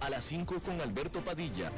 A 0.00 0.10
las 0.10 0.24
5 0.24 0.60
con 0.60 0.80
Alberto 0.80 1.20
Padilla. 1.22 1.70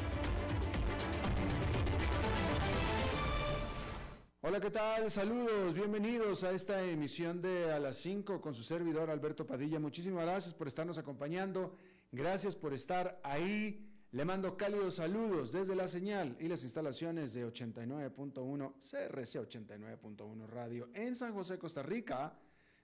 Hola, 4.40 4.61
¿qué 4.61 4.71
tal? 4.71 5.11
Saludos, 5.11 5.75
bienvenidos 5.75 6.45
a 6.45 6.53
esta 6.53 6.82
emisión 6.82 7.40
de 7.43 7.73
A 7.73 7.79
las 7.79 7.96
5 7.99 8.40
con 8.40 8.54
su 8.54 8.63
servidor 8.63 9.11
Alberto 9.11 9.46
Padilla. 9.46 9.79
Muchísimas 9.81 10.25
gracias 10.25 10.54
por 10.54 10.68
estarnos 10.68 10.99
acompañando, 10.99 11.76
gracias 12.13 12.54
por 12.54 12.73
estar 12.73 13.21
ahí. 13.23 13.87
Le 14.13 14.25
mando 14.25 14.57
cálidos 14.57 14.95
saludos 14.95 15.53
desde 15.53 15.75
la 15.75 15.89
señal 15.89 16.37
y 16.39 16.48
las 16.48 16.62
instalaciones 16.62 17.35
de 17.35 17.46
89.1 17.46 18.75
CRC 18.79 19.40
89.1 19.40 20.46
Radio 20.46 20.89
en 20.95 21.14
San 21.14 21.35
José, 21.35 21.59
Costa 21.59 21.82
Rica, 21.82 22.39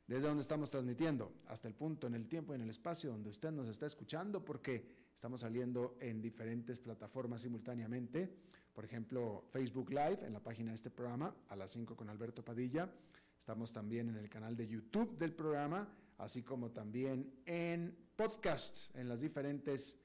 desde 0.07 0.27
donde 0.27 0.43
estamos 0.43 0.69
transmitiendo, 0.69 1.33
hasta 1.47 1.69
el 1.69 1.75
punto 1.75 2.07
en 2.07 2.15
el 2.15 2.29
tiempo 2.29 2.53
y 2.53 2.57
en 2.57 2.63
el 2.63 2.71
espacio 2.71 3.11
donde 3.11 3.31
usted 3.31 3.53
nos 3.53 3.69
está 3.69 3.87
escuchando, 3.87 4.45
porque 4.45 5.02
estamos 5.23 5.43
saliendo 5.43 5.95
en 6.01 6.21
diferentes 6.21 6.81
plataformas 6.81 7.43
simultáneamente. 7.43 8.29
Por 8.75 8.85
ejemplo, 8.85 9.45
Facebook 9.53 9.91
Live 9.91 10.19
en 10.27 10.33
la 10.33 10.41
página 10.41 10.73
de 10.73 10.75
este 10.75 10.91
programa, 10.91 11.33
a 11.49 11.55
las 11.55 11.71
5 11.71 11.95
con 11.95 12.11
Alberto 12.11 12.45
Padilla. 12.45 12.93
Estamos 13.39 13.73
también 13.73 14.09
en 14.09 14.17
el 14.17 14.29
canal 14.29 14.57
de 14.57 14.67
YouTube 14.67 15.17
del 15.19 15.33
programa, 15.33 15.89
así 16.19 16.43
como 16.43 16.73
también 16.73 17.33
en 17.47 17.97
podcasts, 18.17 18.91
en 18.97 19.09
las 19.09 19.21
diferentes 19.21 19.97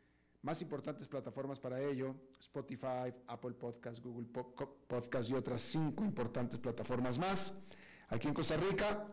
más 0.43 0.61
importantes 0.61 1.07
plataformas 1.07 1.59
para 1.59 1.81
ello, 1.81 2.13
Spotify, 2.39 3.11
Apple 3.25 3.55
Podcast, 3.55 4.03
Google 4.03 4.27
Podcast 4.27 5.31
y 5.31 5.33
otras 5.33 5.61
cinco 5.61 6.05
importantes 6.05 6.59
plataformas 6.59 7.17
más. 7.17 7.55
Aquí 8.09 8.27
en 8.27 8.35
Costa 8.35 8.55
Rica, 8.55 9.03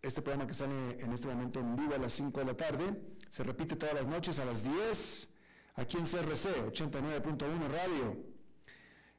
este 0.00 0.22
programa 0.22 0.46
que 0.46 0.54
sale 0.54 0.98
en 0.98 1.12
este 1.12 1.28
momento 1.28 1.60
en 1.60 1.76
vivo 1.76 1.94
a 1.94 1.98
las 1.98 2.14
5 2.14 2.40
de 2.40 2.46
la 2.46 2.56
tarde, 2.56 2.98
se 3.28 3.44
repite 3.44 3.76
todas 3.76 3.94
las 3.94 4.06
noches 4.06 4.38
a 4.38 4.46
las 4.46 4.64
10, 4.64 5.34
aquí 5.76 5.96
en 5.96 6.04
CRC 6.04 6.66
89.1 6.72 7.68
Radio. 7.70 8.30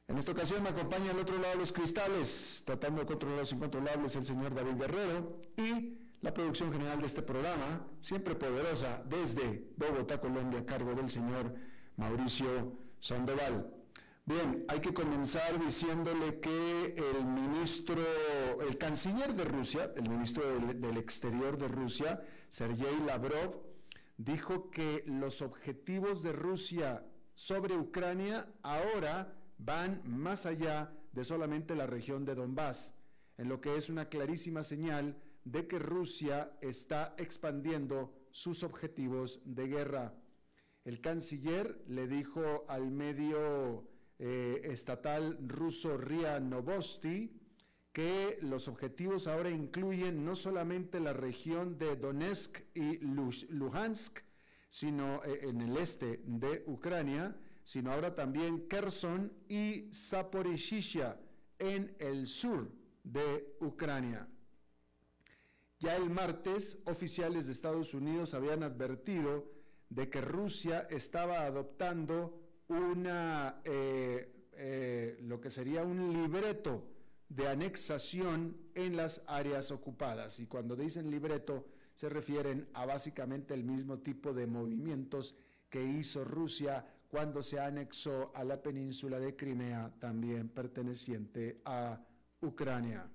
En 0.08 0.18
esta 0.18 0.32
ocasión 0.32 0.62
me 0.62 0.70
acompaña 0.70 1.10
al 1.10 1.18
otro 1.18 1.36
lado 1.38 1.54
de 1.54 1.60
los 1.60 1.72
cristales, 1.72 2.62
tratando 2.66 3.00
de 3.00 3.06
controlar 3.06 3.38
los 3.38 3.52
incontrolables, 3.52 4.16
el 4.16 4.24
señor 4.24 4.54
David 4.54 4.76
Guerrero 4.76 5.40
y 5.56 5.98
la 6.20 6.34
producción 6.34 6.72
general 6.72 7.00
de 7.00 7.06
este 7.06 7.22
programa, 7.22 7.86
siempre 8.00 8.34
poderosa, 8.34 9.02
desde 9.06 9.72
Bogotá, 9.76 10.20
Colombia, 10.20 10.60
a 10.60 10.66
cargo 10.66 10.94
del 10.94 11.08
señor 11.08 11.54
Mauricio 11.96 12.76
Sandoval. 13.00 13.72
Bien, 14.24 14.64
hay 14.68 14.80
que 14.80 14.94
comenzar 14.94 15.58
diciéndole 15.58 16.38
que 16.38 16.94
el 16.96 17.24
ministro, 17.24 17.96
el 18.60 18.78
canciller 18.78 19.34
de 19.34 19.44
Rusia, 19.44 19.92
el 19.96 20.08
ministro 20.08 20.44
del, 20.46 20.80
del 20.80 20.96
Exterior 20.96 21.58
de 21.58 21.66
Rusia, 21.66 22.22
Sergei 22.48 23.00
Lavrov, 23.04 23.71
dijo 24.24 24.70
que 24.70 25.02
los 25.06 25.42
objetivos 25.42 26.22
de 26.22 26.32
Rusia 26.32 27.04
sobre 27.34 27.76
Ucrania 27.76 28.52
ahora 28.62 29.34
van 29.58 30.02
más 30.04 30.46
allá 30.46 30.92
de 31.12 31.24
solamente 31.24 31.74
la 31.74 31.86
región 31.86 32.24
de 32.24 32.34
Donbass, 32.34 32.94
en 33.36 33.48
lo 33.48 33.60
que 33.60 33.76
es 33.76 33.90
una 33.90 34.08
clarísima 34.08 34.62
señal 34.62 35.16
de 35.44 35.66
que 35.66 35.78
Rusia 35.78 36.56
está 36.60 37.14
expandiendo 37.18 38.14
sus 38.30 38.62
objetivos 38.62 39.40
de 39.44 39.66
guerra. 39.66 40.14
El 40.84 41.00
canciller 41.00 41.82
le 41.88 42.06
dijo 42.06 42.64
al 42.68 42.90
medio 42.90 43.88
eh, 44.18 44.60
estatal 44.64 45.38
ruso 45.48 45.96
RIA 45.96 46.38
Novosti 46.38 47.41
que 47.92 48.38
los 48.40 48.68
objetivos 48.68 49.26
ahora 49.26 49.50
incluyen 49.50 50.24
no 50.24 50.34
solamente 50.34 50.98
la 50.98 51.12
región 51.12 51.78
de 51.78 51.96
Donetsk 51.96 52.60
y 52.74 52.98
Luhansk, 52.98 54.20
sino 54.68 55.22
eh, 55.24 55.40
en 55.42 55.60
el 55.60 55.76
este 55.76 56.22
de 56.24 56.64
Ucrania, 56.66 57.36
sino 57.62 57.92
ahora 57.92 58.14
también 58.14 58.66
Kherson 58.66 59.30
y 59.48 59.90
Zaporizhia 59.92 61.20
en 61.58 61.94
el 61.98 62.26
sur 62.26 62.70
de 63.04 63.56
Ucrania. 63.60 64.26
Ya 65.78 65.96
el 65.96 66.08
martes, 66.08 66.78
oficiales 66.86 67.46
de 67.46 67.52
Estados 67.52 67.92
Unidos 67.92 68.34
habían 68.34 68.62
advertido 68.62 69.52
de 69.90 70.08
que 70.08 70.20
Rusia 70.22 70.86
estaba 70.88 71.44
adoptando 71.44 72.40
una, 72.68 73.60
eh, 73.64 74.48
eh, 74.52 75.18
lo 75.22 75.40
que 75.40 75.50
sería 75.50 75.82
un 75.82 76.12
libreto 76.12 76.91
de 77.34 77.48
anexación 77.48 78.56
en 78.74 78.96
las 78.96 79.22
áreas 79.26 79.70
ocupadas. 79.70 80.38
Y 80.38 80.46
cuando 80.46 80.76
dicen 80.76 81.10
libreto, 81.10 81.66
se 81.94 82.08
refieren 82.08 82.68
a 82.74 82.84
básicamente 82.84 83.54
el 83.54 83.64
mismo 83.64 83.98
tipo 84.00 84.32
de 84.32 84.46
movimientos 84.46 85.34
que 85.70 85.82
hizo 85.82 86.24
Rusia 86.24 86.84
cuando 87.08 87.42
se 87.42 87.58
anexó 87.58 88.32
a 88.34 88.44
la 88.44 88.60
península 88.60 89.18
de 89.18 89.34
Crimea, 89.34 89.92
también 89.98 90.48
perteneciente 90.48 91.60
a 91.64 91.98
Ucrania. 92.40 93.08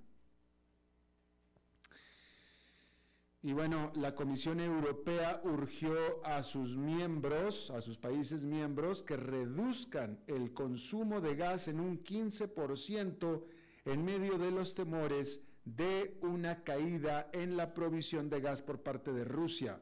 Y 3.44 3.54
bueno, 3.54 3.92
la 3.96 4.16
Comisión 4.16 4.60
Europea 4.60 5.42
urgió 5.44 6.26
a 6.26 6.42
sus 6.42 6.76
miembros, 6.76 7.70
a 7.70 7.82
sus 7.82 7.98
países 7.98 8.46
miembros, 8.46 9.04
que 9.04 9.16
reduzcan 9.16 10.20
el 10.28 10.54
consumo 10.54 11.22
de 11.22 11.36
gas 11.36 11.68
en 11.68 11.80
un 11.80 12.04
15% 12.04 13.44
en 13.88 14.04
medio 14.04 14.38
de 14.38 14.52
los 14.52 14.76
temores 14.76 15.42
de 15.64 16.18
una 16.22 16.62
caída 16.64 17.30
en 17.32 17.56
la 17.56 17.74
provisión 17.74 18.30
de 18.30 18.42
gas 18.42 18.62
por 18.62 18.84
parte 18.84 19.14
de 19.14 19.24
Rusia. 19.24 19.80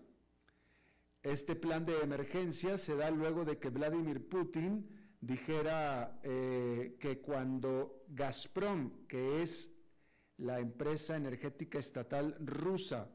Este 1.24 1.56
plan 1.56 1.86
de 1.86 2.00
emergencia 2.02 2.78
se 2.78 2.96
da 2.96 3.10
luego 3.10 3.46
de 3.46 3.58
que 3.58 3.70
Vladimir 3.70 4.30
Putin 4.30 4.88
dijera 5.20 6.20
eh, 6.22 6.98
que 7.00 7.20
cuando 7.20 8.04
Gazprom, 8.10 9.08
que 9.08 9.42
es 9.42 9.72
la 10.38 10.60
empresa 10.60 11.16
energética 11.16 11.80
estatal 11.80 12.36
rusa, 12.40 13.10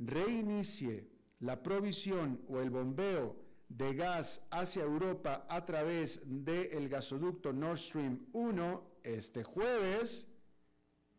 reinicie 0.00 1.08
la 1.38 1.62
provisión 1.62 2.42
o 2.48 2.60
el 2.60 2.70
bombeo 2.70 3.36
de 3.68 3.94
gas 3.94 4.42
hacia 4.50 4.82
Europa 4.82 5.46
a 5.48 5.64
través 5.64 6.20
del 6.24 6.88
gasoducto 6.88 7.52
Nord 7.52 7.78
Stream 7.78 8.26
1 8.32 8.94
este 9.02 9.44
jueves, 9.44 10.28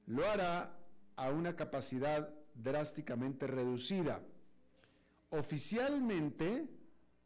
lo 0.07 0.25
hará 0.25 0.78
a 1.16 1.29
una 1.29 1.55
capacidad 1.55 2.34
drásticamente 2.53 3.47
reducida. 3.47 4.22
Oficialmente, 5.29 6.67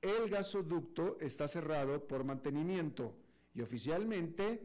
el 0.01 0.29
gasoducto 0.29 1.17
está 1.19 1.47
cerrado 1.47 2.07
por 2.07 2.23
mantenimiento 2.23 3.15
y 3.53 3.61
oficialmente 3.61 4.61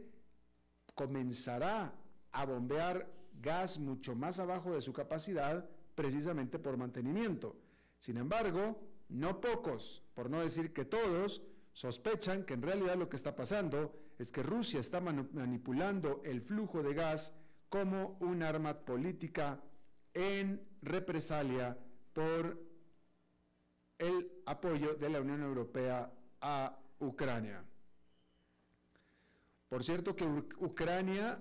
comenzará 0.94 1.94
a 2.32 2.44
bombear 2.44 3.10
gas 3.40 3.78
mucho 3.78 4.14
más 4.14 4.38
abajo 4.38 4.74
de 4.74 4.80
su 4.80 4.92
capacidad 4.92 5.68
precisamente 5.94 6.58
por 6.58 6.76
mantenimiento. 6.76 7.56
Sin 7.98 8.16
embargo, 8.16 8.80
no 9.14 9.40
pocos, 9.40 10.02
por 10.14 10.28
no 10.28 10.40
decir 10.40 10.72
que 10.72 10.84
todos, 10.84 11.42
sospechan 11.72 12.44
que 12.44 12.54
en 12.54 12.62
realidad 12.62 12.96
lo 12.96 13.08
que 13.08 13.16
está 13.16 13.34
pasando 13.34 13.94
es 14.18 14.32
que 14.32 14.42
Rusia 14.42 14.80
está 14.80 15.00
manipulando 15.00 16.20
el 16.24 16.42
flujo 16.42 16.82
de 16.82 16.94
gas 16.94 17.32
como 17.68 18.16
un 18.20 18.42
arma 18.42 18.74
política 18.74 19.60
en 20.12 20.60
represalia 20.82 21.78
por 22.12 22.60
el 23.98 24.32
apoyo 24.46 24.94
de 24.94 25.08
la 25.08 25.20
Unión 25.20 25.42
Europea 25.42 26.12
a 26.40 26.76
Ucrania. 26.98 27.64
Por 29.68 29.84
cierto 29.84 30.14
que 30.16 30.24
Ucrania 30.24 31.40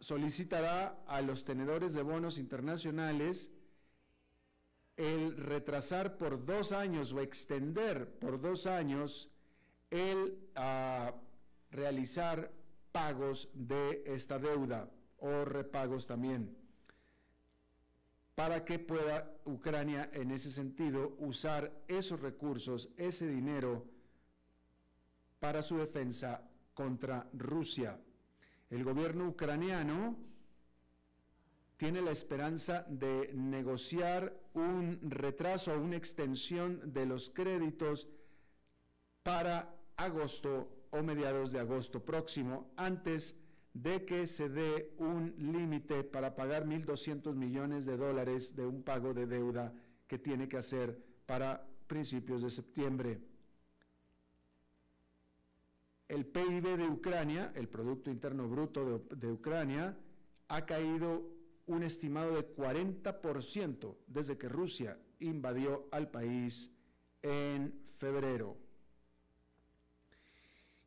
solicitará 0.00 1.04
a 1.06 1.20
los 1.20 1.44
tenedores 1.44 1.94
de 1.94 2.02
bonos 2.02 2.38
internacionales 2.38 3.50
el 4.96 5.36
retrasar 5.36 6.16
por 6.16 6.44
dos 6.44 6.72
años 6.72 7.12
o 7.12 7.20
extender 7.20 8.18
por 8.18 8.40
dos 8.40 8.66
años 8.66 9.30
el 9.90 10.38
ah, 10.54 11.14
realizar 11.70 12.50
pagos 12.92 13.50
de 13.52 14.02
esta 14.06 14.38
deuda 14.38 14.90
o 15.18 15.44
repagos 15.44 16.06
también, 16.06 16.56
para 18.34 18.64
que 18.64 18.78
pueda 18.78 19.30
Ucrania 19.44 20.10
en 20.12 20.30
ese 20.30 20.50
sentido 20.50 21.16
usar 21.18 21.72
esos 21.88 22.20
recursos, 22.20 22.88
ese 22.96 23.26
dinero, 23.26 23.86
para 25.38 25.62
su 25.62 25.76
defensa 25.76 26.42
contra 26.74 27.28
Rusia. 27.32 27.98
El 28.70 28.82
gobierno 28.82 29.28
ucraniano 29.28 30.16
tiene 31.76 32.00
la 32.00 32.10
esperanza 32.10 32.84
de 32.88 33.30
negociar 33.34 34.34
un 34.56 34.98
retraso 35.02 35.72
o 35.72 35.80
una 35.80 35.96
extensión 35.96 36.80
de 36.92 37.06
los 37.06 37.30
créditos 37.30 38.08
para 39.22 39.74
agosto 39.96 40.86
o 40.90 41.02
mediados 41.02 41.52
de 41.52 41.60
agosto 41.60 42.04
próximo, 42.04 42.72
antes 42.76 43.36
de 43.74 44.06
que 44.06 44.26
se 44.26 44.48
dé 44.48 44.94
un 44.98 45.34
límite 45.36 46.02
para 46.04 46.34
pagar 46.34 46.64
1.200 46.64 47.34
millones 47.34 47.84
de 47.84 47.96
dólares 47.98 48.56
de 48.56 48.66
un 48.66 48.82
pago 48.82 49.12
de 49.12 49.26
deuda 49.26 49.74
que 50.06 50.18
tiene 50.18 50.48
que 50.48 50.56
hacer 50.56 50.98
para 51.26 51.66
principios 51.86 52.40
de 52.40 52.48
septiembre. 52.48 53.20
El 56.08 56.24
PIB 56.24 56.78
de 56.78 56.88
Ucrania, 56.88 57.52
el 57.54 57.68
Producto 57.68 58.10
Interno 58.10 58.48
Bruto 58.48 59.04
de, 59.10 59.16
de 59.16 59.32
Ucrania, 59.32 59.98
ha 60.48 60.64
caído 60.64 61.35
un 61.66 61.82
estimado 61.82 62.34
de 62.34 62.54
40% 62.54 63.96
desde 64.06 64.38
que 64.38 64.48
Rusia 64.48 64.98
invadió 65.20 65.88
al 65.90 66.10
país 66.10 66.70
en 67.22 67.74
febrero. 67.96 68.56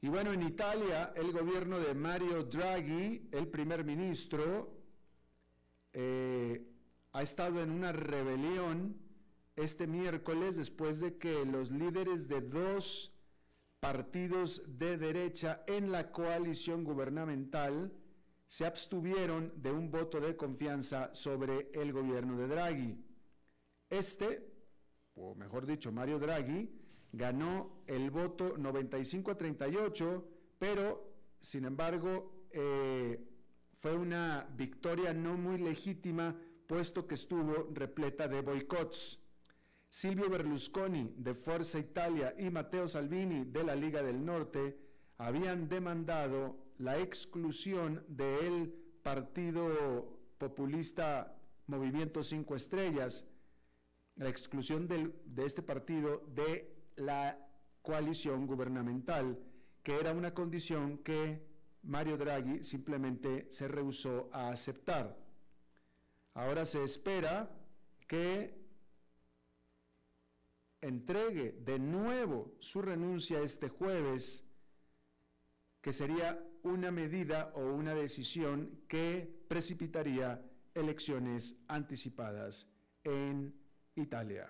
Y 0.02 0.08
bueno, 0.08 0.31
en 0.31 0.44
Italia 0.44 1.14
el 1.16 1.31
gobierno 1.31 1.80
de 1.80 1.94
Mario 1.94 2.44
Draghi, 2.44 3.28
el 3.31 3.48
primer 3.48 3.84
ministro, 3.84 4.74
eh, 5.92 6.66
ha 7.12 7.22
estado 7.22 7.62
en 7.62 7.72
una 7.72 7.92
rebelión 7.92 8.96
este 9.56 9.88
miércoles 9.88 10.56
después 10.56 11.02
de 11.02 11.18
que 11.18 11.46
los 11.46 11.70
líderes 11.70 12.30
de 12.30 12.40
dos 12.40 13.14
partidos 13.82 14.62
de 14.68 14.98
derecha 14.98 15.64
en 15.68 15.92
la 15.92 16.12
coalición 16.12 16.84
gubernamental 16.84 17.92
se 18.50 18.66
abstuvieron 18.66 19.54
de 19.62 19.72
un 19.72 19.92
voto 19.92 20.19
de 20.19 20.36
confianza 20.36 21.13
sobre 21.13 21.69
el 21.72 21.94
gobierno 21.94 22.36
de 22.36 22.48
Draghi. 22.48 22.98
Este, 23.88 24.51
o 25.13 25.36
mejor 25.36 25.68
dicho, 25.68 25.92
Mario 25.92 26.18
Draghi, 26.18 26.68
ganó 27.12 27.84
el 27.86 28.10
voto 28.10 28.57
95 28.57 29.30
a 29.30 29.38
38, 29.38 30.28
pero 30.57 31.13
sin 31.40 31.66
embargo 31.66 32.48
eh, 32.50 33.24
fue 33.80 33.96
una 33.96 34.50
victoria 34.56 35.13
no 35.13 35.38
muy 35.38 35.60
legítima, 35.60 36.36
puesto 36.66 37.06
que 37.06 37.16
estuvo 37.16 37.69
repleta 37.72 38.28
de 38.28 38.42
boicots. 38.42 39.24
Silvio 39.92 40.28
Berlusconi 40.28 41.13
de 41.18 41.36
Forza 41.36 41.78
Italia 41.78 42.34
y 42.36 42.50
Matteo 42.50 42.88
Salvini 42.88 43.46
de 43.46 43.63
la 43.63 43.75
Liga 43.75 44.01
del 44.01 44.25
Norte 44.25 44.75
habían 45.18 45.69
demandado 45.69 46.69
la 46.80 46.98
exclusión 46.98 48.04
del 48.08 48.74
partido 49.04 50.18
populista 50.38 51.36
Movimiento 51.68 52.24
Cinco 52.24 52.56
Estrellas, 52.56 53.26
la 54.16 54.30
exclusión 54.30 54.88
de 54.88 55.46
este 55.46 55.62
partido 55.62 56.24
de 56.28 56.74
la 56.96 57.38
coalición 57.81 58.48
gubernamental, 58.48 59.38
que 59.84 59.96
era 59.96 60.14
una 60.14 60.34
condición 60.34 60.98
que 61.00 61.46
Mario 61.84 62.18
Draghi 62.18 62.64
simplemente 62.64 63.48
se 63.52 63.68
rehusó 63.68 64.30
a 64.32 64.50
aceptar. 64.50 65.18
Ahora 66.34 66.64
se 66.66 66.84
espera 66.84 67.50
que 68.08 68.58
entregue 70.82 71.58
de 71.60 71.78
nuevo 71.78 72.56
su 72.60 72.82
renuncia 72.82 73.42
este 73.42 73.68
jueves, 73.68 74.46
que 75.82 75.92
sería 75.92 76.42
una 76.64 76.92
medida 76.92 77.52
o 77.56 77.62
una 77.74 77.94
decisión 77.94 78.82
que 78.88 79.30
precipitaría 79.48 80.42
elecciones 80.74 81.56
anticipadas 81.68 82.68
en 83.04 83.54
Italia. 83.96 84.50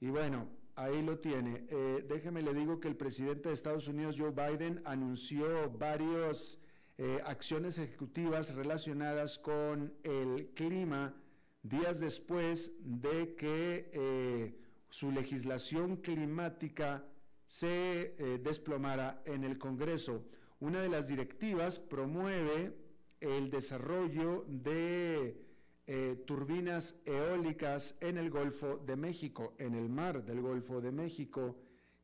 Y 0.00 0.08
bueno, 0.08 0.48
ahí 0.76 1.02
lo 1.02 1.18
tiene. 1.18 1.66
Eh, 1.68 2.04
déjeme 2.08 2.42
le 2.42 2.54
digo 2.54 2.80
que 2.80 2.88
el 2.88 2.96
presidente 2.96 3.48
de 3.48 3.54
Estados 3.54 3.86
Unidos, 3.86 4.16
Joe 4.18 4.30
Biden, 4.30 4.80
anunció 4.84 5.70
varias 5.70 6.58
eh, 6.96 7.20
acciones 7.24 7.78
ejecutivas 7.78 8.54
relacionadas 8.54 9.38
con 9.38 9.94
el 10.02 10.50
clima 10.54 11.14
días 11.62 12.00
después 12.00 12.72
de 12.80 13.34
que 13.34 13.90
eh, 13.92 14.54
su 14.88 15.10
legislación 15.10 15.96
climática 15.96 17.04
se 17.50 18.14
eh, 18.16 18.38
desplomara 18.38 19.22
en 19.24 19.42
el 19.42 19.58
Congreso. 19.58 20.24
Una 20.60 20.80
de 20.82 20.88
las 20.88 21.08
directivas 21.08 21.80
promueve 21.80 22.72
el 23.18 23.50
desarrollo 23.50 24.44
de 24.46 25.36
eh, 25.84 26.22
turbinas 26.28 27.00
eólicas 27.04 27.96
en 28.00 28.18
el 28.18 28.30
Golfo 28.30 28.76
de 28.76 28.94
México, 28.94 29.54
en 29.58 29.74
el 29.74 29.88
mar 29.88 30.24
del 30.24 30.40
Golfo 30.40 30.80
de 30.80 30.92
México, 30.92 31.56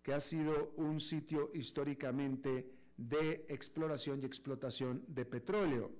que 0.02 0.14
ha 0.14 0.18
sido 0.18 0.72
un 0.78 0.98
sitio 0.98 1.52
históricamente 1.54 2.68
de 2.96 3.46
exploración 3.48 4.20
y 4.20 4.26
explotación 4.26 5.04
de 5.06 5.26
petróleo. 5.26 5.92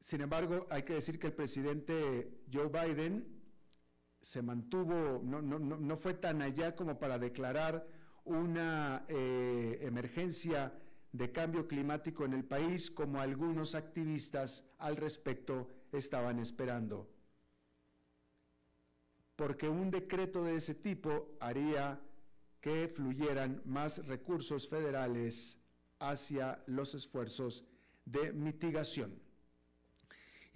Sin 0.00 0.20
embargo, 0.20 0.68
hay 0.70 0.84
que 0.84 0.92
decir 0.92 1.18
que 1.18 1.26
el 1.26 1.32
presidente 1.32 2.30
Joe 2.52 2.68
Biden 2.68 3.35
se 4.26 4.42
mantuvo, 4.42 5.20
no, 5.22 5.96
fue 5.96 6.14
tan 6.14 6.42
allá 6.42 6.74
como 6.74 6.98
para 6.98 7.16
declarar 7.16 7.86
una 8.24 9.04
eh, 9.06 9.78
emergencia 9.82 10.72
de 11.12 11.30
cambio 11.30 11.68
climático 11.68 12.24
en 12.24 12.32
el 12.32 12.44
país 12.44 12.90
como 12.90 13.20
algunos 13.20 13.76
activistas 13.76 14.64
al 14.78 14.96
respecto 14.96 15.70
estaban 15.92 16.40
esperando. 16.40 17.08
Porque 19.36 19.68
un 19.68 19.92
decreto 19.92 20.42
de 20.42 20.56
ese 20.56 20.74
tipo 20.74 21.36
haría 21.38 22.00
que 22.60 22.88
fluyeran 22.88 23.62
más 23.64 24.04
recursos 24.08 24.68
federales 24.68 25.60
hacia 26.00 26.64
los 26.66 26.96
esfuerzos 26.96 27.64
de 28.04 28.32
mitigación. 28.32 29.25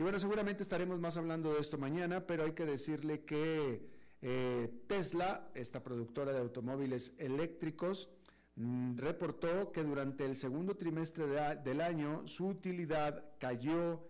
Y 0.00 0.02
bueno, 0.02 0.19
seguramente 0.19 0.62
estaremos 0.62 0.99
más 0.99 1.19
hablando 1.19 1.52
de 1.52 1.61
esto 1.61 1.76
mañana, 1.76 2.26
pero 2.26 2.44
hay 2.44 2.52
que 2.52 2.64
decirle 2.64 3.26
que 3.26 3.87
eh, 4.23 4.70
Tesla, 4.87 5.50
esta 5.52 5.82
productora 5.82 6.32
de 6.32 6.39
automóviles 6.39 7.15
eléctricos, 7.19 8.08
mm, 8.56 8.96
reportó 8.96 9.72
que 9.72 9.82
durante 9.82 10.25
el 10.25 10.36
segundo 10.36 10.75
trimestre 10.79 11.27
del 11.56 11.82
año 11.82 12.27
su 12.27 12.46
utilidad 12.46 13.27
cayó, 13.39 14.08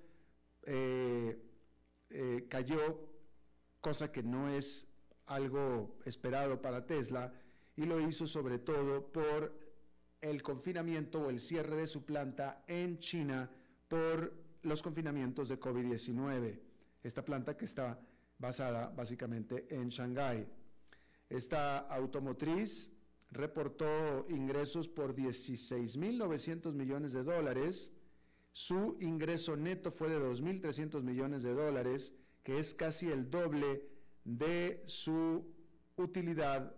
eh, 0.63 1.43
eh, 2.11 2.47
cayó, 2.49 3.11
cosa 3.81 4.13
que 4.13 4.23
no 4.23 4.49
es 4.49 4.87
algo 5.27 5.99
esperado 6.05 6.63
para 6.63 6.87
Tesla, 6.87 7.33
y 7.75 7.83
lo 7.85 8.01
hizo 8.01 8.29
sobre 8.29 8.61
todo 8.61 9.11
por 9.11 9.53
el 10.21 10.41
confinamiento 10.41 11.23
o 11.23 11.31
el 11.31 11.41
cierre 11.41 11.75
de 11.75 11.89
su 11.89 12.05
planta 12.05 12.63
en 12.69 13.01
China 13.01 13.51
por 13.89 14.50
los 14.63 14.83
confinamientos 14.83 15.49
de 15.49 15.59
COVID-19. 15.59 16.61
Esta 17.03 17.25
planta 17.25 17.57
que 17.57 17.65
está 17.65 17.99
basada 18.39 18.89
básicamente 18.89 19.67
en 19.71 19.89
Shanghái. 19.89 20.47
Esta 21.29 21.79
automotriz 21.79 22.91
reportó 23.31 24.27
ingresos 24.29 24.89
por 24.89 25.15
16.900 25.15 26.73
millones 26.73 27.13
de 27.13 27.23
dólares. 27.23 27.93
Su 28.53 28.97
ingreso 29.01 29.57
neto 29.57 29.91
fue 29.91 30.09
de 30.09 30.19
2.300 30.19 31.03
millones 31.03 31.43
de 31.43 31.55
dólares, 31.55 32.13
que 32.43 32.59
es 32.59 32.75
casi 32.75 33.09
el 33.09 33.31
doble 33.31 33.87
de 34.25 34.83
su 34.87 35.47
utilidad 35.97 36.75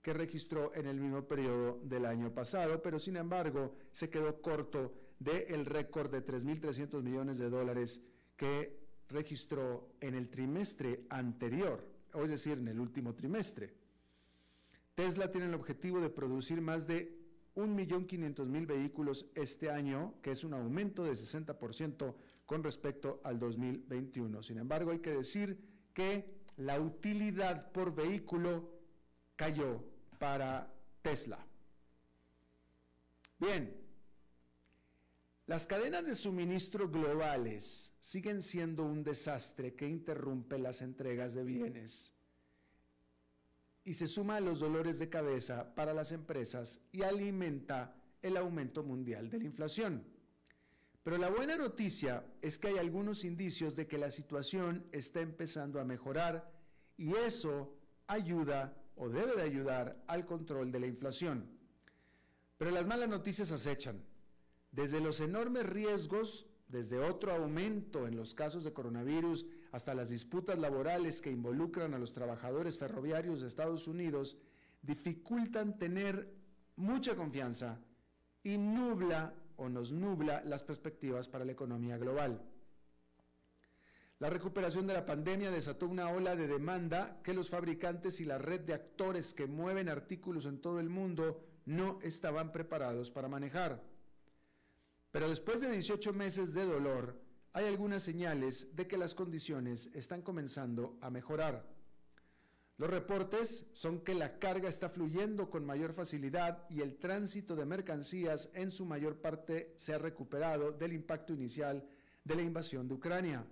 que 0.00 0.12
registró 0.12 0.74
en 0.74 0.86
el 0.86 1.00
mismo 1.00 1.26
periodo 1.26 1.80
del 1.82 2.04
año 2.06 2.32
pasado, 2.32 2.82
pero 2.82 2.98
sin 2.98 3.16
embargo 3.16 3.74
se 3.90 4.10
quedó 4.10 4.40
corto 4.40 4.92
del 5.24 5.64
récord 5.64 6.10
de 6.10 6.24
3.300 6.24 7.02
millones 7.02 7.38
de 7.38 7.48
dólares 7.48 8.00
que 8.36 8.78
registró 9.08 9.94
en 10.00 10.14
el 10.14 10.28
trimestre 10.28 11.06
anterior, 11.08 11.84
es 12.14 12.28
decir, 12.28 12.58
en 12.58 12.68
el 12.68 12.78
último 12.78 13.14
trimestre. 13.14 13.74
Tesla 14.94 15.30
tiene 15.30 15.46
el 15.46 15.54
objetivo 15.54 16.00
de 16.00 16.10
producir 16.10 16.60
más 16.60 16.86
de 16.86 17.18
1.500.000 17.56 18.66
vehículos 18.66 19.26
este 19.34 19.70
año, 19.70 20.14
que 20.22 20.32
es 20.32 20.44
un 20.44 20.54
aumento 20.54 21.04
de 21.04 21.12
60% 21.12 22.14
con 22.46 22.62
respecto 22.62 23.20
al 23.24 23.38
2021. 23.38 24.42
Sin 24.42 24.58
embargo, 24.58 24.90
hay 24.90 24.98
que 24.98 25.12
decir 25.12 25.58
que 25.92 26.42
la 26.56 26.80
utilidad 26.80 27.72
por 27.72 27.94
vehículo 27.94 28.70
cayó 29.36 29.84
para 30.18 30.72
Tesla. 31.02 31.44
Bien, 33.38 33.83
Las 35.46 35.66
cadenas 35.66 36.06
de 36.06 36.14
suministro 36.14 36.88
globales 36.88 37.92
siguen 38.00 38.40
siendo 38.40 38.82
un 38.82 39.04
desastre 39.04 39.74
que 39.74 39.86
interrumpe 39.86 40.58
las 40.58 40.80
entregas 40.80 41.34
de 41.34 41.44
bienes 41.44 42.14
y 43.84 43.92
se 43.92 44.06
suma 44.06 44.36
a 44.36 44.40
los 44.40 44.60
dolores 44.60 44.98
de 44.98 45.10
cabeza 45.10 45.74
para 45.74 45.92
las 45.92 46.12
empresas 46.12 46.80
y 46.92 47.02
alimenta 47.02 47.94
el 48.22 48.38
aumento 48.38 48.82
mundial 48.82 49.28
de 49.28 49.38
la 49.38 49.44
inflación. 49.44 50.06
Pero 51.02 51.18
la 51.18 51.28
buena 51.28 51.56
noticia 51.56 52.24
es 52.40 52.56
que 52.56 52.68
hay 52.68 52.78
algunos 52.78 53.22
indicios 53.26 53.76
de 53.76 53.86
que 53.86 53.98
la 53.98 54.10
situación 54.10 54.86
está 54.92 55.20
empezando 55.20 55.78
a 55.78 55.84
mejorar 55.84 56.50
y 56.96 57.14
eso 57.14 57.76
ayuda 58.06 58.74
o 58.96 59.10
debe 59.10 59.36
de 59.36 59.42
ayudar 59.42 60.02
al 60.06 60.24
control 60.24 60.72
de 60.72 60.80
la 60.80 60.86
inflación. 60.86 61.50
Pero 62.56 62.70
las 62.70 62.86
malas 62.86 63.10
noticias 63.10 63.52
acechan. 63.52 64.02
Desde 64.74 64.98
los 64.98 65.20
enormes 65.20 65.66
riesgos, 65.66 66.48
desde 66.66 66.98
otro 66.98 67.32
aumento 67.32 68.08
en 68.08 68.16
los 68.16 68.34
casos 68.34 68.64
de 68.64 68.72
coronavirus 68.72 69.46
hasta 69.70 69.94
las 69.94 70.10
disputas 70.10 70.58
laborales 70.58 71.20
que 71.20 71.30
involucran 71.30 71.94
a 71.94 71.98
los 71.98 72.12
trabajadores 72.12 72.76
ferroviarios 72.76 73.40
de 73.40 73.46
Estados 73.46 73.86
Unidos, 73.86 74.36
dificultan 74.82 75.78
tener 75.78 76.28
mucha 76.74 77.14
confianza 77.14 77.78
y 78.42 78.58
nubla 78.58 79.32
o 79.56 79.68
nos 79.68 79.92
nubla 79.92 80.42
las 80.44 80.64
perspectivas 80.64 81.28
para 81.28 81.44
la 81.44 81.52
economía 81.52 81.96
global. 81.96 82.42
La 84.18 84.28
recuperación 84.28 84.88
de 84.88 84.94
la 84.94 85.06
pandemia 85.06 85.52
desató 85.52 85.86
una 85.86 86.08
ola 86.08 86.34
de 86.34 86.48
demanda 86.48 87.20
que 87.22 87.32
los 87.32 87.48
fabricantes 87.48 88.20
y 88.20 88.24
la 88.24 88.38
red 88.38 88.62
de 88.62 88.74
actores 88.74 89.34
que 89.34 89.46
mueven 89.46 89.88
artículos 89.88 90.46
en 90.46 90.60
todo 90.60 90.80
el 90.80 90.88
mundo 90.88 91.44
no 91.64 92.00
estaban 92.02 92.50
preparados 92.50 93.12
para 93.12 93.28
manejar. 93.28 93.93
Pero 95.14 95.28
después 95.28 95.60
de 95.60 95.70
18 95.70 96.12
meses 96.12 96.54
de 96.54 96.64
dolor, 96.64 97.16
hay 97.52 97.66
algunas 97.66 98.02
señales 98.02 98.74
de 98.74 98.88
que 98.88 98.98
las 98.98 99.14
condiciones 99.14 99.88
están 99.94 100.22
comenzando 100.22 100.98
a 101.00 101.08
mejorar. 101.08 101.64
Los 102.78 102.90
reportes 102.90 103.70
son 103.74 104.00
que 104.00 104.12
la 104.12 104.40
carga 104.40 104.68
está 104.68 104.88
fluyendo 104.88 105.50
con 105.50 105.64
mayor 105.64 105.92
facilidad 105.92 106.68
y 106.68 106.80
el 106.80 106.96
tránsito 106.96 107.54
de 107.54 107.64
mercancías 107.64 108.50
en 108.54 108.72
su 108.72 108.86
mayor 108.86 109.20
parte 109.20 109.72
se 109.76 109.94
ha 109.94 109.98
recuperado 109.98 110.72
del 110.72 110.92
impacto 110.92 111.32
inicial 111.32 111.88
de 112.24 112.34
la 112.34 112.42
invasión 112.42 112.88
de 112.88 112.94
Ucrania. 112.94 113.46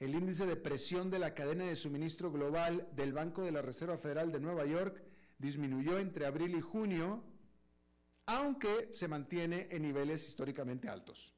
El 0.00 0.14
índice 0.14 0.46
de 0.46 0.56
presión 0.56 1.10
de 1.10 1.18
la 1.18 1.34
cadena 1.34 1.64
de 1.66 1.76
suministro 1.76 2.32
global 2.32 2.88
del 2.96 3.12
Banco 3.12 3.42
de 3.42 3.52
la 3.52 3.60
Reserva 3.60 3.98
Federal 3.98 4.32
de 4.32 4.40
Nueva 4.40 4.64
York 4.64 5.02
disminuyó 5.36 5.98
entre 5.98 6.24
abril 6.24 6.56
y 6.56 6.62
junio, 6.62 7.22
aunque 8.26 8.88
se 8.92 9.08
mantiene 9.08 9.68
en 9.70 9.82
niveles 9.82 10.28
históricamente 10.28 10.88
altos. 10.88 11.34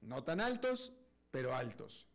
No 0.00 0.24
tan 0.24 0.40
altos, 0.40 0.92
pero 1.30 1.54
altos. 1.54 2.06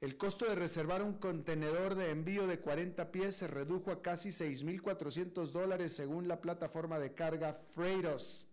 El 0.00 0.16
costo 0.16 0.46
de 0.46 0.56
reservar 0.56 1.00
un 1.00 1.14
contenedor 1.14 1.94
de 1.94 2.10
envío 2.10 2.48
de 2.48 2.58
40 2.58 3.12
pies 3.12 3.36
se 3.36 3.46
redujo 3.46 3.92
a 3.92 4.02
casi 4.02 4.30
6.400 4.30 5.52
dólares 5.52 5.92
según 5.92 6.26
la 6.26 6.40
plataforma 6.40 6.98
de 6.98 7.14
carga 7.14 7.54
Freightos. 7.72 8.48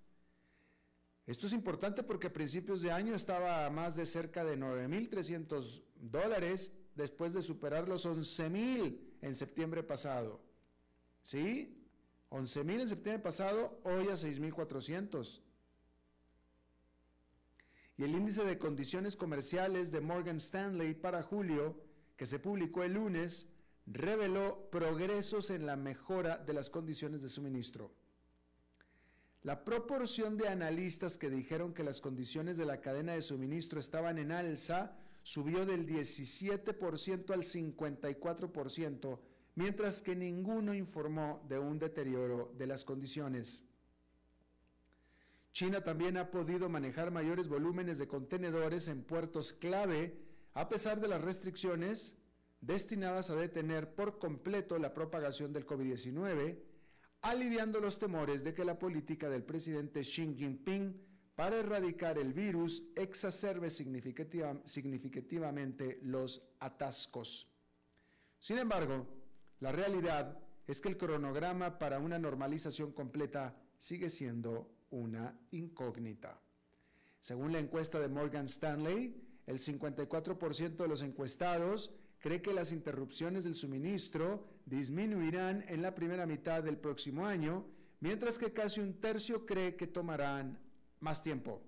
Esto 1.26 1.48
es 1.48 1.54
importante 1.54 2.04
porque 2.04 2.28
a 2.28 2.34
principios 2.34 2.82
de 2.82 2.92
año 2.92 3.16
estaba 3.16 3.66
a 3.66 3.70
más 3.72 3.96
de 3.96 4.06
cerca 4.06 4.44
de 4.44 4.60
9.300 4.60 5.84
dólares 5.96 6.72
después 6.96 7.34
de 7.34 7.42
superar 7.42 7.88
los 7.88 8.06
11.000 8.06 9.00
en 9.22 9.36
septiembre 9.36 9.82
pasado. 9.82 10.42
¿Sí? 11.22 11.79
11.000 12.30 12.82
en 12.82 12.88
septiembre 12.88 13.24
pasado, 13.24 13.80
hoy 13.84 14.08
a 14.08 14.14
6.400 14.14 15.42
y 18.00 18.04
el 18.06 18.16
índice 18.16 18.46
de 18.46 18.58
condiciones 18.58 19.18
comerciales 19.18 19.92
de 19.92 20.00
Morgan 20.00 20.38
Stanley 20.38 20.94
para 20.94 21.22
julio, 21.22 21.76
que 22.16 22.26
se 22.26 22.40
publicó 22.40 22.84
el 22.84 22.94
lunes, 22.94 23.50
reveló 23.86 24.70
progresos 24.72 25.50
en 25.50 25.66
la 25.66 25.76
mejora 25.76 26.38
de 26.38 26.54
las 26.54 26.70
condiciones 26.70 27.22
de 27.22 27.28
suministro. 27.28 27.92
La 29.44 29.66
proporción 29.66 30.38
de 30.38 30.48
analistas 30.48 31.18
que 31.18 31.30
dijeron 31.30 31.74
que 31.74 31.84
las 31.84 32.00
condiciones 32.00 32.56
de 32.56 32.64
la 32.64 32.80
cadena 32.80 33.12
de 33.12 33.22
suministro 33.22 33.82
estaban 33.82 34.18
en 34.18 34.32
alza 34.32 34.96
subió 35.24 35.66
del 35.66 35.86
17% 35.86 37.32
al 37.32 37.44
54%, 37.44 39.20
mientras 39.60 40.02
que 40.02 40.16
ninguno 40.16 40.74
informó 40.74 41.46
de 41.50 41.60
un 41.60 41.80
deterioro 41.80 42.54
de 42.58 42.66
las 42.66 42.86
condiciones. 42.86 43.66
China 45.52 45.84
también 45.84 46.16
ha 46.16 46.32
podido 46.32 46.70
manejar 46.70 47.12
mayores 47.12 47.50
volúmenes 47.50 48.00
de 48.00 48.08
contenedores 48.08 48.88
en 48.88 49.04
puertos 49.04 49.52
clave 49.52 50.18
a 50.54 50.70
pesar 50.70 51.02
de 51.02 51.10
las 51.10 51.22
restricciones 51.22 52.16
destinadas 52.62 53.30
a 53.30 53.36
detener 53.36 53.94
por 53.96 54.18
completo 54.18 54.80
la 54.80 54.94
propagación 54.94 55.52
del 55.52 55.68
COVID-19, 55.68 56.58
aliviando 57.24 57.82
los 57.82 58.00
temores 58.00 58.46
de 58.46 58.54
que 58.54 58.64
la 58.64 58.80
política 58.80 59.28
del 59.28 59.44
presidente 59.44 60.04
Xi 60.04 60.36
Jinping 60.38 61.06
para 61.36 61.58
erradicar 61.58 62.18
el 62.18 62.32
virus 62.32 62.82
exacerbe 62.96 63.70
significativamente 63.70 66.00
los 66.02 66.48
atascos. 66.62 67.50
Sin 68.40 68.58
embargo, 68.58 69.19
la 69.60 69.72
realidad 69.72 70.38
es 70.68 70.82
que 70.82 70.90
el 70.90 70.98
cronograma 70.98 71.80
para 71.80 72.00
una 72.00 72.20
normalización 72.20 72.92
completa 72.92 73.56
sigue 73.78 74.10
siendo 74.10 74.70
una 74.92 75.38
incógnita. 75.52 76.40
Según 77.22 77.52
la 77.52 77.60
encuesta 77.60 78.00
de 78.00 78.08
Morgan 78.08 78.46
Stanley, 78.46 79.16
el 79.46 79.60
54% 79.60 80.76
de 80.76 80.88
los 80.88 81.02
encuestados 81.02 81.92
cree 82.20 82.42
que 82.42 82.54
las 82.54 82.72
interrupciones 82.72 83.44
del 83.44 83.56
suministro 83.56 84.46
disminuirán 84.66 85.66
en 85.68 85.82
la 85.82 85.96
primera 85.96 86.26
mitad 86.26 86.64
del 86.64 86.78
próximo 86.78 87.26
año, 87.26 87.66
mientras 88.00 88.38
que 88.38 88.54
casi 88.54 88.80
un 88.80 88.94
tercio 89.02 89.46
cree 89.46 89.76
que 89.76 89.88
tomarán 89.88 90.60
más 91.00 91.24
tiempo. 91.24 91.62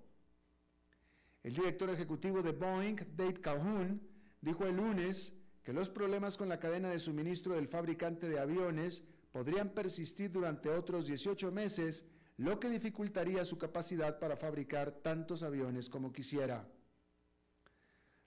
El 1.42 1.54
director 1.54 1.90
ejecutivo 1.90 2.42
de 2.42 2.52
Boeing, 2.52 2.96
Dave 3.16 3.40
Calhoun, 3.40 4.00
dijo 4.40 4.64
el 4.64 4.76
lunes 4.76 5.34
que 5.62 5.72
los 5.72 5.88
problemas 5.88 6.36
con 6.36 6.48
la 6.48 6.58
cadena 6.58 6.90
de 6.90 6.98
suministro 6.98 7.54
del 7.54 7.68
fabricante 7.68 8.28
de 8.28 8.38
aviones 8.38 9.04
podrían 9.30 9.70
persistir 9.70 10.30
durante 10.30 10.68
otros 10.68 11.06
18 11.06 11.50
meses 11.52 12.04
lo 12.36 12.58
que 12.58 12.68
dificultaría 12.68 13.44
su 13.44 13.58
capacidad 13.58 14.18
para 14.18 14.36
fabricar 14.36 14.90
tantos 14.90 15.42
aviones 15.42 15.88
como 15.88 16.12
quisiera. 16.12 16.68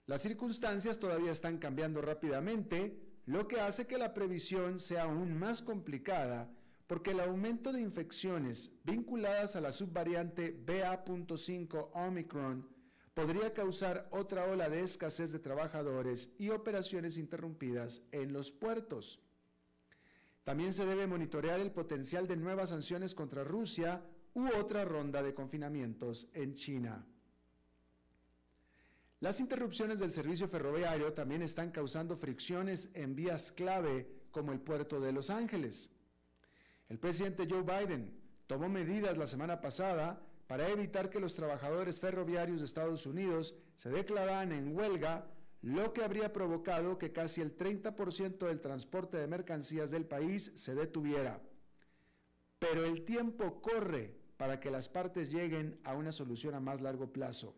Las 0.06 0.22
circunstancias 0.22 0.98
todavía 0.98 1.32
están 1.32 1.58
cambiando 1.58 2.00
rápidamente, 2.00 2.98
lo 3.26 3.48
que 3.48 3.60
hace 3.60 3.86
que 3.86 3.98
la 3.98 4.14
previsión 4.14 4.78
sea 4.78 5.04
aún 5.04 5.36
más 5.38 5.62
complicada 5.62 6.48
porque 6.86 7.10
el 7.10 7.20
aumento 7.20 7.72
de 7.72 7.80
infecciones 7.80 8.72
vinculadas 8.84 9.56
a 9.56 9.60
la 9.60 9.72
subvariante 9.72 10.52
BA.5 10.52 11.90
Omicron 11.94 12.68
podría 13.16 13.54
causar 13.54 14.06
otra 14.10 14.44
ola 14.44 14.68
de 14.68 14.82
escasez 14.82 15.32
de 15.32 15.38
trabajadores 15.38 16.28
y 16.36 16.50
operaciones 16.50 17.16
interrumpidas 17.16 18.02
en 18.12 18.34
los 18.34 18.52
puertos. 18.52 19.22
También 20.44 20.74
se 20.74 20.84
debe 20.84 21.06
monitorear 21.06 21.58
el 21.58 21.70
potencial 21.70 22.28
de 22.28 22.36
nuevas 22.36 22.68
sanciones 22.68 23.14
contra 23.14 23.42
Rusia 23.42 24.02
u 24.34 24.46
otra 24.48 24.84
ronda 24.84 25.22
de 25.22 25.32
confinamientos 25.32 26.28
en 26.34 26.56
China. 26.56 27.06
Las 29.20 29.40
interrupciones 29.40 29.98
del 29.98 30.12
servicio 30.12 30.46
ferroviario 30.46 31.14
también 31.14 31.40
están 31.40 31.70
causando 31.70 32.18
fricciones 32.18 32.90
en 32.92 33.16
vías 33.16 33.50
clave 33.50 34.26
como 34.30 34.52
el 34.52 34.60
puerto 34.60 35.00
de 35.00 35.12
Los 35.12 35.30
Ángeles. 35.30 35.88
El 36.90 36.98
presidente 36.98 37.48
Joe 37.48 37.62
Biden 37.62 38.14
tomó 38.46 38.68
medidas 38.68 39.16
la 39.16 39.26
semana 39.26 39.62
pasada 39.62 40.20
para 40.46 40.68
evitar 40.68 41.10
que 41.10 41.20
los 41.20 41.34
trabajadores 41.34 41.98
ferroviarios 42.00 42.60
de 42.60 42.66
Estados 42.66 43.06
Unidos 43.06 43.54
se 43.76 43.90
declararan 43.90 44.52
en 44.52 44.76
huelga 44.76 45.26
lo 45.62 45.92
que 45.92 46.04
habría 46.04 46.32
provocado 46.32 46.98
que 46.98 47.12
casi 47.12 47.40
el 47.40 47.56
30% 47.56 48.46
del 48.46 48.60
transporte 48.60 49.16
de 49.16 49.26
mercancías 49.26 49.90
del 49.90 50.06
país 50.06 50.52
se 50.54 50.74
detuviera. 50.74 51.40
Pero 52.58 52.84
el 52.84 53.04
tiempo 53.04 53.60
corre 53.60 54.14
para 54.36 54.60
que 54.60 54.70
las 54.70 54.88
partes 54.88 55.30
lleguen 55.30 55.80
a 55.84 55.94
una 55.94 56.12
solución 56.12 56.54
a 56.54 56.60
más 56.60 56.80
largo 56.80 57.12
plazo. 57.12 57.56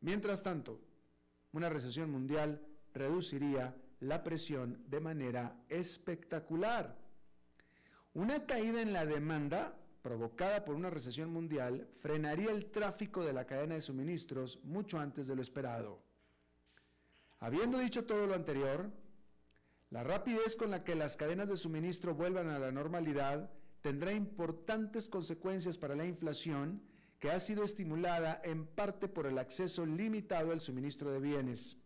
Mientras 0.00 0.42
tanto, 0.42 0.80
una 1.52 1.68
recesión 1.68 2.10
mundial 2.10 2.62
reduciría 2.94 3.76
la 4.00 4.22
presión 4.22 4.82
de 4.88 5.00
manera 5.00 5.56
espectacular. 5.68 6.96
Una 8.14 8.46
caída 8.46 8.80
en 8.80 8.92
la 8.92 9.04
demanda 9.04 9.76
provocada 10.02 10.64
por 10.64 10.74
una 10.74 10.90
recesión 10.90 11.32
mundial 11.32 11.88
frenaría 11.98 12.50
el 12.50 12.70
tráfico 12.70 13.24
de 13.24 13.32
la 13.32 13.46
cadena 13.46 13.74
de 13.74 13.82
suministros 13.82 14.58
mucho 14.64 14.98
antes 14.98 15.26
de 15.26 15.36
lo 15.36 15.42
esperado. 15.42 16.02
Habiendo 17.38 17.78
dicho 17.78 18.04
todo 18.04 18.26
lo 18.26 18.34
anterior, 18.34 18.90
la 19.90 20.04
rapidez 20.04 20.56
con 20.56 20.70
la 20.70 20.84
que 20.84 20.94
las 20.94 21.16
cadenas 21.16 21.48
de 21.48 21.56
suministro 21.56 22.14
vuelvan 22.14 22.48
a 22.48 22.58
la 22.58 22.70
normalidad 22.70 23.50
tendrá 23.80 24.12
importantes 24.12 25.08
consecuencias 25.08 25.78
para 25.78 25.96
la 25.96 26.04
inflación 26.04 26.82
que 27.18 27.30
ha 27.30 27.40
sido 27.40 27.64
estimulada 27.64 28.40
en 28.44 28.66
parte 28.66 29.08
por 29.08 29.26
el 29.26 29.38
acceso 29.38 29.84
limitado 29.84 30.52
al 30.52 30.60
suministro 30.60 31.10
de 31.10 31.20
bienes. 31.20 31.76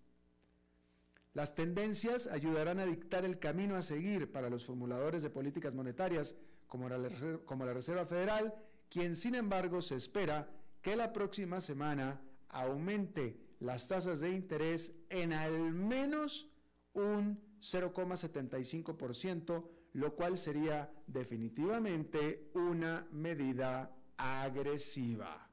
Las 1.33 1.57
tendencias 1.57 2.29
ayudarán 2.29 2.79
a 2.79 2.87
dictar 2.87 3.25
el 3.25 3.41
camino 3.41 3.75
a 3.75 3.83
seguir 3.83 4.31
para 4.31 4.49
los 4.49 4.65
formuladores 4.65 5.23
de 5.25 5.31
políticas 5.31 5.75
monetarias 5.75 6.37
como 6.67 6.89
la, 6.89 6.99
como 7.45 7.65
la 7.65 7.73
Reserva 7.73 8.07
Federal, 8.07 8.55
quien 8.89 9.17
sin 9.17 9.35
embargo 9.35 9.83
se 9.83 9.97
espera 9.97 10.49
que 10.83 10.97
la 10.97 11.13
próxima 11.13 11.61
semana 11.61 12.21
aumente 12.49 13.41
las 13.61 13.89
tasas 13.89 14.21
de 14.21 14.31
interés 14.31 14.93
en 15.09 15.33
al 15.33 15.73
menos 15.73 16.51
un 16.93 17.41
0,75%, 17.61 19.65
lo 19.95 20.15
cual 20.15 20.37
sería 20.37 20.93
definitivamente 21.07 22.51
una 22.55 23.07
medida 23.11 23.91
agresiva. 24.17 25.49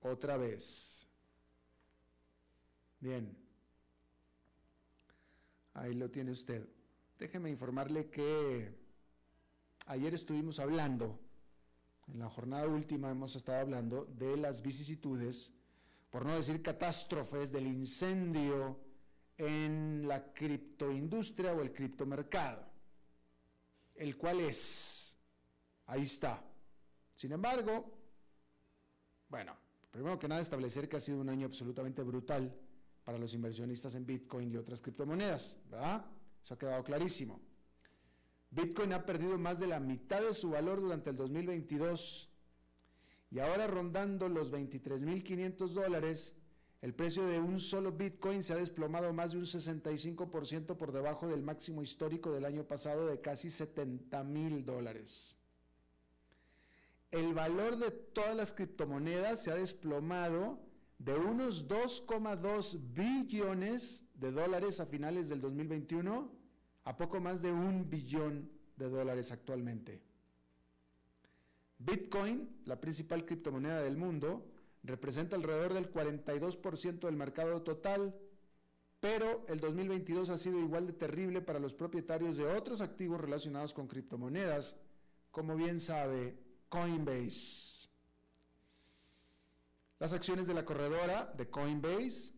Otra 0.00 0.36
vez. 0.36 1.08
Bien. 3.00 3.36
Ahí 5.74 5.94
lo 5.94 6.10
tiene 6.10 6.30
usted. 6.30 6.68
Déjeme 7.18 7.50
informarle 7.50 8.08
que 8.08 8.83
ayer 9.86 10.14
estuvimos 10.14 10.58
hablando, 10.58 11.18
en 12.08 12.18
la 12.18 12.28
jornada 12.28 12.66
última 12.66 13.10
hemos 13.10 13.34
estado 13.36 13.60
hablando 13.60 14.04
de 14.04 14.36
las 14.36 14.62
vicisitudes, 14.62 15.52
por 16.10 16.24
no 16.24 16.34
decir 16.34 16.62
catástrofes, 16.62 17.50
del 17.50 17.66
incendio 17.66 18.78
en 19.36 20.06
la 20.06 20.32
criptoindustria 20.32 21.52
o 21.52 21.60
el 21.60 21.72
criptomercado, 21.72 22.64
el 23.96 24.16
cual 24.16 24.40
es, 24.40 25.16
ahí 25.86 26.02
está. 26.02 26.42
Sin 27.14 27.32
embargo, 27.32 27.92
bueno, 29.28 29.56
primero 29.90 30.18
que 30.18 30.28
nada 30.28 30.40
establecer 30.40 30.88
que 30.88 30.96
ha 30.96 31.00
sido 31.00 31.20
un 31.20 31.28
año 31.28 31.46
absolutamente 31.46 32.02
brutal 32.02 32.54
para 33.04 33.18
los 33.18 33.34
inversionistas 33.34 33.94
en 33.94 34.06
Bitcoin 34.06 34.52
y 34.52 34.56
otras 34.56 34.80
criptomonedas, 34.80 35.58
¿verdad? 35.70 36.06
Eso 36.42 36.54
ha 36.54 36.58
quedado 36.58 36.82
clarísimo. 36.84 37.40
Bitcoin 38.54 38.92
ha 38.92 39.04
perdido 39.04 39.36
más 39.36 39.58
de 39.58 39.66
la 39.66 39.80
mitad 39.80 40.22
de 40.22 40.32
su 40.32 40.50
valor 40.50 40.80
durante 40.80 41.10
el 41.10 41.16
2022 41.16 42.30
y 43.32 43.40
ahora 43.40 43.66
rondando 43.66 44.28
los 44.28 44.52
23.500 44.52 45.68
dólares, 45.70 46.36
el 46.80 46.94
precio 46.94 47.26
de 47.26 47.40
un 47.40 47.58
solo 47.58 47.90
Bitcoin 47.90 48.44
se 48.44 48.52
ha 48.52 48.56
desplomado 48.56 49.12
más 49.12 49.32
de 49.32 49.38
un 49.38 49.44
65% 49.44 50.76
por 50.76 50.92
debajo 50.92 51.26
del 51.26 51.42
máximo 51.42 51.82
histórico 51.82 52.30
del 52.30 52.44
año 52.44 52.62
pasado 52.62 53.08
de 53.08 53.20
casi 53.20 53.50
70 53.50 54.22
mil 54.22 54.64
dólares. 54.64 55.36
El 57.10 57.34
valor 57.34 57.76
de 57.76 57.90
todas 57.90 58.36
las 58.36 58.54
criptomonedas 58.54 59.42
se 59.42 59.50
ha 59.50 59.56
desplomado 59.56 60.60
de 60.98 61.14
unos 61.14 61.66
2,2 61.66 62.78
billones 62.92 64.04
de 64.14 64.30
dólares 64.30 64.78
a 64.78 64.86
finales 64.86 65.28
del 65.28 65.40
2021 65.40 66.43
a 66.84 66.96
poco 66.96 67.20
más 67.20 67.42
de 67.42 67.52
un 67.52 67.88
billón 67.88 68.50
de 68.76 68.88
dólares 68.88 69.32
actualmente. 69.32 70.02
Bitcoin, 71.78 72.62
la 72.64 72.80
principal 72.80 73.24
criptomoneda 73.24 73.82
del 73.82 73.96
mundo, 73.96 74.46
representa 74.82 75.36
alrededor 75.36 75.74
del 75.74 75.92
42% 75.92 77.00
del 77.00 77.16
mercado 77.16 77.62
total, 77.62 78.14
pero 79.00 79.44
el 79.48 79.60
2022 79.60 80.30
ha 80.30 80.38
sido 80.38 80.58
igual 80.60 80.86
de 80.86 80.92
terrible 80.92 81.40
para 81.40 81.58
los 81.58 81.74
propietarios 81.74 82.36
de 82.36 82.46
otros 82.46 82.80
activos 82.80 83.20
relacionados 83.20 83.74
con 83.74 83.86
criptomonedas, 83.86 84.76
como 85.30 85.56
bien 85.56 85.80
sabe 85.80 86.38
Coinbase. 86.68 87.88
Las 89.98 90.12
acciones 90.12 90.46
de 90.46 90.54
la 90.54 90.64
corredora 90.64 91.26
de 91.36 91.48
Coinbase 91.48 92.34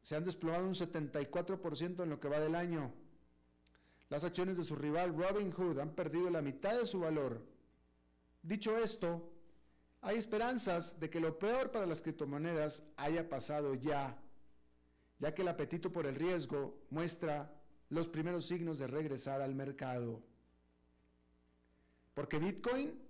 se 0.00 0.16
han 0.16 0.24
desplomado 0.24 0.66
un 0.66 0.74
74% 0.74 2.02
en 2.02 2.10
lo 2.10 2.18
que 2.18 2.28
va 2.28 2.40
del 2.40 2.54
año. 2.54 2.92
Las 4.10 4.24
acciones 4.24 4.56
de 4.56 4.64
su 4.64 4.74
rival 4.74 5.16
Robinhood 5.16 5.78
han 5.78 5.94
perdido 5.94 6.28
la 6.30 6.42
mitad 6.42 6.76
de 6.76 6.84
su 6.84 6.98
valor. 6.98 7.46
Dicho 8.42 8.76
esto, 8.76 9.32
hay 10.02 10.18
esperanzas 10.18 10.98
de 10.98 11.08
que 11.08 11.20
lo 11.20 11.38
peor 11.38 11.70
para 11.70 11.86
las 11.86 12.02
criptomonedas 12.02 12.82
haya 12.96 13.28
pasado 13.28 13.74
ya, 13.74 14.18
ya 15.20 15.32
que 15.32 15.42
el 15.42 15.48
apetito 15.48 15.92
por 15.92 16.06
el 16.06 16.16
riesgo 16.16 16.76
muestra 16.90 17.54
los 17.88 18.08
primeros 18.08 18.46
signos 18.46 18.78
de 18.80 18.88
regresar 18.88 19.42
al 19.42 19.54
mercado. 19.54 20.20
Porque 22.12 22.38
Bitcoin 22.38 23.00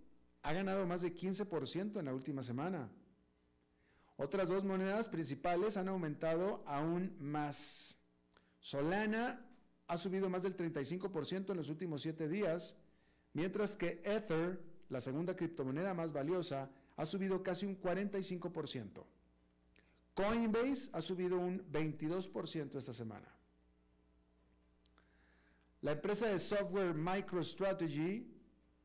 ha 0.43 0.53
ganado 0.53 0.87
más 0.87 1.01
de 1.01 1.15
15% 1.15 1.99
en 1.99 2.05
la 2.05 2.15
última 2.15 2.43
semana. 2.43 2.91
Otras 4.19 4.49
dos 4.49 4.65
monedas 4.65 5.09
principales 5.09 5.79
han 5.79 5.89
aumentado 5.89 6.63
aún 6.67 7.17
más. 7.19 7.99
Solana 8.59 9.50
ha 9.91 9.97
subido 9.97 10.31
más 10.31 10.45
del 10.45 10.57
35% 10.57 11.51
en 11.51 11.57
los 11.57 11.69
últimos 11.69 12.03
siete 12.03 12.29
días, 12.29 12.77
mientras 13.33 13.77
que 13.77 14.01
Ether, 14.05 14.63
la 14.89 15.01
segunda 15.01 15.35
criptomoneda 15.35 15.95
más 15.95 16.13
valiosa, 16.13 16.71
ha 16.97 17.05
subido 17.05 17.43
casi 17.43 17.67
un 17.67 17.77
45%. 17.81 19.05
Coinbase 20.15 20.91
ha 20.93 21.01
subido 21.01 21.39
un 21.39 21.69
22% 21.73 22.77
esta 22.79 22.93
semana. 22.93 23.27
La 25.81 25.93
empresa 25.93 26.29
de 26.29 26.39
software 26.39 26.95
MicroStrategy, 26.95 28.33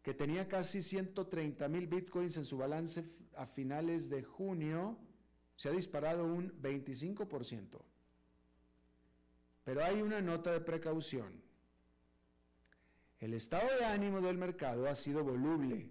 que 0.02 0.14
tenía 0.16 0.48
casi 0.48 0.82
130 0.82 1.68
mil 1.68 1.86
bitcoins 1.86 2.38
en 2.38 2.46
su 2.46 2.58
balance 2.58 3.06
a 3.36 3.46
finales 3.46 4.10
de 4.10 4.24
junio, 4.24 4.98
se 5.56 5.70
ha 5.70 5.72
disparado 5.72 6.26
un 6.26 6.52
25%. 6.64 7.95
Pero 9.66 9.84
hay 9.84 10.02
una 10.02 10.22
nota 10.22 10.54
de 10.54 10.62
precaución. 10.62 11.42
El 13.20 13.34
estado 13.34 13.68
de 13.78 13.86
ánimo 13.86 14.22
del 14.22 14.38
mercado 14.38 14.88
ha 14.88 14.96
sido 14.96 15.24
voluble. 15.24 15.90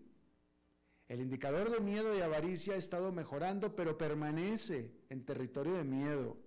El 1.09 1.21
indicador 1.21 1.71
de 1.71 1.81
miedo 1.81 2.17
y 2.17 2.21
avaricia 2.21 2.75
ha 2.75 2.79
estado 2.79 3.13
mejorando, 3.13 3.75
pero 3.75 3.99
permanece 3.99 4.93
en 5.11 5.27
territorio 5.27 5.75
de 5.75 5.85
miedo. 5.85 6.39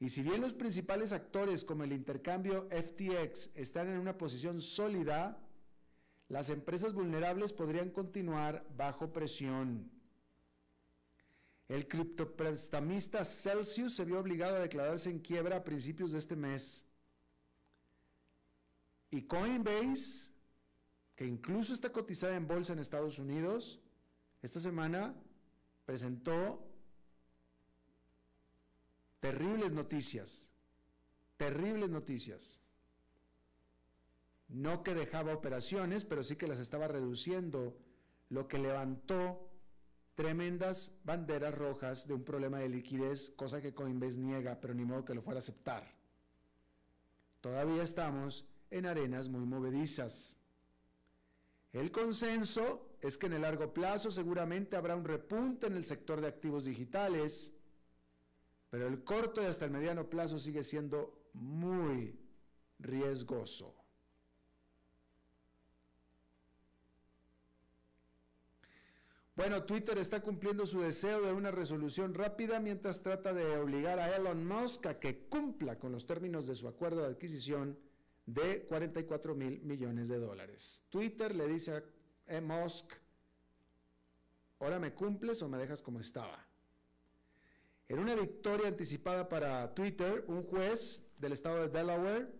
Y 0.00 0.08
si 0.08 0.22
bien 0.22 0.40
los 0.40 0.54
principales 0.54 1.12
actores 1.12 1.64
como 1.64 1.84
el 1.84 1.92
intercambio 1.92 2.68
FTX 2.70 3.50
están 3.54 3.88
en 3.88 3.98
una 3.98 4.16
posición 4.16 4.60
sólida, 4.60 5.38
las 6.28 6.48
empresas 6.48 6.92
vulnerables 6.92 7.52
podrían 7.52 7.90
continuar 7.90 8.66
bajo 8.76 9.12
presión. 9.12 9.90
El 11.68 11.88
criptoprestamista 11.88 13.24
Celsius 13.24 13.96
se 13.96 14.04
vio 14.04 14.20
obligado 14.20 14.56
a 14.56 14.60
declararse 14.60 15.10
en 15.10 15.18
quiebra 15.18 15.56
a 15.56 15.64
principios 15.64 16.12
de 16.12 16.18
este 16.18 16.36
mes. 16.36 16.84
Y 19.10 19.22
Coinbase, 19.22 20.30
que 21.16 21.26
incluso 21.26 21.74
está 21.74 21.90
cotizada 21.90 22.36
en 22.36 22.46
bolsa 22.46 22.72
en 22.72 22.78
Estados 22.78 23.18
Unidos, 23.18 23.80
esta 24.42 24.60
semana 24.60 25.14
presentó 25.84 26.64
terribles 29.18 29.72
noticias, 29.72 30.52
terribles 31.36 31.90
noticias. 31.90 32.60
No 34.48 34.84
que 34.84 34.94
dejaba 34.94 35.34
operaciones, 35.34 36.04
pero 36.04 36.22
sí 36.22 36.36
que 36.36 36.46
las 36.46 36.60
estaba 36.60 36.86
reduciendo, 36.86 37.76
lo 38.28 38.46
que 38.46 38.58
levantó 38.58 39.45
tremendas 40.16 40.92
banderas 41.04 41.54
rojas 41.54 42.08
de 42.08 42.14
un 42.14 42.24
problema 42.24 42.58
de 42.58 42.70
liquidez, 42.70 43.30
cosa 43.36 43.60
que 43.60 43.74
Coinbase 43.74 44.18
niega, 44.18 44.58
pero 44.60 44.74
ni 44.74 44.84
modo 44.84 45.04
que 45.04 45.14
lo 45.14 45.22
fuera 45.22 45.38
a 45.38 45.44
aceptar. 45.44 45.94
Todavía 47.40 47.82
estamos 47.82 48.44
en 48.70 48.86
arenas 48.86 49.28
muy 49.28 49.44
movedizas. 49.44 50.38
El 51.72 51.92
consenso 51.92 52.96
es 53.02 53.18
que 53.18 53.26
en 53.26 53.34
el 53.34 53.42
largo 53.42 53.74
plazo 53.74 54.10
seguramente 54.10 54.74
habrá 54.76 54.96
un 54.96 55.04
repunte 55.04 55.66
en 55.66 55.76
el 55.76 55.84
sector 55.84 56.22
de 56.22 56.28
activos 56.28 56.64
digitales, 56.64 57.52
pero 58.70 58.88
el 58.88 59.04
corto 59.04 59.42
y 59.42 59.44
hasta 59.44 59.66
el 59.66 59.70
mediano 59.70 60.08
plazo 60.08 60.38
sigue 60.38 60.64
siendo 60.64 61.28
muy 61.34 62.18
riesgoso. 62.78 63.75
Bueno, 69.36 69.64
Twitter 69.64 69.98
está 69.98 70.22
cumpliendo 70.22 70.64
su 70.64 70.80
deseo 70.80 71.20
de 71.20 71.30
una 71.30 71.50
resolución 71.50 72.14
rápida 72.14 72.58
mientras 72.58 73.02
trata 73.02 73.34
de 73.34 73.58
obligar 73.58 73.98
a 73.98 74.16
Elon 74.16 74.46
Musk 74.46 74.86
a 74.86 74.98
que 74.98 75.28
cumpla 75.28 75.78
con 75.78 75.92
los 75.92 76.06
términos 76.06 76.46
de 76.46 76.54
su 76.54 76.66
acuerdo 76.66 77.02
de 77.02 77.08
adquisición 77.08 77.78
de 78.24 78.64
44 78.64 79.34
mil 79.34 79.60
millones 79.60 80.08
de 80.08 80.18
dólares. 80.18 80.82
Twitter 80.88 81.34
le 81.34 81.48
dice 81.48 81.84
a 82.28 82.40
Musk, 82.40 82.94
ahora 84.58 84.78
me 84.78 84.94
cumples 84.94 85.42
o 85.42 85.48
me 85.50 85.58
dejas 85.58 85.82
como 85.82 86.00
estaba. 86.00 86.42
En 87.88 87.98
una 87.98 88.14
victoria 88.14 88.68
anticipada 88.68 89.28
para 89.28 89.74
Twitter, 89.74 90.24
un 90.28 90.44
juez 90.44 91.06
del 91.18 91.32
estado 91.32 91.60
de 91.60 91.68
Delaware 91.68 92.32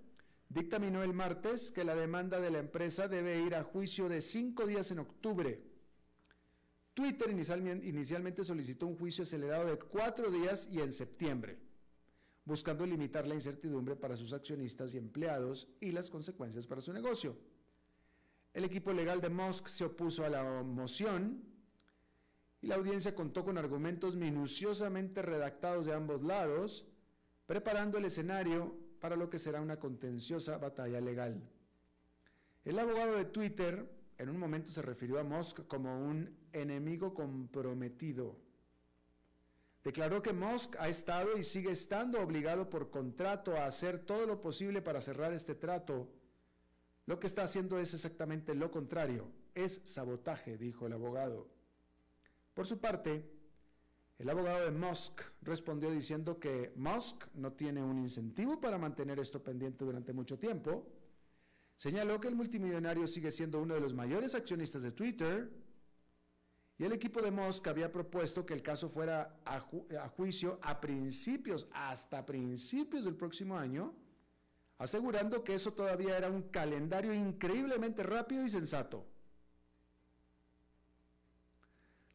dictaminó 0.48 1.02
el 1.02 1.12
martes 1.12 1.70
que 1.72 1.84
la 1.84 1.94
demanda 1.94 2.40
de 2.40 2.50
la 2.50 2.58
empresa 2.58 3.06
debe 3.06 3.38
ir 3.42 3.54
a 3.54 3.64
juicio 3.64 4.08
de 4.08 4.22
cinco 4.22 4.66
días 4.66 4.90
en 4.90 5.00
octubre. 5.00 5.62
Twitter 6.96 7.28
inicialmente 7.30 8.42
solicitó 8.42 8.86
un 8.86 8.96
juicio 8.96 9.24
acelerado 9.24 9.66
de 9.66 9.76
cuatro 9.76 10.30
días 10.30 10.66
y 10.72 10.80
en 10.80 10.90
septiembre, 10.90 11.58
buscando 12.42 12.86
limitar 12.86 13.26
la 13.26 13.34
incertidumbre 13.34 13.96
para 13.96 14.16
sus 14.16 14.32
accionistas 14.32 14.94
y 14.94 14.96
empleados 14.96 15.68
y 15.78 15.90
las 15.90 16.08
consecuencias 16.08 16.66
para 16.66 16.80
su 16.80 16.94
negocio. 16.94 17.36
El 18.54 18.64
equipo 18.64 18.94
legal 18.94 19.20
de 19.20 19.28
Musk 19.28 19.66
se 19.66 19.84
opuso 19.84 20.24
a 20.24 20.30
la 20.30 20.62
moción 20.62 21.44
y 22.62 22.66
la 22.66 22.76
audiencia 22.76 23.14
contó 23.14 23.44
con 23.44 23.58
argumentos 23.58 24.16
minuciosamente 24.16 25.20
redactados 25.20 25.84
de 25.84 25.92
ambos 25.92 26.22
lados, 26.22 26.86
preparando 27.44 27.98
el 27.98 28.06
escenario 28.06 28.74
para 29.00 29.16
lo 29.16 29.28
que 29.28 29.38
será 29.38 29.60
una 29.60 29.78
contenciosa 29.78 30.56
batalla 30.56 31.02
legal. 31.02 31.46
El 32.64 32.78
abogado 32.78 33.16
de 33.16 33.26
Twitter 33.26 33.95
en 34.18 34.28
un 34.28 34.38
momento 34.38 34.70
se 34.70 34.82
refirió 34.82 35.18
a 35.18 35.24
Musk 35.24 35.66
como 35.66 35.98
un 36.00 36.36
enemigo 36.52 37.14
comprometido. 37.14 38.36
Declaró 39.84 40.20
que 40.22 40.32
Musk 40.32 40.76
ha 40.80 40.88
estado 40.88 41.38
y 41.38 41.44
sigue 41.44 41.70
estando 41.70 42.20
obligado 42.20 42.68
por 42.68 42.90
contrato 42.90 43.56
a 43.56 43.66
hacer 43.66 44.00
todo 44.00 44.26
lo 44.26 44.40
posible 44.40 44.82
para 44.82 45.00
cerrar 45.00 45.32
este 45.32 45.54
trato. 45.54 46.08
Lo 47.06 47.20
que 47.20 47.28
está 47.28 47.42
haciendo 47.42 47.78
es 47.78 47.94
exactamente 47.94 48.54
lo 48.54 48.70
contrario, 48.70 49.30
es 49.54 49.80
sabotaje, 49.84 50.58
dijo 50.58 50.86
el 50.86 50.94
abogado. 50.94 51.48
Por 52.52 52.66
su 52.66 52.80
parte, 52.80 53.30
el 54.18 54.30
abogado 54.30 54.64
de 54.64 54.70
Musk 54.70 55.20
respondió 55.42 55.90
diciendo 55.90 56.40
que 56.40 56.72
Musk 56.74 57.26
no 57.34 57.52
tiene 57.52 57.82
un 57.82 57.98
incentivo 57.98 58.60
para 58.60 58.78
mantener 58.78 59.20
esto 59.20 59.44
pendiente 59.44 59.84
durante 59.84 60.12
mucho 60.12 60.38
tiempo. 60.38 60.86
Señaló 61.76 62.18
que 62.20 62.28
el 62.28 62.34
multimillonario 62.34 63.06
sigue 63.06 63.30
siendo 63.30 63.60
uno 63.60 63.74
de 63.74 63.80
los 63.80 63.92
mayores 63.92 64.34
accionistas 64.34 64.82
de 64.82 64.92
Twitter 64.92 65.50
y 66.78 66.84
el 66.84 66.92
equipo 66.92 67.20
de 67.20 67.30
Musk 67.30 67.66
había 67.68 67.92
propuesto 67.92 68.44
que 68.44 68.54
el 68.54 68.62
caso 68.62 68.88
fuera 68.88 69.40
a, 69.44 69.56
a 69.56 70.08
juicio 70.08 70.58
a 70.62 70.80
principios, 70.80 71.68
hasta 71.72 72.24
principios 72.24 73.04
del 73.04 73.14
próximo 73.14 73.58
año, 73.58 73.94
asegurando 74.78 75.44
que 75.44 75.54
eso 75.54 75.72
todavía 75.72 76.16
era 76.16 76.30
un 76.30 76.42
calendario 76.42 77.14
increíblemente 77.14 78.02
rápido 78.02 78.44
y 78.44 78.50
sensato. 78.50 79.06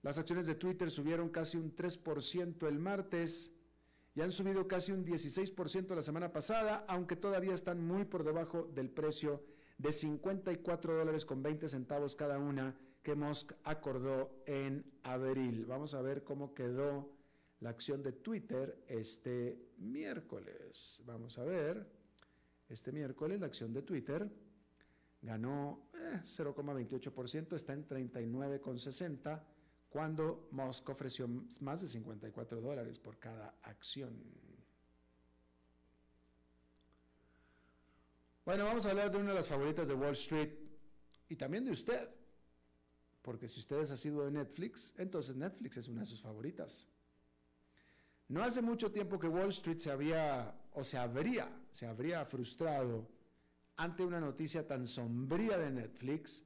Las 0.03 0.17
acciones 0.17 0.47
de 0.47 0.55
Twitter 0.55 0.89
subieron 0.89 1.29
casi 1.29 1.57
un 1.57 1.75
3% 1.75 2.67
el 2.67 2.79
martes 2.79 3.51
y 4.13 4.21
han 4.21 4.31
subido 4.31 4.67
casi 4.67 4.91
un 4.91 5.05
16% 5.05 5.95
la 5.95 6.01
semana 6.01 6.31
pasada, 6.31 6.85
aunque 6.87 7.15
todavía 7.15 7.53
están 7.53 7.85
muy 7.85 8.05
por 8.05 8.23
debajo 8.23 8.63
del 8.73 8.89
precio 8.89 9.43
de 9.77 9.91
54 9.91 10.97
dólares 10.97 11.25
con 11.25 11.41
20 11.41 11.69
centavos 11.69 12.15
cada 12.15 12.37
una 12.37 12.75
que 13.01 13.15
Musk 13.15 13.53
acordó 13.63 14.43
en 14.45 14.85
abril. 15.03 15.65
Vamos 15.65 15.93
a 15.93 16.01
ver 16.01 16.23
cómo 16.23 16.53
quedó 16.53 17.09
la 17.61 17.69
acción 17.69 18.03
de 18.03 18.11
Twitter 18.11 18.83
este 18.87 19.69
miércoles. 19.77 21.01
Vamos 21.05 21.37
a 21.37 21.43
ver, 21.43 21.87
este 22.69 22.91
miércoles 22.91 23.39
la 23.39 23.47
acción 23.47 23.73
de 23.73 23.81
Twitter 23.81 24.29
ganó 25.21 25.87
0,28%, 26.23 27.53
eh, 27.53 27.55
está 27.55 27.73
en 27.73 27.87
39,60 27.87 29.41
cuando 29.91 30.47
Musk 30.51 30.87
ofreció 30.87 31.27
más 31.59 31.81
de 31.81 31.87
54 31.89 32.61
dólares 32.61 32.97
por 32.97 33.19
cada 33.19 33.57
acción. 33.61 34.23
Bueno, 38.45 38.63
vamos 38.63 38.85
a 38.85 38.91
hablar 38.91 39.11
de 39.11 39.17
una 39.17 39.31
de 39.31 39.35
las 39.35 39.49
favoritas 39.49 39.89
de 39.89 39.93
Wall 39.93 40.13
Street 40.13 40.49
y 41.27 41.35
también 41.35 41.65
de 41.65 41.71
usted, 41.71 42.09
porque 43.21 43.49
si 43.49 43.59
usted 43.59 43.81
ha 43.81 43.97
sido 43.97 44.23
de 44.23 44.31
Netflix, 44.31 44.95
entonces 44.97 45.35
Netflix 45.35 45.75
es 45.75 45.89
una 45.89 45.99
de 45.99 46.05
sus 46.05 46.21
favoritas. 46.21 46.87
No 48.29 48.41
hace 48.41 48.61
mucho 48.61 48.93
tiempo 48.93 49.19
que 49.19 49.27
Wall 49.27 49.49
Street 49.49 49.79
se 49.79 49.91
había 49.91 50.55
o 50.71 50.85
se 50.85 50.97
habría, 50.97 51.51
se 51.73 51.85
habría 51.85 52.23
frustrado 52.25 53.09
ante 53.75 54.05
una 54.05 54.21
noticia 54.21 54.65
tan 54.65 54.87
sombría 54.87 55.57
de 55.57 55.69
Netflix 55.69 56.45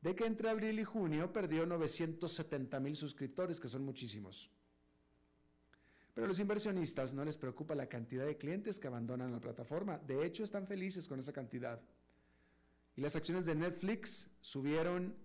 de 0.00 0.14
que 0.14 0.24
entre 0.24 0.48
abril 0.48 0.78
y 0.78 0.84
junio 0.84 1.32
perdió 1.32 1.66
970 1.66 2.80
mil 2.80 2.96
suscriptores, 2.96 3.60
que 3.60 3.68
son 3.68 3.84
muchísimos. 3.84 4.50
Pero 6.14 6.24
a 6.24 6.28
los 6.28 6.40
inversionistas 6.40 7.12
no 7.12 7.24
les 7.24 7.36
preocupa 7.36 7.74
la 7.74 7.88
cantidad 7.88 8.26
de 8.26 8.36
clientes 8.36 8.78
que 8.78 8.88
abandonan 8.88 9.32
la 9.32 9.40
plataforma. 9.40 9.98
De 9.98 10.24
hecho, 10.24 10.42
están 10.42 10.66
felices 10.66 11.06
con 11.06 11.20
esa 11.20 11.32
cantidad. 11.32 11.80
Y 12.96 13.00
las 13.00 13.14
acciones 13.14 13.46
de 13.46 13.54
Netflix 13.54 14.28
subieron 14.40 15.16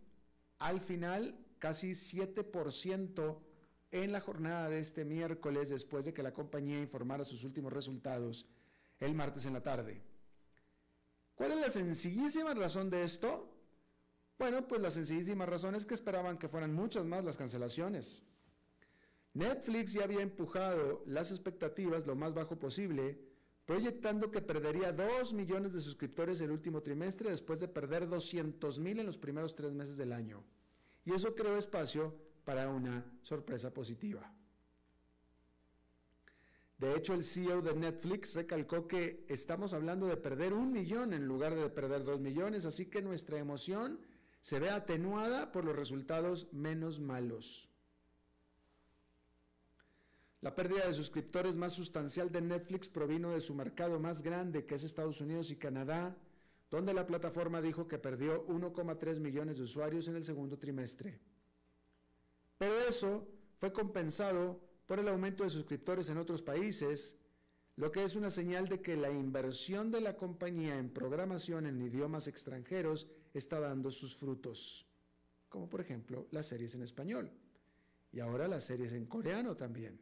al 0.60 0.80
final 0.80 1.38
casi 1.60 1.92
7% 1.92 3.40
en 3.92 4.12
la 4.12 4.20
jornada 4.20 4.70
de 4.70 4.80
este 4.80 5.06
miércoles 5.06 5.70
después 5.70 6.06
de 6.06 6.14
que 6.14 6.24
la 6.24 6.34
compañía 6.34 6.80
informara 6.80 7.24
sus 7.24 7.44
últimos 7.44 7.74
resultados 7.74 8.46
el 9.00 9.14
martes 9.14 9.46
en 9.46 9.54
la 9.54 9.64
tarde. 9.64 10.02
¿Cuál 11.34 11.52
es 11.52 11.60
la 11.60 11.70
sencillísima 11.70 12.54
razón 12.54 12.90
de 12.90 13.04
esto? 13.04 13.55
Bueno, 14.38 14.68
pues 14.68 14.82
la 14.82 14.90
sencillísima 14.90 15.46
razón 15.46 15.76
es 15.76 15.86
que 15.86 15.94
esperaban 15.94 16.38
que 16.38 16.50
fueran 16.50 16.74
muchas 16.74 17.06
más 17.06 17.24
las 17.24 17.38
cancelaciones. 17.38 18.24
Netflix 19.34 19.94
ya 19.94 20.04
había 20.04 20.22
empujado 20.22 21.04
las 21.06 21.32
expectativas 21.32 22.06
lo 22.06 22.16
más 22.16 22.34
bajo 22.34 22.58
posible, 22.58 23.20
proyectando 23.66 24.32
que 24.32 24.42
perdería 24.42 24.92
2 24.92 25.34
millones 25.34 25.74
de 25.74 25.82
suscriptores 25.82 26.40
el 26.42 26.52
último 26.52 26.82
trimestre 26.82 27.30
después 27.30 27.60
de 27.60 27.68
perder 27.68 28.08
200 28.08 28.80
mil 28.80 29.00
en 29.00 29.06
los 29.06 29.18
primeros 29.18 29.56
tres 29.56 29.74
meses 29.74 29.98
del 29.98 30.14
año. 30.14 30.44
Y 31.04 31.14
eso 31.14 31.36
creó 31.36 31.58
espacio 31.58 32.16
para 32.44 32.70
una 32.70 33.06
sorpresa 33.22 33.74
positiva. 33.74 34.32
De 36.78 36.94
hecho, 36.96 37.14
el 37.14 37.24
CEO 37.24 37.62
de 37.62 37.74
Netflix 37.74 38.36
recalcó 38.36 38.88
que 38.88 39.26
estamos 39.30 39.74
hablando 39.74 40.08
de 40.08 40.18
perder 40.18 40.54
un 40.54 40.72
millón 40.72 41.14
en 41.14 41.26
lugar 41.26 41.56
de 41.56 41.70
perder 41.70 42.04
dos 42.04 42.20
millones, 42.20 42.66
así 42.66 42.88
que 42.88 43.02
nuestra 43.02 43.38
emoción 43.38 44.00
se 44.46 44.60
ve 44.60 44.70
atenuada 44.70 45.52
por 45.52 45.66
los 45.66 45.76
resultados 45.76 46.54
menos 46.54 47.00
malos. 47.00 47.68
La 50.42 50.54
pérdida 50.54 50.86
de 50.86 50.94
suscriptores 50.94 51.58
más 51.58 51.74
sustancial 51.74 52.32
de 52.32 52.42
Netflix 52.42 52.88
provino 52.88 53.32
de 53.32 53.42
su 53.42 53.56
mercado 53.56 54.00
más 54.00 54.22
grande, 54.22 54.64
que 54.68 54.76
es 54.76 54.84
Estados 54.84 55.20
Unidos 55.20 55.50
y 55.50 55.56
Canadá, 55.56 56.16
donde 56.70 56.94
la 56.94 57.08
plataforma 57.08 57.60
dijo 57.60 57.88
que 57.88 57.98
perdió 57.98 58.46
1,3 58.46 59.20
millones 59.20 59.58
de 59.58 59.64
usuarios 59.64 60.08
en 60.10 60.16
el 60.16 60.24
segundo 60.24 60.60
trimestre. 60.60 61.20
Pero 62.60 62.78
eso 62.88 63.28
fue 63.58 63.74
compensado 63.74 64.62
por 64.86 65.00
el 65.00 65.08
aumento 65.08 65.44
de 65.44 65.50
suscriptores 65.50 66.08
en 66.10 66.20
otros 66.20 66.44
países, 66.44 67.18
lo 67.78 67.92
que 67.92 68.04
es 68.04 68.16
una 68.16 68.30
señal 68.30 68.68
de 68.68 68.80
que 68.80 68.96
la 68.96 69.10
inversión 69.10 69.90
de 69.90 70.02
la 70.02 70.16
compañía 70.16 70.78
en 70.78 70.92
programación 70.92 71.66
en 71.66 71.82
idiomas 71.82 72.28
extranjeros 72.28 73.08
está 73.40 73.60
dando 73.60 73.92
sus 73.92 74.16
frutos, 74.16 74.86
como 75.50 75.70
por 75.70 75.82
ejemplo 75.82 76.28
las 76.32 76.48
series 76.48 76.76
en 76.76 76.84
español 76.84 77.32
y 78.12 78.20
ahora 78.20 78.48
las 78.48 78.64
series 78.64 78.94
en 78.94 79.06
coreano 79.06 79.56
también. 79.56 80.00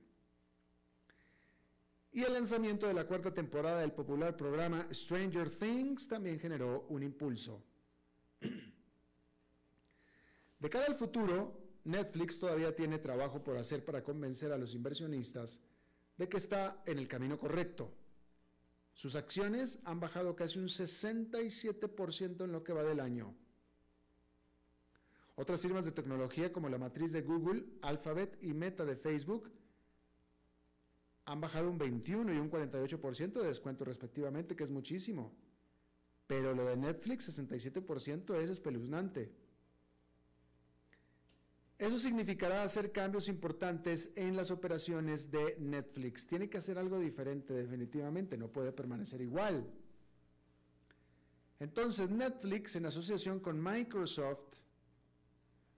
Y 2.11 2.21
el 2.21 2.33
lanzamiento 2.33 2.87
de 2.87 2.93
la 2.93 3.07
cuarta 3.07 3.33
temporada 3.33 3.81
del 3.81 3.91
popular 3.91 4.37
programa 4.37 4.87
Stranger 4.91 5.49
Things 5.49 6.07
también 6.07 6.39
generó 6.39 6.85
un 6.89 7.01
impulso. 7.01 7.63
De 10.59 10.69
cara 10.69 10.85
al 10.85 10.95
futuro, 10.95 11.59
Netflix 11.85 12.39
todavía 12.39 12.75
tiene 12.75 12.99
trabajo 12.99 13.43
por 13.43 13.57
hacer 13.57 13.83
para 13.83 14.03
convencer 14.03 14.51
a 14.51 14.57
los 14.57 14.73
inversionistas 14.73 15.59
de 16.15 16.29
que 16.29 16.37
está 16.37 16.83
en 16.85 16.99
el 16.99 17.07
camino 17.07 17.37
correcto 17.37 17.91
sus 18.93 19.15
acciones 19.15 19.79
han 19.85 19.99
bajado 19.99 20.35
casi 20.35 20.59
un 20.59 20.67
67% 20.67 22.43
en 22.43 22.51
lo 22.51 22.63
que 22.63 22.73
va 22.73 22.83
del 22.83 22.99
año. 22.99 23.35
Otras 25.35 25.61
firmas 25.61 25.85
de 25.85 25.91
tecnología 25.91 26.53
como 26.53 26.69
la 26.69 26.77
matriz 26.77 27.11
de 27.11 27.21
Google, 27.21 27.65
Alphabet 27.81 28.37
y 28.41 28.53
Meta 28.53 28.85
de 28.85 28.95
Facebook 28.95 29.51
han 31.25 31.41
bajado 31.41 31.69
un 31.69 31.77
21 31.77 32.33
y 32.33 32.37
un 32.37 32.51
48% 32.51 33.41
de 33.41 33.47
descuento 33.47 33.85
respectivamente, 33.85 34.55
que 34.55 34.63
es 34.63 34.71
muchísimo. 34.71 35.33
Pero 36.27 36.53
lo 36.53 36.65
de 36.65 36.77
Netflix, 36.77 37.29
67%, 37.29 38.35
es 38.35 38.49
espeluznante. 38.49 39.33
Eso 41.77 41.99
significará 41.99 42.63
hacer 42.63 42.91
cambios 42.91 43.27
importantes 43.27 44.11
en 44.15 44.35
las 44.35 44.51
operaciones 44.51 45.31
de 45.31 45.57
Netflix. 45.59 46.25
Tiene 46.25 46.49
que 46.49 46.57
hacer 46.57 46.77
algo 46.77 46.99
diferente 46.99 47.53
definitivamente, 47.53 48.37
no 48.37 48.47
puede 48.47 48.71
permanecer 48.71 49.21
igual. 49.21 49.65
Entonces 51.59 52.09
Netflix, 52.09 52.75
en 52.75 52.85
asociación 52.85 53.39
con 53.39 53.61
Microsoft, 53.61 54.57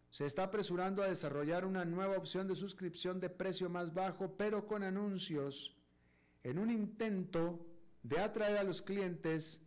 se 0.09 0.25
está 0.25 0.43
apresurando 0.43 1.03
a 1.03 1.09
desarrollar 1.09 1.65
una 1.65 1.83
nueva 1.83 2.17
opción 2.17 2.47
de 2.47 2.55
suscripción 2.55 3.19
de 3.19 3.29
precio 3.29 3.69
más 3.69 3.93
bajo, 3.93 4.37
pero 4.37 4.65
con 4.65 4.83
anuncios, 4.83 5.75
en 6.43 6.59
un 6.59 6.71
intento 6.71 7.65
de 8.01 8.19
atraer 8.19 8.57
a 8.57 8.63
los 8.63 8.81
clientes 8.81 9.64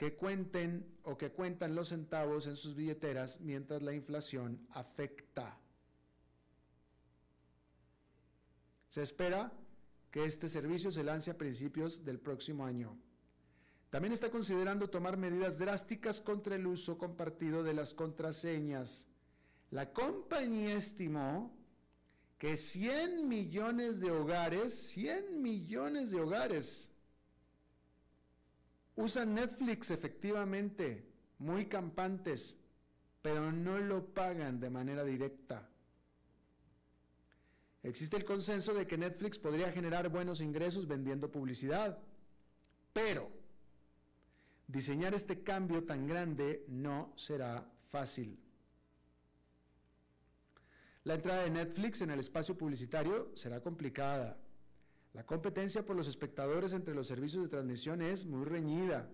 que 0.00 0.14
cuenten 0.16 0.98
o 1.02 1.18
que 1.18 1.30
cuentan 1.30 1.74
los 1.74 1.88
centavos 1.88 2.46
en 2.46 2.56
sus 2.56 2.74
billeteras 2.74 3.38
mientras 3.42 3.82
la 3.82 3.92
inflación 3.92 4.66
afecta. 4.70 5.58
Se 8.88 9.02
espera 9.02 9.52
que 10.10 10.24
este 10.24 10.48
servicio 10.48 10.90
se 10.90 11.04
lance 11.04 11.30
a 11.30 11.36
principios 11.36 12.02
del 12.02 12.18
próximo 12.18 12.64
año. 12.64 12.96
También 13.90 14.14
está 14.14 14.30
considerando 14.30 14.88
tomar 14.88 15.18
medidas 15.18 15.58
drásticas 15.58 16.22
contra 16.22 16.56
el 16.56 16.66
uso 16.66 16.96
compartido 16.96 17.62
de 17.62 17.74
las 17.74 17.92
contraseñas. 17.92 19.06
La 19.70 19.92
compañía 19.92 20.76
estimó 20.76 21.54
que 22.38 22.56
100 22.56 23.28
millones 23.28 24.00
de 24.00 24.10
hogares, 24.10 24.72
100 24.92 25.42
millones 25.42 26.10
de 26.10 26.20
hogares, 26.22 26.89
usan 29.00 29.34
Netflix 29.34 29.90
efectivamente, 29.90 31.04
muy 31.38 31.66
campantes, 31.66 32.56
pero 33.22 33.50
no 33.50 33.78
lo 33.78 34.06
pagan 34.06 34.60
de 34.60 34.70
manera 34.70 35.04
directa. 35.04 35.68
Existe 37.82 38.16
el 38.16 38.24
consenso 38.24 38.74
de 38.74 38.86
que 38.86 38.98
Netflix 38.98 39.38
podría 39.38 39.72
generar 39.72 40.08
buenos 40.10 40.40
ingresos 40.40 40.86
vendiendo 40.86 41.30
publicidad, 41.30 41.98
pero 42.92 43.30
diseñar 44.66 45.14
este 45.14 45.42
cambio 45.42 45.84
tan 45.84 46.06
grande 46.06 46.64
no 46.68 47.12
será 47.16 47.66
fácil. 47.88 48.38
La 51.04 51.14
entrada 51.14 51.44
de 51.44 51.50
Netflix 51.50 52.02
en 52.02 52.10
el 52.10 52.20
espacio 52.20 52.56
publicitario 52.56 53.34
será 53.34 53.60
complicada. 53.62 54.38
La 55.12 55.26
competencia 55.26 55.84
por 55.84 55.96
los 55.96 56.06
espectadores 56.06 56.72
entre 56.72 56.94
los 56.94 57.08
servicios 57.08 57.42
de 57.42 57.48
transmisión 57.48 58.00
es 58.00 58.24
muy 58.24 58.44
reñida. 58.44 59.08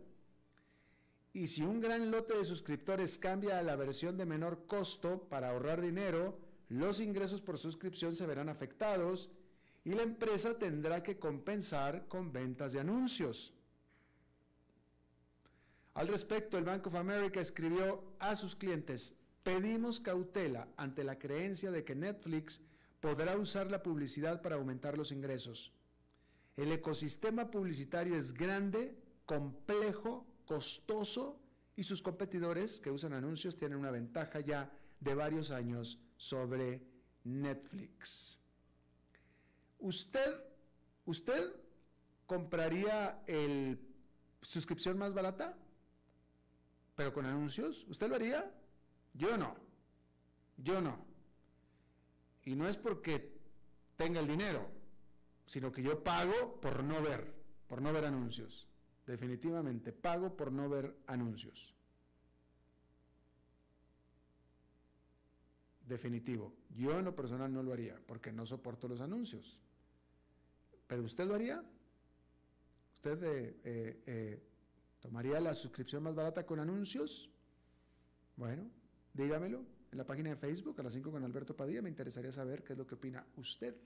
Y 1.33 1.49
si 1.49 1.63
un 1.63 1.81
gran 1.81 2.11
lote 2.11 2.37
de 2.37 2.45
suscriptores 2.45 3.19
cambia 3.19 3.59
a 3.59 3.63
la 3.63 3.77
versión 3.77 4.17
de 4.17 4.27
menor 4.27 4.67
costo 4.67 5.27
para 5.29 5.51
ahorrar 5.51 5.81
dinero, 5.81 6.39
los 6.69 7.01
ingresos 7.01 7.41
por 7.41 7.59
suscripción 7.59 8.13
se 8.13 8.27
verán 8.27 8.49
afectados 8.49 9.31
y 9.85 9.91
la 9.91 10.03
empresa 10.03 10.59
tendrá 10.59 11.03
que 11.03 11.19
compensar 11.19 12.09
con 12.09 12.33
ventas 12.33 12.73
de 12.73 12.81
anuncios. 12.81 13.55
Al 15.95 16.09
respecto, 16.09 16.59
el 16.59 16.65
Bank 16.65 16.87
of 16.87 16.95
America 16.95 17.41
escribió 17.41 18.03
a 18.19 18.35
sus 18.35 18.55
clientes, 18.55 19.15
pedimos 19.43 20.01
cautela 20.01 20.69
ante 20.77 21.05
la 21.05 21.19
creencia 21.19 21.71
de 21.71 21.85
que 21.85 21.95
Netflix 21.95 22.61
podrá 23.01 23.37
usar 23.37 23.71
la 23.71 23.83
publicidad 23.83 24.43
para 24.43 24.57
aumentar 24.57 24.99
los 24.99 25.13
ingresos. 25.13 25.76
El 26.57 26.73
ecosistema 26.73 27.51
publicitario 27.51 28.17
es 28.17 28.33
grande, 28.33 28.97
complejo, 29.27 30.27
costoso 30.47 31.41
y 31.77 31.83
sus 31.85 32.01
competidores 32.01 32.81
que 32.81 32.91
usan 32.91 33.13
anuncios 33.13 33.57
tienen 33.57 33.79
una 33.79 33.91
ventaja 33.91 34.41
ya 34.41 34.73
de 35.01 35.15
varios 35.15 35.51
años 35.51 36.01
sobre 36.17 36.83
Netflix. 37.25 38.39
¿Usted, 39.79 40.43
usted 41.05 41.55
compraría 42.27 43.23
el 43.27 43.79
suscripción 44.41 44.97
más 44.97 45.13
barata? 45.13 45.59
Pero 46.95 47.13
con 47.13 47.27
anuncios, 47.27 47.85
¿usted 47.89 48.09
lo 48.09 48.15
haría? 48.15 48.51
Yo 49.13 49.37
no. 49.37 49.55
Yo 50.57 50.81
no. 50.81 51.05
Y 52.45 52.55
no 52.55 52.67
es 52.67 52.79
porque 52.79 53.37
tenga 53.97 54.21
el 54.21 54.27
dinero, 54.27 54.71
sino 55.47 55.73
que 55.73 55.83
yo 55.83 56.03
pago 56.03 56.61
por 56.61 56.85
no 56.85 57.01
ver, 57.01 57.33
por 57.67 57.81
no 57.81 57.93
ver 57.93 58.05
anuncios. 58.05 58.69
Definitivamente, 59.07 59.93
pago 59.93 60.37
por 60.37 60.53
no 60.53 60.69
ver 60.69 60.95
anuncios. 61.07 61.77
definitivo. 65.87 66.53
Yo 66.75 66.99
en 66.99 67.05
lo 67.05 67.15
personal 67.15 67.53
no 67.53 67.63
lo 67.63 67.73
haría 67.73 67.99
porque 68.07 68.33
no 68.33 68.45
soporto 68.45 68.89
los 68.89 69.01
anuncios. 69.01 69.59
¿Pero 70.87 71.03
usted 71.03 71.27
lo 71.27 71.35
haría? 71.35 71.63
¿Usted 72.95 73.23
eh, 73.23 73.61
eh, 73.65 74.03
eh, 74.07 74.43
tomaría 75.01 75.41
la 75.41 75.55
suscripción 75.55 76.03
más 76.03 76.15
barata 76.15 76.45
con 76.45 76.61
anuncios? 76.61 77.31
Bueno, 78.37 78.69
dígamelo 79.15 79.65
en 79.91 79.99
la 79.99 80.05
página 80.05 80.31
de 80.31 80.37
Facebook 80.37 80.79
a 80.81 80.83
las 80.83 80.93
5 80.93 81.11
con 81.11 81.25
Alberto 81.25 81.57
Padilla. 81.57 81.83
Me 81.83 81.89
interesaría 81.89 82.33
saber 82.33 82.63
qué 82.63 82.73
es 82.73 82.79
lo 82.79 82.87
que 82.87 82.97
opina 82.97 83.25
usted. 83.37 83.77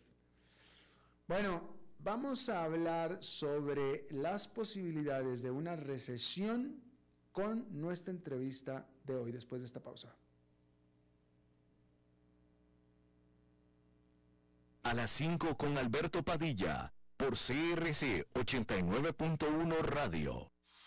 Bueno, 1.31 1.62
vamos 2.01 2.49
a 2.49 2.64
hablar 2.64 3.23
sobre 3.23 4.09
las 4.11 4.49
posibilidades 4.49 5.43
de 5.43 5.53
una 5.53 5.77
recesión 5.77 6.83
con 7.31 7.69
nuestra 7.71 8.12
entrevista 8.12 8.88
de 9.05 9.14
hoy 9.14 9.31
después 9.31 9.61
de 9.61 9.66
esta 9.66 9.79
pausa. 9.79 10.12
a 14.83 14.93
las 14.93 15.11
5 15.11 15.57
con 15.57 15.79
Alberto 15.79 16.25
Padilla 16.25 16.93
por 17.16 17.35
CRC 17.35 18.27
89.1 18.35 19.79
Radio. 19.83 20.51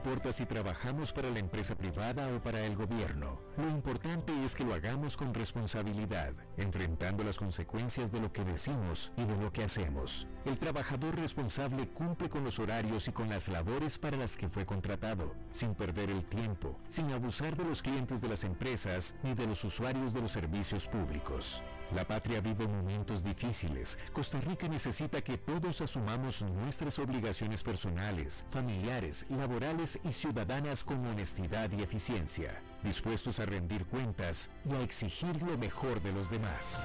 Importa 0.00 0.32
si 0.32 0.46
trabajamos 0.46 1.12
para 1.12 1.28
la 1.28 1.40
empresa 1.40 1.74
privada 1.74 2.34
o 2.34 2.40
para 2.40 2.64
el 2.64 2.74
gobierno. 2.74 3.38
Lo 3.58 3.68
importante 3.68 4.32
es 4.42 4.54
que 4.54 4.64
lo 4.64 4.72
hagamos 4.72 5.14
con 5.14 5.34
responsabilidad, 5.34 6.32
enfrentando 6.56 7.22
las 7.22 7.36
consecuencias 7.36 8.10
de 8.10 8.18
lo 8.18 8.32
que 8.32 8.42
decimos 8.42 9.12
y 9.18 9.24
de 9.24 9.36
lo 9.36 9.52
que 9.52 9.62
hacemos. 9.62 10.26
El 10.46 10.56
trabajador 10.56 11.16
responsable 11.16 11.86
cumple 11.88 12.30
con 12.30 12.44
los 12.44 12.58
horarios 12.58 13.08
y 13.08 13.12
con 13.12 13.28
las 13.28 13.48
labores 13.48 13.98
para 13.98 14.16
las 14.16 14.38
que 14.38 14.48
fue 14.48 14.64
contratado, 14.64 15.34
sin 15.50 15.74
perder 15.74 16.08
el 16.08 16.24
tiempo, 16.24 16.80
sin 16.88 17.12
abusar 17.12 17.54
de 17.54 17.64
los 17.64 17.82
clientes 17.82 18.22
de 18.22 18.28
las 18.28 18.44
empresas 18.44 19.16
ni 19.22 19.34
de 19.34 19.46
los 19.46 19.62
usuarios 19.64 20.14
de 20.14 20.22
los 20.22 20.32
servicios 20.32 20.88
públicos. 20.88 21.62
La 21.94 22.04
patria 22.04 22.40
vive 22.40 22.68
momentos 22.68 23.24
difíciles. 23.24 23.98
Costa 24.12 24.40
Rica 24.40 24.68
necesita 24.68 25.22
que 25.22 25.38
todos 25.38 25.80
asumamos 25.80 26.40
nuestras 26.42 27.00
obligaciones 27.00 27.64
personales, 27.64 28.44
familiares, 28.50 29.26
laborales 29.28 29.98
y 30.04 30.12
ciudadanas 30.12 30.84
con 30.84 31.04
honestidad 31.04 31.68
y 31.72 31.82
eficiencia, 31.82 32.62
dispuestos 32.84 33.40
a 33.40 33.46
rendir 33.46 33.86
cuentas 33.86 34.50
y 34.64 34.74
a 34.74 34.82
exigir 34.82 35.42
lo 35.42 35.58
mejor 35.58 36.00
de 36.00 36.12
los 36.12 36.30
demás. 36.30 36.80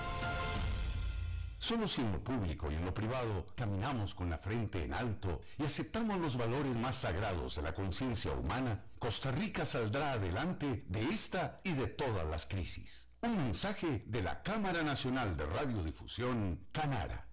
Solo 1.60 1.88
si 1.88 2.02
en 2.02 2.12
lo 2.12 2.24
público 2.24 2.72
y 2.72 2.76
en 2.76 2.86
lo 2.86 2.94
privado 2.94 3.46
caminamos 3.56 4.14
con 4.14 4.30
la 4.30 4.38
frente 4.38 4.84
en 4.84 4.94
alto 4.94 5.42
y 5.58 5.66
aceptamos 5.66 6.20
los 6.20 6.38
valores 6.38 6.76
más 6.76 6.96
sagrados 6.96 7.56
de 7.56 7.62
la 7.62 7.74
conciencia 7.74 8.34
humana, 8.34 8.84
Costa 9.06 9.30
Rica 9.32 9.68
saldrá 9.68 10.14
adelante 10.14 10.84
de 10.88 11.04
esta 11.04 11.62
y 11.64 11.74
de 11.74 11.86
todas 11.86 12.28
las 12.28 12.48
crisis. 12.48 13.08
Un 13.22 13.38
mensaje 13.38 14.04
de 14.08 14.24
la 14.24 14.42
Cámara 14.42 14.82
Nacional 14.82 15.38
de 15.38 15.46
Radiodifusión, 15.46 16.66
Canara. 16.72 17.28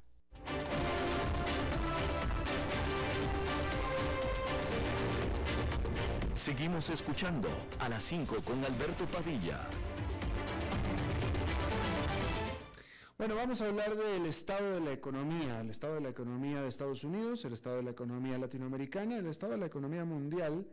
Seguimos 6.34 6.90
escuchando 6.90 7.48
a 7.78 7.88
las 7.88 8.02
5 8.02 8.36
con 8.44 8.62
Alberto 8.62 9.06
Padilla. 9.06 9.66
Bueno, 13.16 13.34
vamos 13.34 13.62
a 13.62 13.68
hablar 13.68 13.96
del 13.96 14.26
estado 14.26 14.74
de 14.74 14.80
la 14.80 14.92
economía, 14.92 15.62
el 15.62 15.70
estado 15.70 15.94
de 15.94 16.02
la 16.02 16.10
economía 16.10 16.60
de 16.60 16.68
Estados 16.68 17.02
Unidos, 17.02 17.46
el 17.46 17.54
estado 17.54 17.76
de 17.76 17.82
la 17.82 17.92
economía 17.92 18.36
latinoamericana, 18.36 19.16
el 19.16 19.26
estado 19.26 19.52
de 19.52 19.58
la 19.58 19.66
economía 19.66 20.04
mundial 20.04 20.66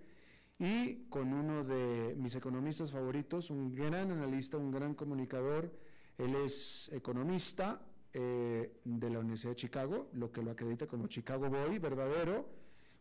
y 0.59 1.05
con 1.09 1.33
uno 1.33 1.63
de 1.63 2.15
mis 2.17 2.35
economistas 2.35 2.91
favoritos, 2.91 3.49
un 3.49 3.73
gran 3.73 4.11
analista, 4.11 4.57
un 4.57 4.71
gran 4.71 4.93
comunicador. 4.93 5.71
Él 6.17 6.35
es 6.35 6.91
economista 6.93 7.81
eh, 8.13 8.79
de 8.83 9.09
la 9.09 9.19
Universidad 9.19 9.51
de 9.51 9.55
Chicago, 9.55 10.09
lo 10.13 10.31
que 10.31 10.43
lo 10.43 10.51
acredita 10.51 10.85
como 10.85 11.07
Chicago 11.07 11.49
Boy, 11.49 11.79
verdadero. 11.79 12.45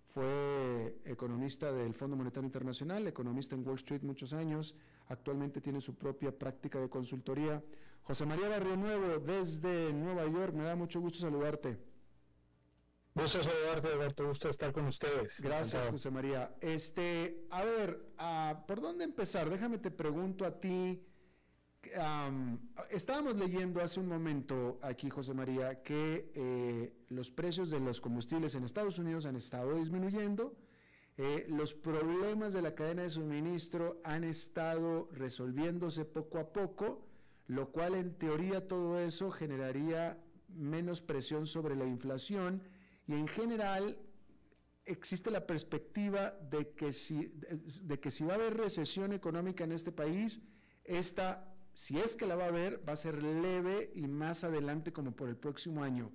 Fue 0.06 1.00
economista 1.04 1.72
del 1.72 1.94
Fondo 1.94 2.16
Monetario 2.16 2.46
Internacional, 2.46 3.06
economista 3.06 3.54
en 3.56 3.66
Wall 3.66 3.74
Street 3.74 4.02
muchos 4.02 4.32
años. 4.32 4.74
Actualmente 5.08 5.60
tiene 5.60 5.80
su 5.80 5.96
propia 5.96 6.30
práctica 6.30 6.80
de 6.80 6.88
consultoría 6.88 7.62
José 8.08 8.24
María 8.24 8.48
Barrio 8.48 8.74
Nuevo, 8.74 9.18
desde 9.18 9.92
Nueva 9.92 10.24
York, 10.24 10.54
me 10.54 10.64
da 10.64 10.74
mucho 10.74 10.98
gusto 10.98 11.18
saludarte. 11.18 11.76
Gusto 13.20 13.42
saludarte, 13.42 13.88
Alberto, 13.88 14.28
gusto 14.28 14.48
estar 14.48 14.72
con 14.72 14.86
ustedes. 14.86 15.40
Gracias, 15.40 15.88
José 15.88 16.10
María. 16.10 16.54
Este, 16.60 17.46
a 17.50 17.64
ver, 17.64 18.12
ah, 18.16 18.64
¿por 18.66 18.80
dónde 18.80 19.04
empezar? 19.04 19.50
Déjame 19.50 19.78
te 19.78 19.90
pregunto 19.90 20.44
a 20.44 20.60
ti. 20.60 21.02
estábamos 22.90 23.36
leyendo 23.36 23.80
hace 23.82 23.98
un 23.98 24.06
momento 24.06 24.78
aquí, 24.82 25.10
José 25.10 25.34
María, 25.34 25.82
que 25.82 26.30
eh, 26.34 26.92
los 27.08 27.30
precios 27.30 27.70
de 27.70 27.80
los 27.80 28.00
combustibles 28.00 28.54
en 28.54 28.64
Estados 28.64 28.98
Unidos 28.98 29.26
han 29.26 29.34
estado 29.34 29.74
disminuyendo. 29.74 30.54
Eh, 31.16 31.46
los 31.48 31.74
problemas 31.74 32.52
de 32.52 32.62
la 32.62 32.76
cadena 32.76 33.02
de 33.02 33.10
suministro 33.10 34.00
han 34.04 34.22
estado 34.22 35.08
resolviéndose 35.10 36.04
poco 36.04 36.38
a 36.38 36.52
poco 36.52 37.08
lo 37.48 37.72
cual 37.72 37.94
en 37.94 38.14
teoría 38.14 38.68
todo 38.68 39.00
eso 39.00 39.30
generaría 39.30 40.18
menos 40.48 41.00
presión 41.00 41.46
sobre 41.46 41.74
la 41.76 41.86
inflación 41.86 42.62
y 43.08 43.14
en 43.14 43.26
general 43.26 43.98
existe 44.84 45.30
la 45.30 45.46
perspectiva 45.46 46.34
de 46.50 46.70
que 46.70 46.92
si, 46.92 47.32
de 47.82 47.98
que 47.98 48.10
si 48.10 48.24
va 48.24 48.34
a 48.34 48.36
haber 48.36 48.56
recesión 48.56 49.12
económica 49.12 49.64
en 49.64 49.72
este 49.72 49.92
país, 49.92 50.40
esta, 50.84 51.54
si 51.72 51.98
es 51.98 52.14
que 52.14 52.26
la 52.26 52.36
va 52.36 52.44
a 52.44 52.48
haber, 52.48 52.86
va 52.86 52.92
a 52.92 52.96
ser 52.96 53.22
leve 53.22 53.90
y 53.94 54.06
más 54.06 54.44
adelante 54.44 54.92
como 54.92 55.12
por 55.12 55.28
el 55.28 55.36
próximo 55.36 55.82
año. 55.82 56.12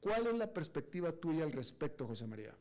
¿Cuál 0.00 0.28
es 0.28 0.34
la 0.34 0.52
perspectiva 0.52 1.12
tuya 1.12 1.44
al 1.44 1.52
respecto, 1.52 2.06
José 2.06 2.26
María? 2.26 2.54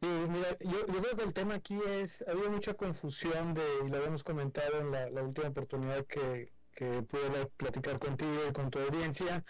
mira, 0.00 0.56
yo, 0.60 0.86
creo 0.86 1.16
que 1.16 1.24
el 1.24 1.32
tema 1.32 1.54
aquí 1.54 1.76
es, 1.88 2.22
ha 2.22 2.30
habido 2.30 2.50
mucha 2.50 2.74
confusión 2.74 3.54
de, 3.54 3.62
y 3.84 3.88
lo 3.88 3.96
habíamos 3.96 4.22
comentado 4.22 4.78
en 4.78 4.92
la, 4.92 5.22
última 5.22 5.48
oportunidad 5.48 6.06
que, 6.06 6.52
que 6.72 7.02
pude 7.02 7.46
platicar 7.56 7.98
contigo 7.98 8.38
y 8.48 8.52
con 8.52 8.70
tu 8.70 8.78
audiencia, 8.78 9.44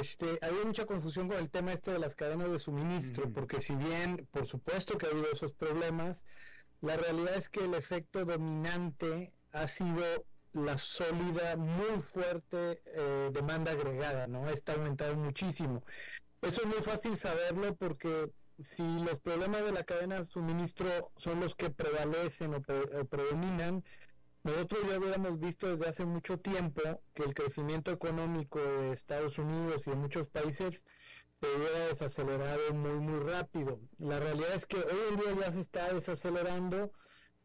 este, 0.00 0.38
había 0.42 0.64
mucha 0.64 0.86
confusión 0.86 1.28
con 1.28 1.38
el 1.38 1.50
tema 1.50 1.72
este 1.72 1.92
de 1.92 1.98
las 1.98 2.14
cadenas 2.14 2.50
de 2.50 2.58
suministro, 2.58 3.30
porque 3.32 3.60
si 3.60 3.74
bien, 3.74 4.26
por 4.30 4.46
supuesto 4.46 4.98
que 4.98 5.06
ha 5.06 5.10
habido 5.10 5.30
esos 5.32 5.52
problemas, 5.52 6.22
la 6.80 6.96
realidad 6.96 7.34
es 7.34 7.48
que 7.48 7.64
el 7.64 7.74
efecto 7.74 8.24
dominante 8.24 9.32
ha 9.52 9.66
sido 9.66 10.02
la 10.52 10.78
sólida, 10.78 11.56
muy 11.56 12.02
fuerte 12.02 12.82
eh, 12.86 13.30
demanda 13.32 13.72
agregada, 13.72 14.26
¿no? 14.26 14.48
Está 14.48 14.74
aumentado 14.74 15.14
muchísimo. 15.16 15.82
Eso 16.42 16.62
es 16.62 16.66
muy 16.66 16.82
fácil 16.82 17.16
saberlo 17.16 17.74
porque 17.76 18.30
si 18.62 18.82
los 19.00 19.18
problemas 19.18 19.64
de 19.64 19.72
la 19.72 19.84
cadena 19.84 20.18
de 20.18 20.24
suministro 20.24 21.12
son 21.16 21.40
los 21.40 21.54
que 21.54 21.70
prevalecen 21.70 22.54
o, 22.54 22.62
predominan, 22.62 23.84
nosotros 24.48 24.80
ya 24.88 24.98
hubiéramos 24.98 25.38
visto 25.38 25.68
desde 25.68 25.88
hace 25.88 26.04
mucho 26.04 26.38
tiempo 26.38 26.80
que 27.14 27.22
el 27.22 27.34
crecimiento 27.34 27.90
económico 27.90 28.58
de 28.58 28.92
Estados 28.92 29.38
Unidos 29.38 29.86
y 29.86 29.90
de 29.90 29.96
muchos 29.96 30.26
países 30.28 30.82
se 31.40 31.56
hubiera 31.56 31.88
desacelerado 31.88 32.72
muy, 32.72 32.98
muy 32.98 33.20
rápido. 33.20 33.78
La 33.98 34.18
realidad 34.18 34.54
es 34.54 34.66
que 34.66 34.76
hoy 34.76 35.00
en 35.10 35.16
día 35.16 35.34
ya 35.40 35.50
se 35.52 35.60
está 35.60 35.92
desacelerando, 35.92 36.92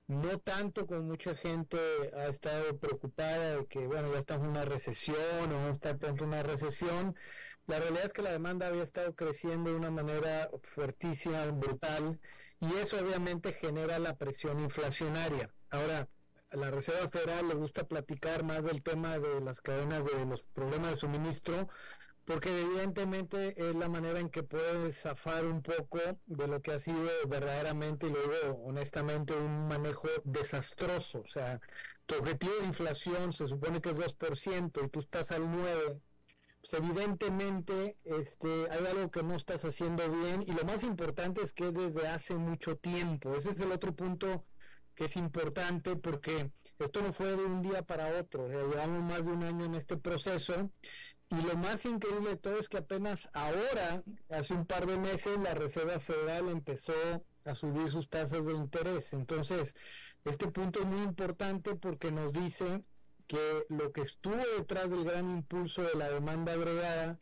no 0.07 0.39
tanto 0.39 0.87
como 0.87 1.01
mucha 1.03 1.35
gente 1.35 1.77
ha 2.15 2.27
estado 2.27 2.77
preocupada 2.77 3.57
de 3.57 3.65
que, 3.67 3.85
bueno, 3.85 4.11
ya 4.11 4.19
estamos 4.19 4.45
en 4.45 4.51
una 4.51 4.65
recesión 4.65 5.17
o 5.43 5.47
no 5.47 5.69
está 5.69 5.97
pronto 5.97 6.23
una 6.23 6.41
recesión, 6.41 7.15
la 7.67 7.79
realidad 7.79 8.05
es 8.05 8.13
que 8.13 8.21
la 8.21 8.31
demanda 8.31 8.67
había 8.67 8.83
estado 8.83 9.13
creciendo 9.13 9.69
de 9.69 9.75
una 9.75 9.91
manera 9.91 10.49
fuertísima, 10.63 11.45
brutal, 11.47 12.19
y 12.59 12.73
eso 12.75 12.97
obviamente 12.99 13.53
genera 13.53 13.99
la 13.99 14.15
presión 14.15 14.59
inflacionaria. 14.59 15.53
Ahora, 15.69 16.07
la 16.55 16.71
Reserva 16.71 17.09
Federal 17.09 17.47
le 17.47 17.55
gusta 17.55 17.87
platicar 17.87 18.43
más 18.43 18.63
del 18.63 18.83
tema 18.83 19.17
de 19.19 19.41
las 19.41 19.61
cadenas 19.61 20.03
de 20.05 20.25
los 20.25 20.43
problemas 20.43 20.91
de 20.91 20.97
suministro, 20.97 21.67
porque 22.25 22.61
evidentemente 22.61 23.53
es 23.57 23.75
la 23.75 23.89
manera 23.89 24.19
en 24.19 24.29
que 24.29 24.43
puede 24.43 24.93
zafar 24.93 25.45
un 25.45 25.61
poco 25.61 25.99
de 26.25 26.47
lo 26.47 26.61
que 26.61 26.71
ha 26.71 26.79
sido 26.79 27.09
verdaderamente, 27.27 28.07
y 28.07 28.11
luego 28.11 28.63
honestamente, 28.63 29.33
un 29.33 29.67
manejo 29.67 30.07
desastroso. 30.23 31.21
O 31.21 31.27
sea, 31.27 31.59
tu 32.05 32.15
objetivo 32.15 32.53
de 32.59 32.67
inflación 32.67 33.33
se 33.33 33.47
supone 33.47 33.81
que 33.81 33.89
es 33.89 33.97
2% 33.97 34.85
y 34.85 34.89
tú 34.89 34.99
estás 34.99 35.31
al 35.31 35.43
9% 35.43 36.01
pues 36.63 36.81
evidentemente 36.81 37.97
este, 38.05 38.69
hay 38.71 38.85
algo 38.85 39.11
que 39.11 39.21
no 39.21 39.35
estás 39.35 39.65
haciendo 39.65 40.09
bien 40.09 40.43
y 40.43 40.53
lo 40.53 40.63
más 40.63 40.83
importante 40.83 41.41
es 41.41 41.51
que 41.51 41.67
es 41.67 41.73
desde 41.73 42.07
hace 42.07 42.35
mucho 42.35 42.77
tiempo. 42.77 43.35
Ese 43.35 43.49
es 43.49 43.59
el 43.59 43.73
otro 43.73 43.93
punto 43.93 44.45
que 44.95 45.05
es 45.05 45.15
importante 45.15 45.95
porque 45.95 46.51
esto 46.79 47.01
no 47.01 47.13
fue 47.13 47.35
de 47.35 47.43
un 47.43 47.61
día 47.61 47.83
para 47.83 48.19
otro, 48.19 48.47
llevamos 48.47 49.03
más 49.03 49.25
de 49.25 49.31
un 49.31 49.43
año 49.43 49.65
en 49.65 49.75
este 49.75 49.97
proceso 49.97 50.69
y 51.29 51.41
lo 51.41 51.57
más 51.57 51.85
increíble 51.85 52.31
de 52.31 52.37
todo 52.37 52.59
es 52.59 52.69
que 52.69 52.77
apenas 52.77 53.29
ahora, 53.33 54.03
hace 54.29 54.53
un 54.53 54.65
par 54.65 54.85
de 54.85 54.97
meses, 54.97 55.39
la 55.39 55.55
Reserva 55.55 55.99
Federal 55.99 56.49
empezó 56.49 56.93
a 57.45 57.55
subir 57.55 57.89
sus 57.89 58.07
tasas 58.07 58.45
de 58.45 58.53
interés. 58.53 59.13
Entonces, 59.13 59.75
este 60.25 60.47
punto 60.47 60.81
es 60.81 60.85
muy 60.85 61.01
importante 61.01 61.75
porque 61.75 62.11
nos 62.11 62.33
dice 62.33 62.83
que 63.25 63.65
lo 63.69 63.91
que 63.91 64.01
estuvo 64.01 64.41
detrás 64.57 64.89
del 64.89 65.05
gran 65.05 65.29
impulso 65.29 65.81
de 65.81 65.95
la 65.95 66.09
demanda 66.09 66.53
agregada 66.53 67.19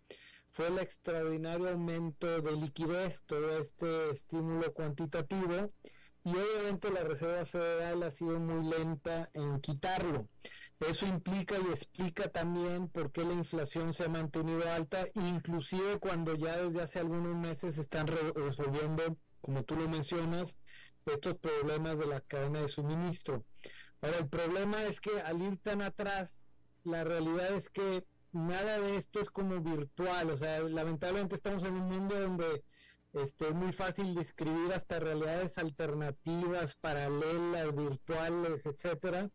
fue 0.52 0.68
el 0.68 0.80
extraordinario 0.80 1.70
aumento 1.70 2.42
de 2.42 2.52
liquidez, 2.52 3.24
todo 3.26 3.60
este 3.60 4.10
estímulo 4.10 4.74
cuantitativo, 4.74 5.72
y 6.24 6.30
obviamente 6.30 6.92
la 6.92 7.04
Reserva 7.04 7.46
Federal 7.46 8.04
ha 8.04 8.12
sido 8.12 8.40
muy 8.40 8.70
lenta 8.70 9.30
en 9.34 9.60
quitarlo. 9.60 10.28
Eso 10.80 11.06
implica 11.06 11.56
y 11.60 11.68
explica 11.68 12.30
también 12.30 12.88
por 12.88 13.12
qué 13.12 13.24
la 13.24 13.34
inflación 13.34 13.94
se 13.94 14.06
ha 14.06 14.10
mantenido 14.10 14.70
alta, 14.72 15.08
inclusive 15.14 16.00
cuando 16.00 16.36
ya 16.36 16.58
desde 16.58 16.82
hace 16.82 17.00
algunos 17.00 17.36
meses 17.36 17.76
se 17.76 17.82
están 17.82 18.08
resolviendo, 18.08 19.18
como 19.42 19.64
tú 19.64 19.76
lo 19.76 19.88
mencionas, 19.88 20.58
estos 21.06 21.36
problemas 21.36 21.98
de 21.98 22.08
la 22.08 22.22
cadena 22.22 22.62
de 22.62 22.68
suministro. 22.68 23.44
Ahora, 24.02 24.18
el 24.18 24.28
problema 24.28 24.84
es 24.86 25.00
que 25.00 25.22
al 25.22 25.42
ir 25.42 25.58
tan 25.60 25.82
atrás, 25.82 26.36
la 26.84 27.04
realidad 27.04 27.54
es 27.54 27.70
que 27.70 28.04
nada 28.32 28.80
de 28.80 28.96
esto 28.96 29.20
es 29.20 29.30
como 29.30 29.60
virtual. 29.62 30.32
O 30.32 30.38
sea, 30.38 30.62
lamentablemente 30.62 31.36
estamos 31.36 31.64
en 31.64 31.74
un 31.74 31.90
mundo 31.90 32.20
donde 32.20 32.64
este, 33.14 33.50
es 33.50 33.54
muy 33.54 33.74
fácil 33.74 34.16
describir 34.16 34.72
hasta 34.74 35.00
realidades 35.00 35.58
alternativas, 35.58 36.76
paralelas, 36.76 37.76
virtuales, 37.76 38.66
etcétera. 38.66 39.30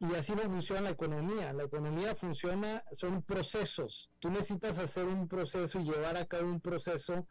Y 0.00 0.14
así 0.14 0.32
no 0.32 0.42
funciona 0.42 0.82
la 0.82 0.90
economía. 0.90 1.52
La 1.52 1.64
economía 1.64 2.14
funciona, 2.14 2.84
son 2.92 3.22
procesos. 3.22 4.10
Tú 4.20 4.30
necesitas 4.30 4.78
hacer 4.78 5.06
un 5.06 5.26
proceso 5.26 5.80
y 5.80 5.84
llevar 5.84 6.16
a 6.16 6.26
cabo 6.26 6.46
un 6.46 6.60
proceso 6.60 7.26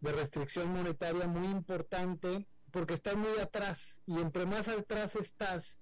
de 0.00 0.12
restricción 0.12 0.72
monetaria 0.72 1.26
muy 1.26 1.46
importante 1.46 2.46
porque 2.70 2.94
estás 2.94 3.16
muy 3.16 3.38
atrás 3.38 4.00
y 4.06 4.18
entre 4.18 4.46
más 4.46 4.66
atrás 4.68 5.14
estás, 5.16 5.78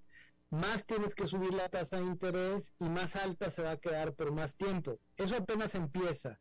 más 0.51 0.85
tienes 0.85 1.14
que 1.14 1.27
subir 1.27 1.54
la 1.54 1.69
tasa 1.69 1.98
de 1.98 2.04
interés 2.04 2.75
y 2.79 2.88
más 2.88 3.17
alta 3.17 3.50
se 3.50 3.63
va 3.63 3.73
a 3.73 3.77
quedar 3.77 4.15
por 4.15 4.33
más 4.33 4.56
tiempo. 4.56 4.98
Eso 5.17 5.37
apenas 5.37 5.75
empieza. 5.75 6.38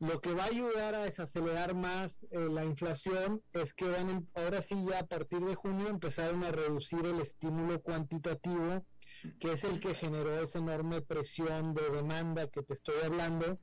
Lo 0.00 0.20
que 0.20 0.32
va 0.32 0.44
a 0.44 0.46
ayudar 0.46 0.94
a 0.94 1.02
desacelerar 1.02 1.74
más 1.74 2.22
eh, 2.30 2.38
la 2.38 2.64
inflación 2.64 3.42
es 3.52 3.74
que 3.74 3.86
van 3.86 4.28
ahora 4.34 4.62
sí 4.62 4.76
ya 4.88 5.00
a 5.00 5.06
partir 5.06 5.40
de 5.40 5.56
junio 5.56 5.88
empezaron 5.88 6.44
a 6.44 6.52
reducir 6.52 7.04
el 7.04 7.20
estímulo 7.20 7.82
cuantitativo, 7.82 8.86
que 9.40 9.52
es 9.54 9.64
el 9.64 9.80
que 9.80 9.96
generó 9.96 10.40
esa 10.40 10.60
enorme 10.60 11.00
presión 11.00 11.74
de 11.74 11.90
demanda 11.90 12.46
que 12.46 12.62
te 12.62 12.74
estoy 12.74 12.94
hablando. 13.04 13.58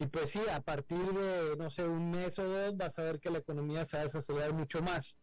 Y 0.00 0.06
pues 0.06 0.30
sí, 0.30 0.40
a 0.52 0.60
partir 0.60 0.98
de, 0.98 1.56
no 1.56 1.70
sé, 1.70 1.84
un 1.84 2.10
mes 2.10 2.36
o 2.40 2.44
dos 2.44 2.76
vas 2.76 2.98
a 2.98 3.02
ver 3.02 3.20
que 3.20 3.30
la 3.30 3.38
economía 3.38 3.84
se 3.84 3.96
va 3.96 4.00
a 4.00 4.06
desacelerar 4.06 4.54
mucho 4.54 4.82
más. 4.82 5.16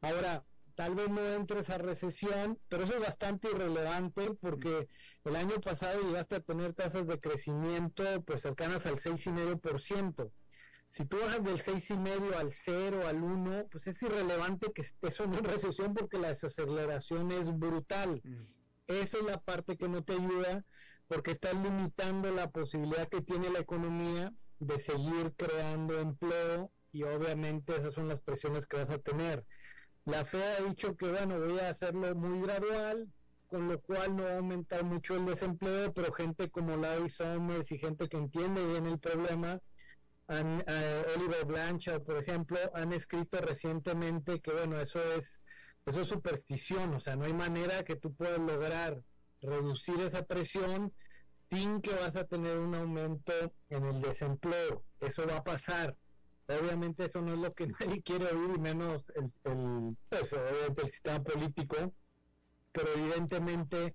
Ahora, 0.00 0.42
tal 0.78 0.94
vez 0.94 1.10
no 1.10 1.26
entres 1.26 1.70
a 1.70 1.78
recesión, 1.78 2.56
pero 2.68 2.84
eso 2.84 2.94
es 2.94 3.00
bastante 3.00 3.50
irrelevante 3.50 4.30
porque 4.40 4.88
el 5.24 5.34
año 5.34 5.60
pasado 5.60 6.00
llegaste 6.00 6.36
a 6.36 6.40
tener 6.40 6.72
tasas 6.72 7.04
de 7.08 7.18
crecimiento 7.18 8.04
pues 8.24 8.42
cercanas 8.42 8.86
al 8.86 8.94
6,5%. 8.94 10.30
Si 10.88 11.04
tú 11.04 11.18
bajas 11.18 11.42
del 11.42 11.60
seis 11.60 11.90
y 11.90 11.96
medio 11.96 12.38
al 12.38 12.52
0, 12.52 13.08
al 13.08 13.24
1, 13.24 13.66
pues 13.72 13.88
es 13.88 14.00
irrelevante 14.02 14.72
que 14.72 14.82
estés 14.82 15.18
en 15.18 15.42
recesión 15.42 15.94
porque 15.94 16.16
la 16.16 16.28
desaceleración 16.28 17.32
es 17.32 17.50
brutal. 17.50 18.20
Mm. 18.22 18.44
Eso 18.86 19.18
es 19.18 19.24
la 19.24 19.40
parte 19.40 19.76
que 19.76 19.88
no 19.88 20.04
te 20.04 20.12
ayuda 20.12 20.64
porque 21.08 21.32
estás 21.32 21.54
limitando 21.54 22.30
la 22.30 22.52
posibilidad 22.52 23.08
que 23.08 23.20
tiene 23.20 23.50
la 23.50 23.58
economía 23.58 24.32
de 24.60 24.78
seguir 24.78 25.32
creando 25.36 25.98
empleo 25.98 26.70
y 26.92 27.02
obviamente 27.02 27.74
esas 27.74 27.94
son 27.94 28.06
las 28.06 28.20
presiones 28.20 28.68
que 28.68 28.76
vas 28.76 28.90
a 28.90 28.98
tener. 28.98 29.44
La 30.08 30.24
FED 30.24 30.40
ha 30.40 30.62
dicho 30.62 30.96
que 30.96 31.10
bueno, 31.10 31.38
voy 31.38 31.58
a 31.58 31.68
hacerlo 31.68 32.14
muy 32.14 32.40
gradual, 32.40 33.12
con 33.46 33.68
lo 33.68 33.78
cual 33.78 34.16
no 34.16 34.24
va 34.24 34.30
a 34.30 34.36
aumentar 34.38 34.82
mucho 34.82 35.16
el 35.16 35.26
desempleo, 35.26 35.92
pero 35.92 36.10
gente 36.12 36.48
como 36.48 36.78
Larry 36.78 37.10
Summers 37.10 37.70
y 37.72 37.78
gente 37.78 38.08
que 38.08 38.16
entiende 38.16 38.64
bien 38.64 38.86
el 38.86 38.98
problema, 38.98 39.60
eh, 40.30 41.04
Oliver 41.14 41.44
Blanchard, 41.44 42.02
por 42.02 42.16
ejemplo, 42.16 42.58
han 42.72 42.94
escrito 42.94 43.38
recientemente 43.42 44.40
que 44.40 44.50
bueno, 44.50 44.80
eso 44.80 45.02
es 45.12 45.42
eso 45.84 46.00
es 46.00 46.08
superstición, 46.08 46.94
o 46.94 47.00
sea, 47.00 47.14
no 47.14 47.26
hay 47.26 47.34
manera 47.34 47.84
que 47.84 47.96
tú 47.96 48.14
puedas 48.14 48.40
lograr 48.40 49.02
reducir 49.42 50.00
esa 50.00 50.24
presión 50.24 50.90
sin 51.50 51.82
que 51.82 51.92
vas 51.92 52.16
a 52.16 52.24
tener 52.24 52.58
un 52.58 52.74
aumento 52.74 53.32
en 53.68 53.84
el 53.84 54.00
desempleo. 54.00 54.84
Eso 55.00 55.26
va 55.26 55.36
a 55.36 55.44
pasar. 55.44 55.96
Obviamente 56.48 57.04
eso 57.04 57.20
no 57.20 57.34
es 57.34 57.38
lo 57.38 57.52
que 57.54 57.66
nadie 57.80 58.02
quiere 58.02 58.26
oír, 58.26 58.58
menos 58.58 59.04
el, 59.14 59.30
el, 59.44 59.96
pues, 60.08 60.32
el 60.32 60.88
sistema 60.88 61.22
político, 61.22 61.92
pero 62.72 62.88
evidentemente 62.94 63.94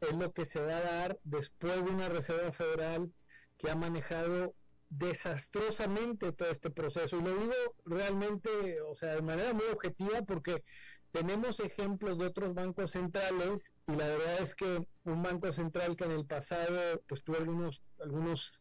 es 0.00 0.12
lo 0.12 0.32
que 0.32 0.46
se 0.46 0.60
va 0.60 0.78
a 0.78 0.82
dar 0.82 1.18
después 1.24 1.84
de 1.84 1.90
una 1.90 2.08
Reserva 2.08 2.52
Federal 2.52 3.12
que 3.58 3.70
ha 3.70 3.76
manejado 3.76 4.54
desastrosamente 4.88 6.32
todo 6.32 6.48
este 6.50 6.70
proceso. 6.70 7.18
Y 7.18 7.22
lo 7.22 7.36
digo 7.36 7.54
realmente, 7.84 8.80
o 8.80 8.94
sea, 8.94 9.14
de 9.14 9.22
manera 9.22 9.52
muy 9.52 9.66
objetiva, 9.66 10.22
porque 10.22 10.64
tenemos 11.12 11.60
ejemplos 11.60 12.18
de 12.18 12.26
otros 12.26 12.54
bancos 12.54 12.92
centrales 12.92 13.72
y 13.86 13.92
la 13.92 14.08
verdad 14.08 14.40
es 14.40 14.54
que 14.54 14.86
un 15.04 15.22
banco 15.22 15.52
central 15.52 15.96
que 15.96 16.04
en 16.04 16.12
el 16.12 16.24
pasado 16.26 17.02
pues 17.06 17.22
tuvo 17.24 17.36
algunos 17.36 17.82
algunos 18.00 18.52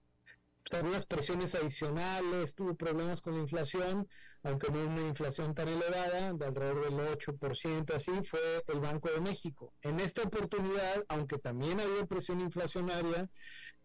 algunas 0.72 1.06
presiones 1.06 1.56
adicionales, 1.56 2.54
tuvo 2.54 2.76
problemas 2.76 3.22
con 3.22 3.36
la 3.36 3.42
inflación, 3.42 4.08
aunque 4.44 4.72
no 4.72 4.86
una 4.86 5.08
inflación 5.08 5.56
tan 5.56 5.68
elevada, 5.68 6.34
de 6.34 6.46
alrededor 6.46 6.86
del 6.86 7.18
8%, 7.18 7.94
así, 7.94 8.12
fue 8.24 8.64
el 8.68 8.80
Banco 8.80 9.10
de 9.10 9.20
México. 9.20 9.74
En 9.82 10.00
esta 10.00 10.24
oportunidad, 10.24 11.04
aunque 11.08 11.38
también 11.38 11.80
había 11.80 12.06
presión 12.06 12.42
inflacionaria, 12.42 13.30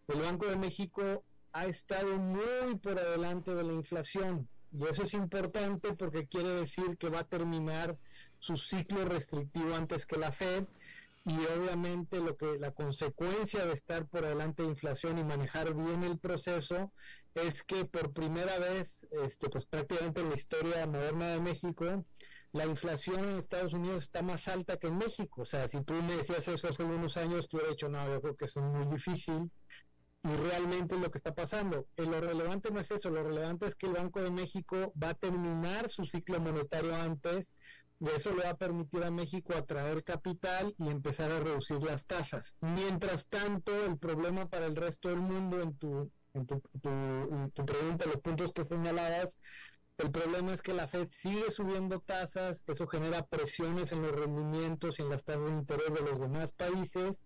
el 0.08 0.20
Banco 0.20 0.46
de 0.46 0.56
México 0.56 1.24
ha 1.52 1.66
estado 1.66 2.16
muy 2.18 2.76
por 2.82 2.98
adelante 2.98 3.54
de 3.54 3.62
la 3.62 3.72
inflación. 3.72 4.48
Y 4.72 4.84
eso 4.86 5.04
es 5.04 5.14
importante 5.14 5.94
porque 5.94 6.26
quiere 6.26 6.48
decir 6.48 6.96
que 6.98 7.08
va 7.08 7.20
a 7.20 7.28
terminar 7.28 7.96
su 8.40 8.56
ciclo 8.56 9.04
restrictivo 9.04 9.74
antes 9.74 10.04
que 10.04 10.16
la 10.16 10.32
Fed 10.32 10.64
y 11.24 11.34
obviamente 11.46 12.20
lo 12.20 12.36
que 12.36 12.58
la 12.58 12.72
consecuencia 12.72 13.64
de 13.64 13.72
estar 13.72 14.06
por 14.06 14.26
delante 14.26 14.62
de 14.62 14.68
inflación 14.68 15.18
y 15.18 15.24
manejar 15.24 15.74
bien 15.74 16.04
el 16.04 16.18
proceso 16.18 16.92
es 17.34 17.62
que 17.62 17.86
por 17.86 18.12
primera 18.12 18.58
vez 18.58 19.00
este 19.10 19.48
pues 19.48 19.64
prácticamente 19.64 20.20
en 20.20 20.28
la 20.28 20.34
historia 20.34 20.86
moderna 20.86 21.28
de 21.28 21.40
México 21.40 22.04
la 22.52 22.66
inflación 22.66 23.24
en 23.24 23.38
Estados 23.38 23.72
Unidos 23.72 24.04
está 24.04 24.22
más 24.22 24.46
alta 24.48 24.76
que 24.76 24.88
en 24.88 24.98
México 24.98 25.42
o 25.42 25.46
sea 25.46 25.66
si 25.66 25.82
tú 25.82 25.94
me 25.94 26.16
decías 26.16 26.46
eso 26.46 26.68
hace 26.68 26.82
unos 26.82 27.16
años 27.16 27.48
tú 27.48 27.56
hubieras 27.56 27.76
dicho 27.76 27.88
no 27.88 28.06
yo 28.06 28.20
creo 28.20 28.36
que 28.36 28.44
es 28.44 28.56
muy 28.56 28.86
difícil 28.86 29.50
y 30.24 30.36
realmente 30.36 30.96
lo 30.96 31.10
que 31.10 31.18
está 31.18 31.34
pasando. 31.34 31.86
Y 31.98 32.02
lo 32.02 32.20
relevante 32.20 32.70
no 32.70 32.80
es 32.80 32.90
eso, 32.90 33.10
lo 33.10 33.22
relevante 33.22 33.66
es 33.66 33.74
que 33.74 33.86
el 33.86 33.92
Banco 33.92 34.22
de 34.22 34.30
México 34.30 34.92
va 35.00 35.10
a 35.10 35.14
terminar 35.14 35.90
su 35.90 36.06
ciclo 36.06 36.40
monetario 36.40 36.94
antes 36.96 37.52
y 38.00 38.08
eso 38.08 38.32
le 38.34 38.42
va 38.42 38.50
a 38.50 38.56
permitir 38.56 39.02
a 39.04 39.10
México 39.10 39.54
atraer 39.54 40.02
capital 40.04 40.74
y 40.78 40.88
empezar 40.88 41.30
a 41.30 41.40
reducir 41.40 41.82
las 41.82 42.06
tasas. 42.06 42.54
Mientras 42.60 43.28
tanto, 43.28 43.84
el 43.84 43.98
problema 43.98 44.48
para 44.48 44.66
el 44.66 44.76
resto 44.76 45.08
del 45.08 45.20
mundo, 45.20 45.60
en 45.60 45.76
tu, 45.76 46.10
en 46.34 46.46
tu, 46.46 46.60
tu, 46.80 47.64
pregunta, 47.64 48.06
los 48.06 48.20
puntos 48.20 48.52
que 48.52 48.64
señalabas, 48.64 49.38
el 49.98 50.10
problema 50.10 50.52
es 50.52 50.60
que 50.60 50.74
la 50.74 50.88
Fed 50.88 51.08
sigue 51.10 51.50
subiendo 51.50 52.00
tasas, 52.00 52.64
eso 52.66 52.86
genera 52.88 53.24
presiones 53.26 53.92
en 53.92 54.02
los 54.02 54.12
rendimientos 54.12 54.98
y 54.98 55.02
en 55.02 55.10
las 55.10 55.24
tasas 55.24 55.44
de 55.44 55.52
interés 55.52 55.94
de 55.94 56.02
los 56.02 56.20
demás 56.20 56.50
países, 56.50 57.20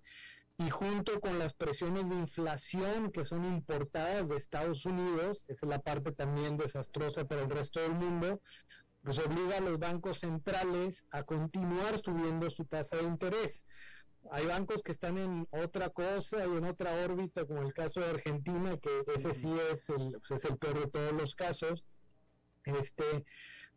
y 0.59 0.71
junto 0.71 1.21
con 1.21 1.39
las 1.39 1.55
presiones 1.55 2.09
de 2.09 2.17
inflación 2.17 3.13
que 3.13 3.25
son 3.25 3.45
importadas 3.45 4.29
de 4.29 4.37
Estados 4.37 4.85
Unidos, 4.85 5.43
esa 5.47 5.67
es 5.67 5.71
la 5.71 5.79
parte 5.79 6.13
también 6.13 6.57
desastrosa 6.57 7.25
para 7.27 7.43
el 7.43 7.49
resto 7.49 7.81
del 7.81 7.93
mundo, 7.93 8.41
pues 9.09 9.21
obliga 9.21 9.57
a 9.57 9.61
los 9.61 9.79
bancos 9.79 10.19
centrales 10.19 11.07
a 11.11 11.23
continuar 11.23 11.99
subiendo 11.99 12.51
su 12.51 12.67
tasa 12.67 12.99
de 12.99 13.05
interés. 13.05 13.65
Hay 14.31 14.45
bancos 14.45 14.83
que 14.83 14.93
están 14.93 15.17
en 15.17 15.49
otra 15.51 15.89
cosa 15.89 16.47
y 16.47 16.51
en 16.51 16.65
otra 16.67 16.93
órbita, 17.07 17.47
como 17.47 17.63
el 17.63 17.73
caso 17.73 18.01
de 18.01 18.11
Argentina, 18.11 18.77
que 18.77 18.91
ese 19.17 19.33
sí 19.33 19.51
es 19.73 19.89
el, 19.89 20.21
pues, 20.21 20.45
es 20.45 20.51
el 20.51 20.59
peor 20.59 20.81
de 20.81 20.87
todos 20.89 21.15
los 21.15 21.35
casos. 21.35 21.85
Este, 22.65 23.25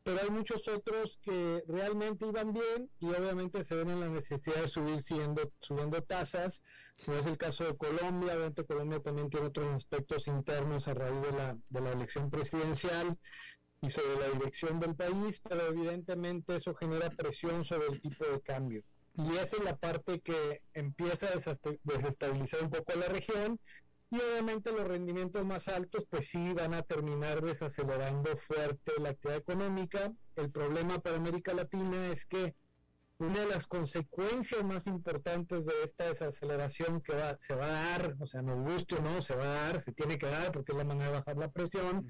pero 0.04 0.20
hay 0.22 0.30
muchos 0.30 0.68
otros 0.68 1.18
que 1.22 1.64
realmente 1.66 2.28
iban 2.28 2.52
bien 2.52 2.90
y 3.00 3.06
obviamente 3.06 3.64
se 3.64 3.76
ven 3.76 3.90
en 3.90 4.02
la 4.02 4.10
necesidad 4.10 4.64
de 4.64 4.68
subir 4.68 5.02
siguiendo, 5.02 5.54
subiendo 5.62 6.04
tasas, 6.04 6.62
como 7.06 7.20
es 7.20 7.26
el 7.26 7.38
caso 7.38 7.64
de 7.64 7.78
Colombia, 7.78 8.34
obviamente 8.34 8.66
Colombia 8.66 9.00
también 9.00 9.30
tiene 9.30 9.48
otros 9.48 9.74
aspectos 9.74 10.28
internos 10.28 10.90
a 10.90 10.94
raíz 10.94 11.22
de 11.22 11.32
la, 11.32 11.58
de 11.70 11.82
la 11.82 11.92
elección 11.94 12.30
presidencial, 12.30 13.18
y 13.82 13.90
sobre 13.90 14.16
la 14.20 14.30
dirección 14.30 14.80
del 14.80 14.96
país, 14.96 15.42
pero 15.48 15.68
evidentemente 15.68 16.56
eso 16.56 16.76
genera 16.76 17.10
presión 17.10 17.66
sobre 17.66 17.88
el 17.88 18.00
tipo 18.00 18.26
de 18.26 18.40
cambio. 18.42 18.84
Y 19.16 19.36
esa 19.36 19.58
es 19.58 19.64
la 19.64 19.76
parte 19.76 20.22
que 20.22 20.62
empieza 20.74 21.28
a 21.28 21.32
desestabilizar 21.84 22.64
un 22.64 22.70
poco 22.70 22.94
la 22.96 23.08
región 23.08 23.60
y 24.12 24.18
obviamente 24.18 24.72
los 24.72 24.88
rendimientos 24.88 25.44
más 25.46 25.68
altos 25.68 26.06
pues 26.10 26.30
sí 26.30 26.54
van 26.54 26.74
a 26.74 26.84
terminar 26.84 27.42
desacelerando 27.42 28.38
fuerte 28.38 28.92
la 29.00 29.10
actividad 29.10 29.40
económica. 29.40 30.14
El 30.36 30.52
problema 30.52 31.00
para 31.00 31.18
América 31.18 31.54
Latina 31.54 32.08
es 32.10 32.26
que 32.26 32.54
una 33.18 33.42
de 33.42 33.48
las 33.48 33.68
consecuencias 33.68 34.64
más 34.64 34.88
importantes 34.88 35.66
de 35.66 35.74
esta 35.84 36.08
desaceleración 36.08 37.02
que 37.02 37.14
va, 37.14 37.38
se 37.38 37.54
va 37.54 37.66
a 37.68 37.98
dar, 37.98 38.16
o 38.20 38.26
sea, 38.26 38.42
nos 38.42 38.60
guste 38.60 38.96
o 38.96 39.02
no, 39.02 39.22
se 39.22 39.36
va 39.36 39.44
a 39.44 39.48
dar, 39.66 39.82
se 39.82 39.92
tiene 39.92 40.18
que 40.18 40.26
dar 40.26 40.52
porque 40.52 40.72
es 40.72 40.78
la 40.78 40.84
manera 40.84 41.12
de 41.12 41.18
bajar 41.20 41.38
la 41.38 41.52
presión, 41.52 42.08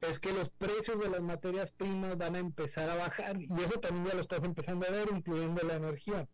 es 0.00 0.18
que 0.18 0.32
los 0.32 0.48
precios 0.50 0.98
de 0.98 1.08
las 1.08 1.20
materias 1.20 1.72
primas 1.72 2.16
van 2.16 2.34
a 2.34 2.38
empezar 2.38 2.88
a 2.88 2.94
bajar 2.94 3.40
y 3.40 3.52
eso 3.62 3.80
también 3.80 4.06
ya 4.06 4.14
lo 4.14 4.20
estás 4.20 4.42
empezando 4.44 4.86
a 4.86 4.90
ver, 4.90 5.08
incluyendo 5.12 5.62
la 5.62 5.76
energía. 5.76 6.28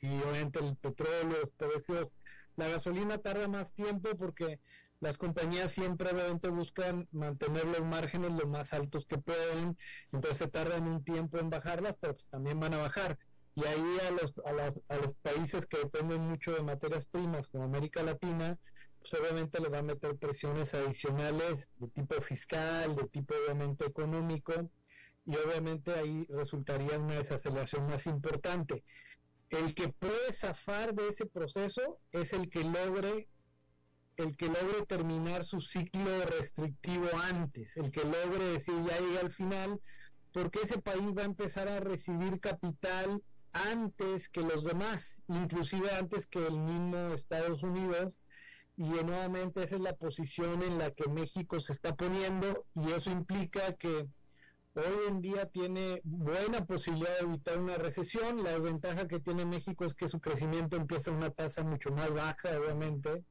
Y 0.00 0.20
obviamente 0.22 0.58
el 0.58 0.76
petróleo, 0.76 1.40
los 1.40 1.50
precios, 1.52 2.08
la 2.56 2.68
gasolina 2.68 3.18
tarda 3.18 3.48
más 3.48 3.72
tiempo 3.72 4.10
porque 4.16 4.60
las 5.00 5.18
compañías 5.18 5.72
siempre 5.72 6.10
obviamente 6.10 6.48
buscan 6.48 7.08
mantener 7.12 7.64
los 7.66 7.80
márgenes 7.80 8.32
lo 8.32 8.46
más 8.46 8.72
altos 8.72 9.06
que 9.06 9.18
pueden, 9.18 9.76
entonces 10.12 10.38
se 10.38 10.48
tardan 10.48 10.86
un 10.86 11.02
tiempo 11.02 11.38
en 11.38 11.50
bajarlas, 11.50 11.96
pero 12.00 12.14
pues 12.14 12.26
también 12.26 12.60
van 12.60 12.74
a 12.74 12.78
bajar. 12.78 13.18
Y 13.54 13.64
ahí 13.64 13.98
a 14.06 14.10
los, 14.12 14.32
a, 14.46 14.94
a 14.94 14.96
los 14.96 15.14
países 15.22 15.66
que 15.66 15.78
dependen 15.78 16.20
mucho 16.22 16.52
de 16.52 16.62
materias 16.62 17.04
primas, 17.04 17.48
como 17.48 17.64
América 17.64 18.02
Latina, 18.02 18.58
pues 19.02 19.20
obviamente 19.20 19.60
le 19.60 19.68
va 19.68 19.78
a 19.78 19.82
meter 19.82 20.16
presiones 20.16 20.74
adicionales 20.74 21.68
de 21.78 21.88
tipo 21.88 22.20
fiscal, 22.20 22.96
de 22.96 23.08
tipo 23.08 23.34
aumento 23.48 23.84
económico, 23.84 24.70
y 25.24 25.36
obviamente 25.36 25.92
ahí 25.92 26.26
resultaría 26.28 26.98
una 26.98 27.16
desaceleración 27.16 27.86
más 27.86 28.06
importante. 28.06 28.84
El 29.50 29.74
que 29.74 29.88
puede 29.88 30.32
zafar 30.32 30.94
de 30.94 31.08
ese 31.08 31.26
proceso 31.26 31.98
es 32.10 32.32
el 32.32 32.48
que 32.48 32.64
logre 32.64 33.28
el 34.18 34.36
que 34.36 34.46
logre 34.46 34.84
terminar 34.86 35.42
su 35.42 35.60
ciclo 35.60 36.24
restrictivo 36.26 37.08
antes, 37.24 37.78
el 37.78 37.90
que 37.90 38.04
logre 38.04 38.44
decir 38.44 38.74
ya 38.86 39.00
llega 39.00 39.20
al 39.20 39.32
final, 39.32 39.80
porque 40.32 40.60
ese 40.62 40.78
país 40.80 41.06
va 41.16 41.22
a 41.22 41.26
empezar 41.26 41.66
a 41.68 41.80
recibir 41.80 42.38
capital 42.38 43.22
antes 43.52 44.28
que 44.28 44.42
los 44.42 44.64
demás, 44.64 45.18
inclusive 45.28 45.90
antes 45.92 46.26
que 46.26 46.46
el 46.46 46.58
mismo 46.58 47.14
Estados 47.14 47.62
Unidos, 47.62 48.14
y 48.76 48.84
nuevamente 48.84 49.62
esa 49.62 49.76
es 49.76 49.82
la 49.82 49.94
posición 49.94 50.62
en 50.62 50.78
la 50.78 50.90
que 50.90 51.08
México 51.08 51.60
se 51.60 51.72
está 51.72 51.94
poniendo 51.94 52.64
y 52.74 52.90
eso 52.92 53.10
implica 53.10 53.74
que 53.74 54.08
hoy 54.74 55.08
en 55.08 55.20
día 55.20 55.46
tiene 55.46 56.00
buena 56.04 56.64
posibilidad 56.64 57.18
de 57.18 57.26
evitar 57.26 57.58
una 57.58 57.76
recesión. 57.76 58.42
La 58.42 58.58
ventaja 58.58 59.06
que 59.06 59.20
tiene 59.20 59.44
México 59.44 59.84
es 59.84 59.94
que 59.94 60.08
su 60.08 60.20
crecimiento 60.20 60.76
empieza 60.76 61.10
a 61.10 61.14
una 61.14 61.30
tasa 61.30 61.62
mucho 61.62 61.90
más 61.90 62.10
baja, 62.12 62.58
obviamente, 62.58 63.22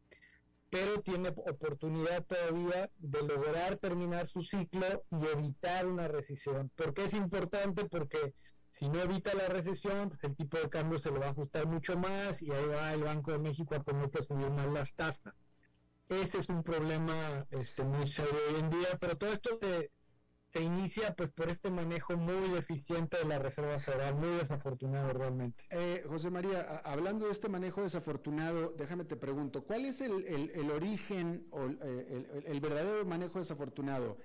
pero 0.70 1.02
tiene 1.02 1.30
oportunidad 1.30 2.24
todavía 2.26 2.90
de 2.98 3.24
lograr 3.24 3.78
terminar 3.78 4.28
su 4.28 4.44
ciclo 4.44 5.04
y 5.12 5.26
evitar 5.26 5.88
una 5.88 6.08
recesión. 6.08 6.72
¿Por 6.76 6.94
qué 6.94 7.06
es 7.06 7.14
importante? 7.14 7.86
Porque 7.86 8.34
si 8.72 8.90
no 8.90 9.00
evita 9.02 9.34
la 9.36 9.48
recesión, 9.48 10.10
pues 10.10 10.24
el 10.24 10.36
tipo 10.36 10.58
de 10.58 10.70
cambio 10.70 10.98
se 10.98 11.12
lo 11.12 11.20
va 11.20 11.28
a 11.28 11.32
ajustar 11.32 11.68
mucho 11.68 11.98
más 11.98 12.42
y 12.42 12.52
ahí 12.52 12.66
va 12.66 12.94
el 12.94 13.04
Banco 13.04 13.32
de 13.32 13.40
México 13.40 13.76
a 13.76 13.84
poner 13.84 14.10
que 14.10 14.22
subir 14.22 14.50
más 14.50 14.68
las 14.68 14.94
tasas. 14.94 15.34
Este 16.10 16.40
es 16.40 16.50
un 16.50 16.64
problema 16.64 17.46
este, 17.52 17.84
muy 17.84 18.08
serio 18.08 18.34
hoy 18.50 18.60
en 18.60 18.70
día, 18.70 18.98
pero 19.00 19.18
todo 19.18 19.32
esto 19.32 19.58
se, 19.62 19.92
se 20.52 20.62
inicia 20.62 21.14
pues 21.16 21.32
por 21.32 21.50
este 21.50 21.70
manejo 21.70 22.18
muy 22.18 22.50
deficiente 22.50 23.18
de 23.18 23.26
la 23.26 23.40
Reserva 23.40 23.80
Federal, 23.80 24.16
muy 24.16 24.30
desafortunado 24.38 25.14
realmente. 25.14 25.64
Eh, 25.70 26.04
José 26.08 26.30
María, 26.30 26.78
hablando 26.84 27.26
de 27.26 27.32
este 27.32 27.48
manejo 27.48 27.82
desafortunado, 27.82 28.74
déjame 28.78 29.06
te 29.06 29.16
pregunto, 29.16 29.64
¿cuál 29.64 29.86
es 29.86 30.02
el, 30.02 30.26
el, 30.26 30.72
origen 30.72 31.48
o 31.52 31.68
eh, 31.68 32.44
el, 32.46 32.60
verdadero 32.60 33.06
manejo 33.06 33.40
desafortunado? 33.40 34.18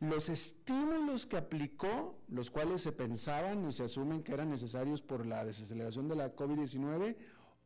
Los 0.00 0.28
estímulos 0.28 1.26
que 1.26 1.36
aplicó, 1.36 2.18
los 2.28 2.50
cuales 2.50 2.82
se 2.82 2.92
pensaban 2.92 3.68
y 3.68 3.72
se 3.72 3.84
asumen 3.84 4.22
que 4.22 4.32
eran 4.32 4.50
necesarios 4.50 5.00
por 5.02 5.24
la 5.24 5.44
desaceleración 5.44 6.08
de 6.08 6.16
la 6.16 6.34
COVID-19, 6.34 7.16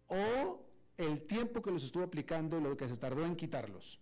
o 0.08 0.64
el 0.98 1.22
tiempo 1.26 1.62
que 1.62 1.70
los 1.70 1.84
estuvo 1.84 2.02
aplicando 2.02 2.58
y 2.58 2.62
lo 2.62 2.76
que 2.76 2.88
se 2.88 2.96
tardó 2.96 3.24
en 3.24 3.36
quitarlos. 3.36 4.00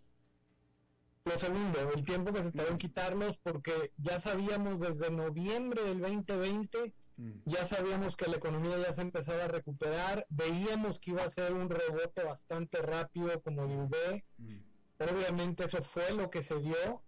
Lo 1.24 1.39
segundo, 1.39 1.93
el 1.95 2.05
tiempo 2.05 2.33
que 2.33 2.43
se 2.43 2.53
tardó 2.53 2.70
en 2.70 2.79
quitarlos, 2.79 3.37
porque 3.39 3.93
ya 3.97 4.20
sabíamos 4.20 4.81
desde 4.81 5.11
noviembre 5.11 5.83
del 5.83 6.01
2020, 6.01 6.95
mm. 7.16 7.31
ya 7.45 7.66
sabíamos 7.66 8.16
que 8.16 8.31
la 8.31 8.37
economía 8.37 8.79
ya 8.79 8.93
se 8.93 9.03
empezaba 9.03 9.45
a 9.45 9.49
recuperar, 9.49 10.24
veíamos 10.31 11.01
que 11.01 11.11
iba 11.11 11.24
a 11.24 11.31
ser 11.31 11.53
un 11.53 11.68
rebote 11.68 12.22
bastante 12.22 12.81
rápido 12.81 13.43
como 13.43 13.66
de 13.66 13.77
V, 13.77 14.24
mm. 14.39 14.57
obviamente 15.01 15.64
eso 15.64 15.83
fue 15.83 16.12
lo 16.12 16.31
que 16.31 16.45
se 16.45 16.61
dio, 16.61 17.03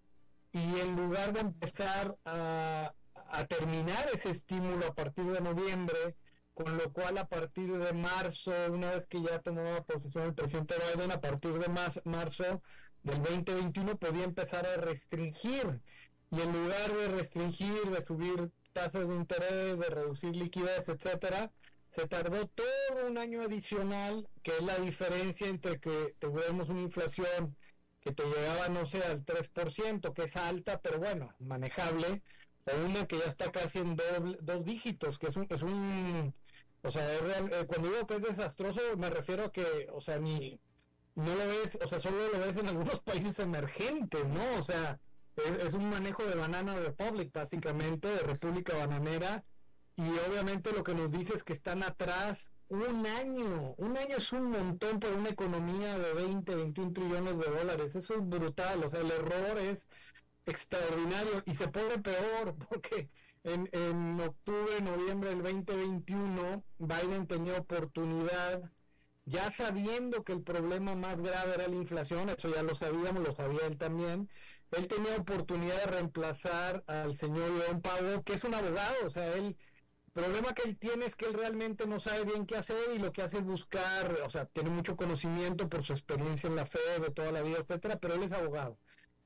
y 0.52 0.80
en 0.80 0.96
lugar 0.96 1.32
de 1.32 1.40
empezar 1.40 2.16
a, 2.24 2.94
terminar 3.48 4.08
ese 4.12 4.30
estímulo 4.30 4.86
a 4.86 4.94
partir 4.94 5.24
de 5.26 5.40
noviembre, 5.40 6.16
con 6.54 6.76
lo 6.76 6.92
cual 6.92 7.18
a 7.18 7.28
partir 7.28 7.76
de 7.76 7.92
marzo, 7.92 8.52
una 8.70 8.92
vez 8.92 9.06
que 9.06 9.22
ya 9.22 9.38
tomó 9.40 9.84
posesión 9.84 10.24
el 10.24 10.34
presidente 10.34 10.74
Biden, 10.94 11.12
a 11.12 11.20
partir 11.20 11.52
de 11.52 11.68
marzo 12.04 12.62
del 13.02 13.22
2021 13.22 13.98
podía 13.98 14.24
empezar 14.24 14.66
a 14.66 14.76
restringir. 14.76 15.80
Y 16.30 16.40
en 16.40 16.52
lugar 16.52 16.92
de 16.92 17.08
restringir, 17.08 17.90
de 17.90 18.00
subir 18.00 18.50
tasas 18.72 19.08
de 19.08 19.14
interés, 19.14 19.78
de 19.78 19.90
reducir 19.90 20.34
liquidez, 20.34 20.88
etcétera, 20.88 21.50
se 21.94 22.06
tardó 22.06 22.46
todo 22.48 23.06
un 23.06 23.18
año 23.18 23.42
adicional, 23.42 24.28
que 24.42 24.56
es 24.56 24.62
la 24.62 24.76
diferencia 24.78 25.48
entre 25.48 25.80
que 25.80 26.14
tuviéramos 26.18 26.68
una 26.68 26.82
inflación 26.82 27.56
te 28.12 28.24
llegaba, 28.24 28.68
no 28.68 28.86
sé, 28.86 29.02
al 29.04 29.24
3%, 29.24 30.12
que 30.12 30.24
es 30.24 30.36
alta, 30.36 30.80
pero 30.80 30.98
bueno, 30.98 31.34
manejable, 31.38 32.22
o 32.66 32.84
una 32.84 33.06
que 33.06 33.18
ya 33.18 33.24
está 33.24 33.50
casi 33.50 33.78
en 33.78 33.96
doble, 33.96 34.38
dos 34.40 34.64
dígitos, 34.64 35.18
que 35.18 35.28
es 35.28 35.36
un, 35.36 35.46
es 35.50 35.62
un 35.62 36.34
o 36.82 36.90
sea, 36.90 37.12
eh, 37.12 37.66
cuando 37.66 37.88
digo 37.88 38.06
que 38.06 38.16
es 38.16 38.22
desastroso, 38.22 38.80
me 38.96 39.10
refiero 39.10 39.44
a 39.44 39.52
que, 39.52 39.88
o 39.92 40.00
sea, 40.00 40.18
ni, 40.18 40.60
no 41.16 41.34
lo 41.34 41.46
ves, 41.46 41.78
o 41.82 41.86
sea, 41.88 41.98
solo 41.98 42.28
lo 42.28 42.38
ves 42.38 42.56
en 42.56 42.68
algunos 42.68 43.00
países 43.04 43.38
emergentes, 43.40 44.24
¿no? 44.26 44.58
O 44.58 44.62
sea, 44.62 45.00
es, 45.36 45.74
un 45.74 45.90
manejo 45.90 46.24
de 46.24 46.36
Banana 46.36 46.76
Republic, 46.76 47.32
básicamente, 47.32 48.08
de 48.08 48.20
República 48.20 48.76
Bananera, 48.76 49.44
y 49.96 50.08
obviamente 50.28 50.72
lo 50.72 50.84
que 50.84 50.94
nos 50.94 51.10
dice 51.10 51.34
es 51.34 51.42
que 51.42 51.52
están 51.52 51.82
atrás 51.82 52.52
un 52.68 53.06
año. 53.06 53.74
Un 53.78 53.96
año 53.96 54.16
es 54.16 54.32
un 54.32 54.50
montón 54.50 55.00
para 55.00 55.14
una 55.16 55.30
economía 55.30 55.98
de 55.98 56.12
20, 56.14 56.54
21 56.54 56.92
trillones 56.92 57.38
de 57.38 57.50
dólares. 57.50 57.96
Eso 57.96 58.14
es 58.14 58.28
brutal. 58.28 58.84
O 58.84 58.88
sea, 58.88 59.00
el 59.00 59.10
error 59.10 59.58
es 59.58 59.88
extraordinario 60.46 61.42
y 61.46 61.54
se 61.54 61.68
pone 61.68 61.98
peor 61.98 62.56
porque 62.68 63.10
en, 63.44 63.68
en 63.72 64.20
octubre, 64.20 64.80
noviembre 64.80 65.30
del 65.30 65.42
2021, 65.42 66.64
Biden 66.78 67.26
tenía 67.26 67.58
oportunidad 67.58 68.62
ya 69.24 69.50
sabiendo 69.50 70.24
que 70.24 70.32
el 70.32 70.42
problema 70.42 70.94
más 70.94 71.18
grave 71.20 71.54
era 71.54 71.68
la 71.68 71.76
inflación, 71.76 72.30
eso 72.30 72.48
ya 72.54 72.62
lo 72.62 72.74
sabíamos, 72.74 73.22
lo 73.22 73.34
sabía 73.34 73.66
él 73.66 73.76
también, 73.76 74.28
él 74.70 74.86
tenía 74.88 75.16
oportunidad 75.16 75.76
de 75.84 75.86
reemplazar 75.86 76.82
al 76.86 77.16
señor 77.16 77.50
John 77.66 77.82
Powell, 77.82 78.22
que 78.24 78.34
es 78.34 78.44
un 78.44 78.54
abogado, 78.54 78.94
o 79.06 79.10
sea, 79.10 79.34
él, 79.34 79.56
problema 80.18 80.52
que 80.52 80.62
él 80.62 80.76
tiene 80.76 81.06
es 81.06 81.14
que 81.14 81.26
él 81.26 81.34
realmente 81.34 81.86
no 81.86 82.00
sabe 82.00 82.24
bien 82.24 82.44
qué 82.44 82.56
hacer 82.56 82.76
y 82.94 82.98
lo 82.98 83.12
que 83.12 83.22
hace 83.22 83.38
es 83.38 83.44
buscar, 83.44 84.18
o 84.24 84.30
sea, 84.30 84.46
tiene 84.46 84.70
mucho 84.70 84.96
conocimiento 84.96 85.68
por 85.68 85.84
su 85.84 85.92
experiencia 85.92 86.48
en 86.48 86.56
la 86.56 86.66
fe 86.66 86.80
de 87.00 87.10
toda 87.10 87.30
la 87.30 87.42
vida, 87.42 87.58
etcétera, 87.58 87.98
pero 87.98 88.14
él 88.14 88.24
es 88.24 88.32
abogado. 88.32 88.78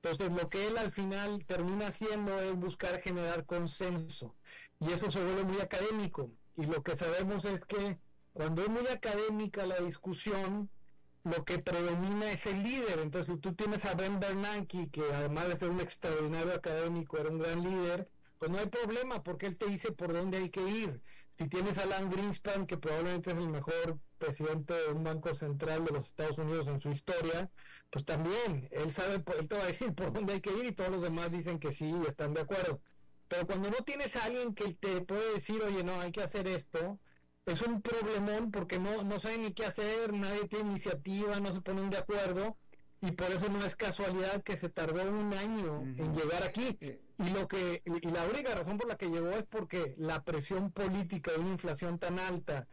Entonces, 0.02 0.30
lo 0.32 0.50
que 0.50 0.66
él 0.66 0.76
al 0.76 0.90
final 0.90 1.44
termina 1.46 1.86
haciendo 1.86 2.38
es 2.40 2.54
buscar 2.54 3.00
generar 3.00 3.46
consenso. 3.46 4.34
Y 4.80 4.92
eso 4.92 5.10
se 5.10 5.22
vuelve 5.22 5.44
muy 5.44 5.60
académico. 5.60 6.30
Y 6.56 6.66
lo 6.66 6.82
que 6.82 6.96
sabemos 6.96 7.44
es 7.44 7.64
que 7.64 7.98
cuando 8.32 8.62
es 8.62 8.68
muy 8.68 8.86
académica 8.88 9.64
la 9.64 9.78
discusión, 9.78 10.68
lo 11.24 11.44
que 11.44 11.58
predomina 11.58 12.32
es 12.32 12.46
el 12.46 12.62
líder. 12.62 12.98
Entonces, 12.98 13.40
tú 13.40 13.54
tienes 13.54 13.84
a 13.84 13.94
Ben 13.94 14.18
Bernanke, 14.18 14.90
que 14.90 15.02
además 15.12 15.48
de 15.48 15.56
ser 15.56 15.70
un 15.70 15.80
extraordinario 15.80 16.52
académico, 16.52 17.16
era 17.16 17.30
un 17.30 17.38
gran 17.38 17.62
líder, 17.62 18.08
pues 18.42 18.50
no 18.50 18.58
hay 18.58 18.66
problema, 18.66 19.22
porque 19.22 19.46
él 19.46 19.56
te 19.56 19.66
dice 19.66 19.92
por 19.92 20.12
dónde 20.12 20.38
hay 20.38 20.50
que 20.50 20.68
ir. 20.68 21.00
Si 21.38 21.46
tienes 21.46 21.78
a 21.78 21.84
Alan 21.84 22.10
Greenspan, 22.10 22.66
que 22.66 22.76
probablemente 22.76 23.30
es 23.30 23.36
el 23.36 23.46
mejor 23.46 24.00
presidente 24.18 24.74
de 24.74 24.88
un 24.88 25.04
banco 25.04 25.32
central 25.32 25.84
de 25.84 25.92
los 25.92 26.08
Estados 26.08 26.38
Unidos 26.38 26.66
en 26.66 26.80
su 26.80 26.90
historia, 26.90 27.48
pues 27.88 28.04
también 28.04 28.68
él 28.72 28.90
sabe, 28.90 29.22
él 29.38 29.46
te 29.46 29.54
va 29.54 29.62
a 29.62 29.66
decir 29.68 29.94
por 29.94 30.12
dónde 30.12 30.32
hay 30.32 30.40
que 30.40 30.52
ir 30.58 30.64
y 30.64 30.72
todos 30.72 30.90
los 30.90 31.02
demás 31.02 31.30
dicen 31.30 31.60
que 31.60 31.70
sí 31.70 31.94
y 32.04 32.08
están 32.08 32.34
de 32.34 32.40
acuerdo. 32.40 32.80
Pero 33.28 33.46
cuando 33.46 33.70
no 33.70 33.76
tienes 33.84 34.16
a 34.16 34.24
alguien 34.24 34.56
que 34.56 34.74
te 34.74 35.02
puede 35.02 35.34
decir, 35.34 35.62
oye, 35.62 35.84
no, 35.84 36.00
hay 36.00 36.10
que 36.10 36.24
hacer 36.24 36.48
esto, 36.48 36.98
es 37.46 37.62
un 37.62 37.80
problemón 37.80 38.50
porque 38.50 38.80
no, 38.80 39.04
no 39.04 39.20
saben 39.20 39.42
ni 39.42 39.52
qué 39.52 39.66
hacer, 39.66 40.12
nadie 40.12 40.48
tiene 40.48 40.70
iniciativa, 40.70 41.38
no 41.38 41.52
se 41.52 41.60
ponen 41.60 41.90
de 41.90 41.98
acuerdo 41.98 42.56
y 43.02 43.12
por 43.12 43.30
eso 43.30 43.48
no 43.48 43.64
es 43.64 43.76
casualidad 43.76 44.42
que 44.42 44.56
se 44.56 44.68
tardó 44.68 45.08
un 45.08 45.32
año 45.32 45.82
en 45.82 46.12
llegar 46.12 46.42
aquí. 46.42 46.76
Y 47.18 47.30
lo 47.30 47.46
que 47.46 47.82
y 47.84 48.10
la 48.10 48.24
única 48.24 48.54
razón 48.54 48.78
por 48.78 48.88
la 48.88 48.96
que 48.96 49.08
llegó 49.08 49.30
es 49.30 49.44
porque 49.44 49.94
la 49.98 50.22
presión 50.24 50.72
política 50.72 51.32
de 51.32 51.38
una 51.38 51.50
inflación 51.50 51.98
tan 51.98 52.18
alta 52.18 52.66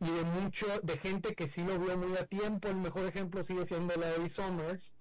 y 0.00 0.10
de 0.10 0.22
mucho 0.24 0.66
de 0.82 0.96
gente 0.98 1.34
que 1.34 1.48
sí 1.48 1.62
lo 1.64 1.78
vio 1.78 1.96
muy 1.96 2.16
a 2.16 2.26
tiempo, 2.26 2.68
el 2.68 2.76
mejor 2.76 3.06
ejemplo 3.06 3.42
sigue 3.42 3.66
siendo 3.66 3.94
la 3.96 4.12
de 4.12 4.28
Summers, 4.28 4.94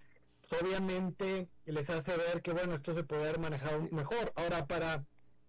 obviamente 0.61 1.49
les 1.65 1.89
hace 1.89 2.15
ver 2.17 2.41
que 2.41 2.51
bueno, 2.51 2.75
esto 2.75 2.93
se 2.93 3.03
puede 3.03 3.23
haber 3.23 3.39
manejado 3.39 3.87
mejor. 3.91 4.33
Ahora 4.35 4.65
para 4.65 5.05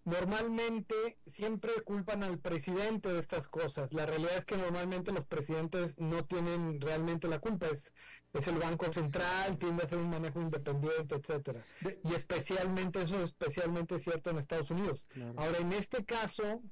normalmente 0.08 1.18
siempre 1.26 1.70
culpan 1.84 2.22
al 2.22 2.38
presidente 2.38 3.12
de 3.12 3.20
estas 3.20 3.46
cosas. 3.46 3.92
La 3.92 4.06
realidad 4.06 4.38
es 4.38 4.44
que 4.44 4.56
normalmente 4.56 5.12
los 5.12 5.26
presidentes 5.26 5.98
no 5.98 6.24
tienen 6.24 6.80
realmente 6.80 7.28
la 7.28 7.38
culpa. 7.38 7.66
Es, 7.66 7.92
es 8.32 8.48
el 8.48 8.56
Banco 8.58 8.90
Central, 8.92 9.58
tiende 9.58 9.82
a 9.82 9.86
hacer 9.86 9.98
un 9.98 10.08
manejo 10.08 10.40
independiente, 10.40 11.16
etcétera. 11.16 11.64
Y 12.04 12.14
especialmente, 12.14 13.02
eso 13.02 13.16
es 13.16 13.24
especialmente 13.24 13.98
cierto 13.98 14.30
en 14.30 14.38
Estados 14.38 14.70
Unidos. 14.70 15.06
Ahora, 15.36 15.58
en 15.58 15.72
este 15.72 16.04
caso, 16.04 16.62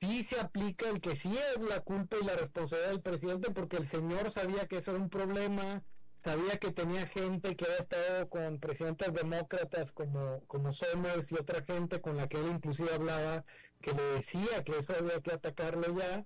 sí 0.00 0.22
se 0.22 0.38
aplica 0.38 0.88
el 0.88 1.00
que 1.00 1.16
sí 1.16 1.32
es 1.32 1.60
la 1.62 1.80
culpa 1.80 2.16
y 2.20 2.24
la 2.24 2.36
responsabilidad 2.36 2.90
del 2.90 3.02
presidente 3.02 3.50
porque 3.50 3.76
el 3.76 3.88
señor 3.88 4.30
sabía 4.30 4.68
que 4.68 4.76
eso 4.76 4.92
era 4.92 5.00
un 5.00 5.10
problema, 5.10 5.82
sabía 6.24 6.58
que 6.58 6.72
tenía 6.72 7.06
gente 7.06 7.54
que 7.54 7.66
había 7.66 7.80
estado 7.80 8.30
con 8.30 8.58
presidentes 8.58 9.12
demócratas 9.12 9.92
como, 9.92 10.42
como 10.46 10.72
Somers 10.72 11.30
y 11.30 11.34
otra 11.34 11.62
gente 11.62 12.00
con 12.00 12.16
la 12.16 12.28
que 12.28 12.38
él 12.38 12.46
inclusive 12.50 12.94
hablaba, 12.94 13.44
que 13.82 13.92
le 13.92 14.02
decía 14.02 14.64
que 14.64 14.78
eso 14.78 14.94
había 14.98 15.20
que 15.20 15.32
atacarlo 15.32 15.94
ya, 15.98 16.24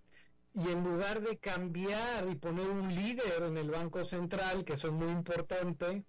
y 0.54 0.68
en 0.68 0.84
lugar 0.84 1.20
de 1.20 1.38
cambiar 1.38 2.28
y 2.28 2.36
poner 2.36 2.68
un 2.68 2.94
líder 2.94 3.42
en 3.42 3.56
el 3.56 3.70
Banco 3.72 4.04
Central, 4.04 4.64
que 4.64 4.74
eso 4.74 4.86
es 4.86 4.92
muy 4.92 5.10
importante, 5.10 6.04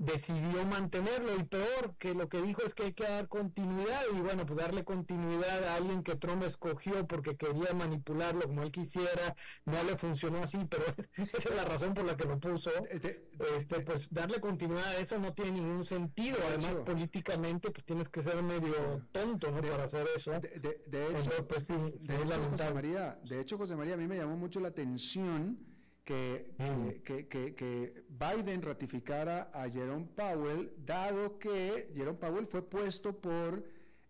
decidió 0.00 0.64
mantenerlo 0.64 1.36
y 1.38 1.44
peor 1.44 1.94
que 1.98 2.14
lo 2.14 2.26
que 2.30 2.40
dijo 2.40 2.62
es 2.62 2.72
que 2.72 2.84
hay 2.84 2.92
que 2.94 3.04
dar 3.04 3.28
continuidad 3.28 4.00
y 4.10 4.20
bueno, 4.20 4.46
pues 4.46 4.58
darle 4.58 4.82
continuidad 4.82 5.62
a 5.64 5.74
alguien 5.74 6.02
que 6.02 6.16
Trump 6.16 6.42
escogió 6.42 7.06
porque 7.06 7.36
quería 7.36 7.74
manipularlo 7.74 8.40
como 8.46 8.62
él 8.62 8.72
quisiera, 8.72 9.36
no 9.66 9.84
le 9.84 9.98
funcionó 9.98 10.42
así, 10.42 10.58
pero 10.70 10.84
esa 11.16 11.48
es 11.50 11.54
la 11.54 11.66
razón 11.66 11.92
por 11.92 12.06
la 12.06 12.16
que 12.16 12.24
lo 12.24 12.40
puso. 12.40 12.70
Este, 12.88 13.28
este 13.54 13.80
pues 13.80 14.08
darle 14.10 14.40
continuidad 14.40 14.86
a 14.86 14.96
eso 14.96 15.18
no 15.18 15.34
tiene 15.34 15.52
ningún 15.52 15.84
sentido, 15.84 16.38
además 16.48 16.78
políticamente 16.78 17.70
pues 17.70 17.84
tienes 17.84 18.08
que 18.08 18.22
ser 18.22 18.42
medio 18.42 19.06
tonto 19.12 19.50
¿no? 19.50 19.60
para 19.60 19.84
hacer 19.84 20.08
eso. 20.16 20.32
De, 20.32 21.08
hecho, 21.10 21.46
pues, 21.46 21.66
sí, 21.66 21.74
José 22.50 22.72
María, 22.72 23.18
de 23.22 23.40
hecho 23.40 23.58
José 23.58 23.76
María 23.76 23.94
a 23.94 23.98
mí 23.98 24.08
me 24.08 24.16
llamó 24.16 24.38
mucho 24.38 24.60
la 24.60 24.68
atención 24.68 25.69
Mm. 26.58 26.88
que, 27.04 27.28
que, 27.28 27.54
que, 27.54 28.04
Biden 28.08 28.62
ratificara 28.62 29.50
a 29.52 29.68
Jerome 29.68 30.06
Powell, 30.14 30.72
dado 30.78 31.38
que 31.38 31.92
Jerome 31.94 32.18
Powell 32.18 32.46
fue 32.46 32.62
puesto 32.62 33.16
por 33.16 33.64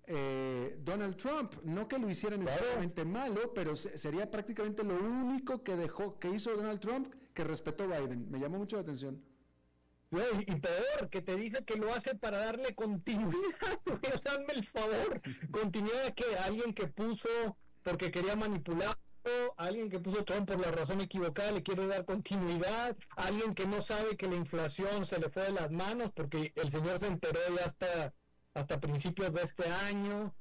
eh, 0.07 0.79
Donald 0.83 1.17
Trump. 1.17 1.55
No 1.65 1.87
que 1.87 1.99
lo 1.99 2.09
hiciera 2.09 2.37
necesariamente 2.37 3.05
malo, 3.05 3.53
pero 3.55 3.77
sería 3.77 4.31
prácticamente 4.31 4.83
lo 4.83 4.95
único 4.95 5.63
que 5.63 5.77
dejó, 5.77 6.19
que 6.19 6.31
hizo 6.31 6.57
Donald 6.57 6.81
Trump 6.81 7.15
que 7.35 7.45
respetó 7.45 7.87
Biden. 7.87 8.31
Me 8.31 8.39
llamó 8.39 8.59
mucho 8.59 8.77
la 8.77 8.83
atención. 8.83 9.23
Y, 10.11 10.57
peor, 10.57 11.09
que 11.09 11.23
te 11.23 11.37
dice 11.37 11.65
que 11.65 11.77
lo 11.77 11.95
hace 11.95 12.17
para 12.17 12.39
darle 12.39 12.75
continuidad. 12.75 13.31
sea, 14.23 14.33
el 14.49 14.65
favor. 14.65 15.21
Continuidad 15.53 16.15
que 16.15 16.37
alguien 16.37 16.75
que 16.75 16.89
puso 16.89 17.29
porque 17.83 18.11
quería 18.11 18.35
manipular 18.35 18.99
alguien 19.57 19.91
que 19.91 19.99
puso 19.99 20.25
Trump 20.25 20.49
por 20.49 20.61
la 20.61 20.71
razón 20.71 21.01
equivocada 21.01 21.53
le 21.53 21.63
quiere 21.63 21.87
dar 21.87 22.05
continuidad, 22.05 22.97
alguien 23.17 23.55
que 23.55 23.67
no 23.67 23.83
sabe 23.83 24.17
que 24.17 24.29
la 24.29 24.37
inflación 24.37 25.05
se 25.05 25.19
le 25.19 25.29
fue 25.29 25.45
de 25.45 25.53
las 25.53 25.71
manos 25.71 26.11
porque 26.15 26.53
el 26.57 26.71
señor 26.71 26.99
se 26.99 27.07
enteró 27.07 27.41
ya 27.57 27.67
hasta, 27.67 28.15
hasta 28.55 28.81
principios 28.81 29.33
de 29.33 29.43
este 29.43 29.69
año. 29.69 30.35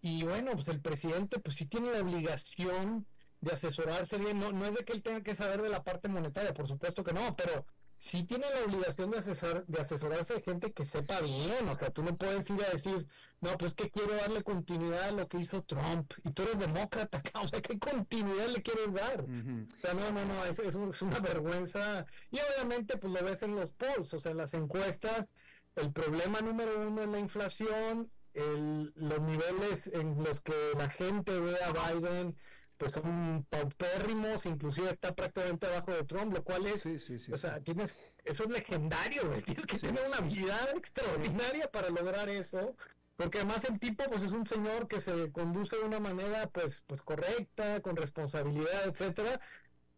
Y 0.00 0.24
bueno, 0.24 0.52
pues 0.52 0.68
el 0.68 0.80
presidente 0.80 1.38
pues 1.38 1.56
sí 1.56 1.66
tiene 1.66 1.92
la 1.92 2.00
obligación 2.00 3.06
de 3.40 3.52
asesorarse 3.52 4.18
bien, 4.18 4.38
no, 4.38 4.52
no 4.52 4.66
es 4.66 4.74
de 4.74 4.84
que 4.84 4.92
él 4.92 5.02
tenga 5.02 5.22
que 5.22 5.34
saber 5.34 5.62
de 5.62 5.68
la 5.68 5.84
parte 5.84 6.08
monetaria, 6.08 6.54
por 6.54 6.66
supuesto 6.66 7.04
que 7.04 7.12
no, 7.12 7.34
pero 7.36 7.66
sí 7.96 8.24
tiene 8.24 8.46
la 8.50 8.64
obligación 8.64 9.10
de, 9.10 9.18
asesor, 9.18 9.64
de 9.66 9.80
asesorarse 9.80 10.34
de 10.34 10.42
gente 10.42 10.72
que 10.72 10.84
sepa 10.84 11.20
bien, 11.20 11.68
o 11.68 11.74
sea, 11.76 11.90
tú 11.90 12.02
no 12.02 12.16
puedes 12.16 12.48
ir 12.50 12.62
a 12.64 12.70
decir, 12.70 13.06
no, 13.40 13.56
pues 13.56 13.74
que 13.74 13.90
quiero 13.90 14.14
darle 14.14 14.42
continuidad 14.42 15.04
a 15.04 15.12
lo 15.12 15.28
que 15.28 15.38
hizo 15.38 15.62
Trump, 15.62 16.12
y 16.24 16.30
tú 16.32 16.42
eres 16.42 16.58
demócrata, 16.58 17.22
o 17.42 17.48
sea, 17.48 17.62
¿qué 17.62 17.78
continuidad 17.78 18.48
le 18.48 18.62
quieres 18.62 18.92
dar? 18.92 19.22
O 19.22 19.80
sea, 19.80 19.94
no, 19.94 20.10
no, 20.12 20.24
no, 20.24 20.44
es, 20.44 20.58
es, 20.58 20.74
una 20.74 21.20
vergüenza, 21.20 22.06
y 22.30 22.38
obviamente 22.38 22.96
pues 22.96 23.12
lo 23.12 23.24
ves 23.24 23.42
en 23.42 23.56
los 23.56 23.70
polls, 23.70 24.12
o 24.14 24.18
sea, 24.18 24.32
en 24.32 24.38
las 24.38 24.54
encuestas, 24.54 25.28
el 25.76 25.92
problema 25.92 26.40
número 26.40 26.86
uno 26.86 27.02
es 27.02 27.08
la 27.08 27.18
inflación, 27.18 28.10
el, 28.34 28.92
los 28.96 29.20
niveles 29.20 29.86
en 29.86 30.22
los 30.22 30.40
que 30.40 30.54
la 30.76 30.90
gente 30.90 31.38
ve 31.38 31.56
a 31.62 31.92
Biden 31.92 32.36
pues 32.76 32.92
son 32.92 33.46
paupérrimos, 33.48 34.46
inclusive 34.46 34.90
está 34.90 35.14
prácticamente 35.14 35.66
abajo 35.66 35.92
de 35.92 36.04
Trump, 36.04 36.34
lo 36.34 36.42
cual 36.42 36.66
es, 36.66 36.86
o 36.86 37.36
sea, 37.36 37.60
tienes, 37.60 37.96
eso 38.24 38.44
es 38.44 38.50
legendario, 38.50 39.22
tienes 39.44 39.66
que 39.66 39.78
tener 39.78 40.04
una 40.06 40.18
habilidad 40.18 40.76
extraordinaria 40.76 41.70
para 41.70 41.90
lograr 41.90 42.28
eso, 42.28 42.76
porque 43.16 43.38
además 43.38 43.64
el 43.64 43.78
tipo 43.78 44.04
pues 44.10 44.22
es 44.24 44.32
un 44.32 44.46
señor 44.46 44.88
que 44.88 45.00
se 45.00 45.30
conduce 45.30 45.76
de 45.76 45.84
una 45.84 46.00
manera 46.00 46.48
pues, 46.48 46.82
pues 46.86 47.00
correcta, 47.02 47.80
con 47.80 47.96
responsabilidad, 47.96 48.88
etcétera, 48.88 49.40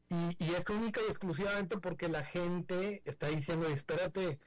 y, 0.08 0.44
y 0.44 0.54
es 0.54 0.64
única 0.68 1.00
y 1.00 1.10
exclusivamente 1.10 1.78
porque 1.78 2.08
la 2.08 2.24
gente 2.24 3.02
está 3.04 3.28
diciendo, 3.28 3.68
espérate, 3.68 4.38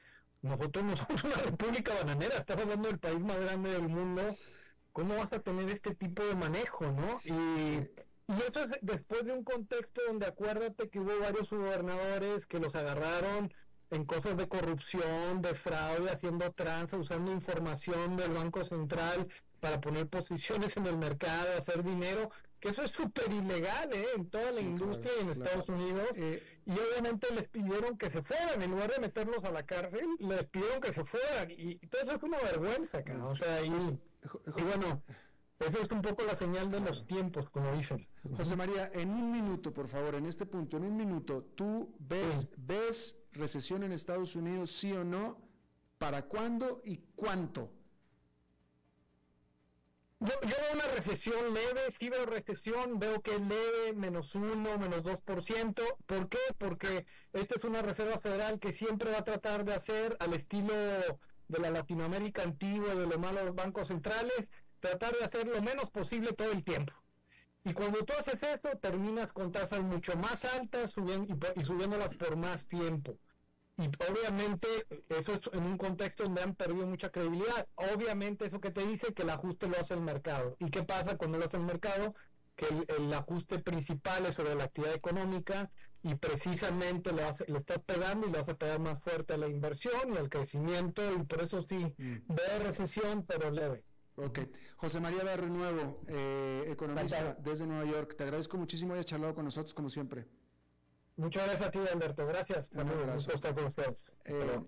nosotros 0.42 0.84
no 0.84 0.96
somos 0.96 1.24
una 1.24 1.36
república 1.36 1.94
bananera, 1.94 2.36
estamos 2.38 2.64
hablando 2.64 2.88
del 2.88 2.98
país 2.98 3.20
más 3.20 3.38
grande 3.40 3.72
del 3.72 3.88
mundo, 3.88 4.36
¿cómo 4.92 5.16
vas 5.16 5.32
a 5.32 5.40
tener 5.40 5.68
este 5.68 5.94
tipo 5.94 6.24
de 6.24 6.34
manejo, 6.34 6.86
no? 6.92 7.20
Y 7.24 7.88
y 8.30 8.48
eso 8.48 8.62
es 8.62 8.70
después 8.80 9.24
de 9.24 9.32
un 9.32 9.42
contexto 9.42 10.00
donde 10.06 10.26
acuérdate 10.26 10.88
que 10.88 11.00
hubo 11.00 11.18
varios 11.18 11.50
gobernadores 11.50 12.46
que 12.46 12.60
los 12.60 12.76
agarraron 12.76 13.52
en 13.90 14.04
cosas 14.04 14.36
de 14.36 14.48
corrupción, 14.48 15.42
de 15.42 15.54
fraude, 15.54 16.10
haciendo 16.10 16.52
tranza, 16.52 16.96
usando 16.96 17.32
información 17.32 18.16
del 18.16 18.32
Banco 18.32 18.64
Central 18.64 19.26
para 19.58 19.80
poner 19.80 20.06
posiciones 20.06 20.76
en 20.76 20.86
el 20.86 20.96
mercado, 20.96 21.56
hacer 21.58 21.82
dinero, 21.82 22.30
que 22.60 22.68
eso 22.68 22.82
es 22.84 22.92
súper 22.92 23.32
ilegal 23.32 23.92
¿eh? 23.92 24.06
en 24.14 24.30
toda 24.30 24.52
la 24.52 24.60
industria 24.60 25.12
y 25.18 25.22
en 25.22 25.30
Estados 25.30 25.68
Unidos. 25.68 26.16
Eh, 26.16 26.40
y 26.66 26.72
obviamente 26.72 27.34
les 27.34 27.48
pidieron 27.48 27.98
que 27.98 28.10
se 28.10 28.22
fueran, 28.22 28.62
en 28.62 28.70
lugar 28.70 28.92
de 28.92 29.00
meterlos 29.00 29.44
a 29.44 29.50
la 29.50 29.66
cárcel, 29.66 30.06
les 30.20 30.44
pidieron 30.44 30.80
que 30.80 30.92
se 30.92 31.04
fueran. 31.04 31.50
Y, 31.50 31.74
todo 31.88 32.02
eso 32.02 32.14
es 32.14 32.22
una 32.22 32.38
vergüenza, 32.38 33.02
O 33.24 33.34
sea, 33.34 33.60
y 33.60 33.70
bueno 33.70 35.02
esa 35.60 35.78
es 35.78 35.90
un 35.90 36.00
poco 36.00 36.24
la 36.24 36.34
señal 36.34 36.70
de 36.70 36.80
los 36.80 37.06
tiempos, 37.06 37.50
como 37.50 37.72
dicen. 37.72 38.08
José 38.36 38.56
María, 38.56 38.90
en 38.94 39.10
un 39.10 39.30
minuto, 39.30 39.72
por 39.72 39.88
favor, 39.88 40.14
en 40.14 40.24
este 40.24 40.46
punto, 40.46 40.78
en 40.78 40.84
un 40.84 40.96
minuto, 40.96 41.44
¿tú 41.54 41.94
ves, 41.98 42.48
ves 42.56 43.18
recesión 43.32 43.82
en 43.82 43.92
Estados 43.92 44.34
Unidos, 44.36 44.72
sí 44.72 44.92
o 44.92 45.04
no? 45.04 45.38
¿Para 45.98 46.22
cuándo 46.22 46.80
y 46.84 46.96
cuánto? 47.14 47.70
Yo, 50.20 50.32
yo, 50.42 50.48
veo 50.48 50.74
una 50.74 50.86
recesión 50.94 51.52
leve, 51.52 51.90
sí 51.90 52.08
veo 52.08 52.24
recesión, 52.24 52.98
veo 52.98 53.20
que 53.20 53.34
es 53.34 53.40
leve, 53.40 53.92
menos 53.94 54.34
uno, 54.34 54.78
menos 54.78 55.02
dos 55.02 55.20
por 55.20 55.42
ciento. 55.42 55.82
¿Por 56.06 56.28
qué? 56.28 56.38
Porque 56.56 57.04
esta 57.34 57.56
es 57.56 57.64
una 57.64 57.82
reserva 57.82 58.18
federal 58.18 58.60
que 58.60 58.72
siempre 58.72 59.10
va 59.10 59.18
a 59.18 59.24
tratar 59.24 59.64
de 59.64 59.74
hacer 59.74 60.16
al 60.20 60.32
estilo 60.32 60.74
de 61.48 61.58
la 61.58 61.70
Latinoamérica 61.70 62.42
antigua, 62.42 62.94
de 62.94 63.06
los 63.06 63.18
malos 63.18 63.54
bancos 63.54 63.88
centrales, 63.88 64.50
tratar 64.80 65.14
de 65.16 65.24
hacer 65.24 65.46
lo 65.46 65.62
menos 65.62 65.90
posible 65.90 66.32
todo 66.32 66.50
el 66.52 66.64
tiempo. 66.64 66.92
Y 67.64 67.74
cuando 67.74 68.04
tú 68.04 68.14
haces 68.18 68.42
esto, 68.42 68.70
terminas 68.78 69.32
con 69.32 69.52
tasas 69.52 69.80
mucho 69.80 70.16
más 70.16 70.44
altas 70.44 70.92
subiendo, 70.92 71.36
y, 71.56 71.64
subiéndolas 71.64 72.14
por 72.14 72.36
más 72.36 72.66
tiempo. 72.66 73.18
Y 73.76 73.86
obviamente 74.10 74.66
eso 75.08 75.34
es 75.34 75.40
en 75.52 75.62
un 75.62 75.78
contexto 75.78 76.24
donde 76.24 76.42
han 76.42 76.54
perdido 76.54 76.86
mucha 76.86 77.10
credibilidad. 77.10 77.66
Obviamente 77.74 78.46
eso 78.46 78.60
que 78.60 78.70
te 78.70 78.84
dice 78.86 79.14
que 79.14 79.22
el 79.22 79.30
ajuste 79.30 79.68
lo 79.68 79.78
hace 79.78 79.94
el 79.94 80.00
mercado. 80.00 80.56
¿Y 80.58 80.70
qué 80.70 80.82
pasa 80.82 81.16
cuando 81.16 81.38
lo 81.38 81.46
hace 81.46 81.56
el 81.56 81.64
mercado? 81.64 82.14
Que 82.56 82.66
el, 82.88 83.12
ajuste 83.12 83.58
principal 83.58 84.26
es 84.26 84.34
sobre 84.34 84.54
la 84.54 84.64
actividad 84.64 84.94
económica 84.94 85.70
y 86.02 86.14
precisamente 86.14 87.12
le, 87.12 87.24
hace, 87.24 87.44
le 87.46 87.58
estás 87.58 87.78
pegando 87.84 88.26
y 88.26 88.30
le 88.30 88.38
hace 88.38 88.54
pegar 88.54 88.80
más 88.80 89.00
fuerte 89.00 89.34
a 89.34 89.38
la 89.38 89.48
inversión 89.48 90.12
y 90.12 90.16
al 90.16 90.28
crecimiento 90.28 91.02
y 91.14 91.22
por 91.24 91.42
eso 91.42 91.62
sí, 91.62 91.76
mm. 91.76 92.16
ve 92.28 92.58
recesión 92.62 93.24
pero 93.26 93.50
leve. 93.50 93.84
Ok. 94.16 94.40
José 94.76 95.00
María 95.00 95.24
Barrio 95.24 95.48
Nuevo, 95.48 96.02
eh, 96.08 96.64
economista 96.68 97.36
desde 97.40 97.66
Nueva 97.66 97.84
York. 97.84 98.16
Te 98.16 98.24
agradezco 98.24 98.56
muchísimo 98.58 98.92
haber 98.92 99.04
charlado 99.04 99.34
con 99.34 99.44
nosotros, 99.44 99.74
como 99.74 99.88
siempre. 99.88 100.26
Muchas 101.16 101.44
gracias 101.44 101.68
a 101.68 101.70
ti, 101.70 101.78
Alberto. 101.92 102.26
Gracias. 102.26 102.70
Un 102.72 102.80
abrazo. 102.88 103.32
estar 103.32 103.54
con 103.54 103.64
ustedes. 103.64 104.16
Eh, 104.24 104.60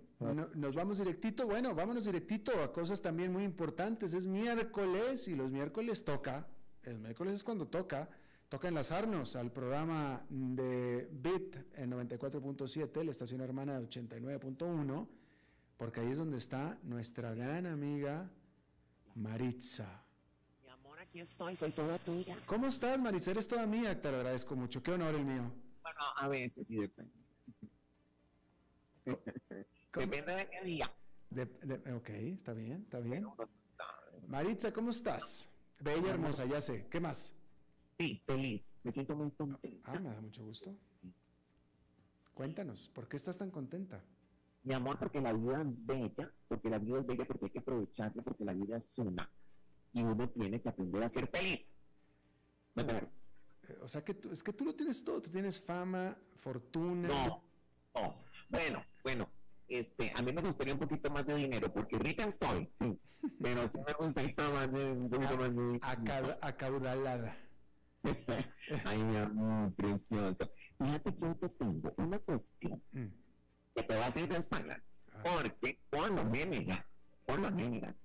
nos 0.55 0.75
vamos 0.75 0.99
directito. 0.99 1.47
Bueno, 1.47 1.75
vámonos 1.75 2.05
directito 2.05 2.63
a 2.63 2.73
cosas 2.73 3.01
también 3.01 3.33
muy 3.33 3.45
importantes. 3.45 4.13
Es 4.13 4.27
miércoles 4.27 5.29
y 5.29 5.35
los 5.35 5.51
miércoles 5.51 6.05
toca. 6.05 6.47
El 6.83 6.99
miércoles 6.99 7.35
es 7.35 7.45
cuando 7.45 7.69
toca. 7.69 8.11
Toca 8.51 8.69
enlazarnos 8.69 9.35
al 9.35 9.51
programa 9.51 10.27
de 10.29 11.09
BIT 11.11 11.57
en 11.75 11.91
94.7, 11.91 13.03
la 13.03 13.11
estación 13.11 13.41
hermana 13.41 13.81
de 13.81 13.89
89.1, 13.89 15.09
porque 15.79 16.01
ahí 16.01 16.11
es 16.11 16.19
donde 16.19 16.37
está 16.37 16.79
nuestra 16.83 17.33
gran 17.33 17.65
amiga 17.65 18.31
Maritza. 19.15 20.05
Mi 20.63 20.69
amor, 20.69 20.99
aquí 21.01 21.21
estoy, 21.21 21.57
soy 21.57 21.71
toda 21.73 21.99
tuya. 21.99 22.37
¿Cómo 22.47 22.67
estás, 22.67 22.99
Maritza? 22.99 23.31
Eres 23.31 23.49
toda 23.49 23.67
mía, 23.67 24.01
te 24.01 24.11
lo 24.11 24.19
agradezco 24.19 24.57
mucho. 24.57 24.83
Qué 24.83 24.93
honor 24.93 25.15
el 25.15 25.25
mío. 25.25 25.53
Bueno, 25.83 26.01
a 26.17 26.29
veces 26.29 26.67
sí 26.67 26.77
depende. 26.77 27.13
depende 29.95 30.35
de 30.35 30.49
qué 30.49 30.65
día. 30.65 30.93
ok, 31.97 32.09
está 32.11 32.53
bien, 32.53 32.83
está 32.83 33.01
bien. 33.01 33.27
Maritza, 34.29 34.73
¿cómo 34.73 34.91
estás? 34.91 35.51
Bella, 35.81 36.11
hermosa, 36.11 36.45
ya 36.45 36.61
sé. 36.61 36.87
¿Qué 36.89 37.01
más? 37.01 37.35
Sí, 37.99 38.23
feliz. 38.25 38.77
Me 38.83 38.93
siento 38.93 39.17
muy 39.17 39.31
contenta. 39.33 39.93
Ah, 39.93 39.99
me 39.99 40.11
da 40.11 40.21
mucho 40.21 40.45
gusto. 40.45 40.77
Cuéntanos, 42.35 42.89
¿por 42.89 43.09
qué 43.09 43.17
estás 43.17 43.37
tan 43.37 43.51
contenta? 43.51 44.03
Mi 44.65 44.75
amor, 44.75 44.99
porque 44.99 45.21
la 45.21 45.33
vida 45.33 45.63
es 45.63 45.87
bella, 45.87 46.33
porque 46.47 46.71
la 46.71 46.79
vida 46.79 47.01
es 47.01 47.07
bella, 47.07 47.25
porque 47.25 47.47
hay 47.47 47.51
que 47.51 47.59
aprovecharla, 47.59 48.23
porque 48.23 48.45
la 48.45 48.53
vida 48.53 48.77
es 48.77 48.97
una. 48.97 49.29
Y 49.93 50.03
uno 50.03 50.29
tiene 50.29 50.61
que 50.61 50.69
aprender 50.69 51.03
a 51.03 51.09
ser 51.09 51.27
feliz. 51.27 51.75
¿Me 52.75 52.83
eh, 52.83 53.09
O 53.83 53.89
sea, 53.89 54.05
que 54.05 54.15
tú, 54.15 54.31
es 54.31 54.43
que 54.43 54.53
tú 54.53 54.65
lo 54.65 54.75
tienes 54.75 55.05
todo. 55.05 55.21
Tú 55.21 55.31
tienes 55.31 55.61
fama, 55.61 56.17
fortuna. 56.37 57.09
No, 57.09 57.43
no. 57.95 58.15
Bueno, 58.49 58.85
bueno. 59.03 59.29
Este, 59.69 60.13
a 60.15 60.23
mí 60.23 60.33
me 60.33 60.43
gustaría 60.43 60.75
un 60.75 60.81
poquito 60.81 61.11
más 61.11 61.27
de 61.27 61.35
dinero, 61.35 61.73
porque 61.73 61.99
rica 61.99 62.25
estoy. 62.25 62.71
Pero 63.41 63.69
sí 63.69 63.79
me 63.87 63.93
gustaría 63.95 64.51
más 64.51 64.73
de, 64.73 64.93
un 64.93 65.11
poquito 65.11 65.37
más 65.37 65.57
de 65.57 65.81
Acaudalada. 66.41 67.37
Ay, 68.85 68.99
mi 68.99 69.17
amor, 69.17 69.73
precioso. 69.75 70.51
Fíjate 70.79 71.15
que 71.15 71.21
yo 71.21 71.37
te 71.37 71.49
tengo 71.49 71.95
una 71.97 72.19
cuestión. 72.19 72.83
Mm 72.93 73.22
que 73.75 73.83
te 73.83 73.95
va 73.95 74.05
a 74.05 74.09
hacer 74.09 74.29
de 74.29 74.37
espalda. 74.39 74.83
Porque 75.23 75.79
por 75.91 76.11
lo 76.11 76.31
general, 76.33 76.85
por 77.27 77.39
lo 77.39 77.57
general, 77.57 77.97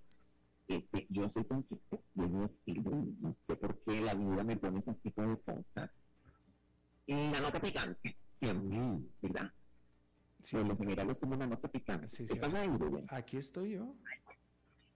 este, 0.68 1.08
yo 1.10 1.30
soy 1.30 1.46
consciente 1.46 2.02
de 2.14 2.28
mi 2.28 2.46
estilo, 2.46 2.92
no 3.20 3.34
sé 3.34 3.56
por 3.56 3.80
qué 3.84 4.02
la 4.02 4.14
vida 4.14 4.44
me 4.44 4.58
pone 4.58 4.80
ese 4.80 4.94
tipo 4.96 5.22
de 5.22 5.40
cosas. 5.42 5.90
Y 7.06 7.16
la 7.32 7.40
nota 7.40 7.60
picante, 7.62 8.18
siempre, 8.38 8.80
¿verdad? 9.22 9.54
Sí, 10.42 10.58
por 10.58 10.68
lo 10.68 10.78
general 10.78 11.10
es 11.10 11.20
como 11.20 11.36
una 11.36 11.48
nota 11.48 11.68
picante. 11.70 12.10
Sí, 12.10 12.26
¿Estás 12.30 12.54
ahí? 12.54 12.70
Aquí 13.10 13.38
estoy 13.38 13.72
yo. 13.72 13.96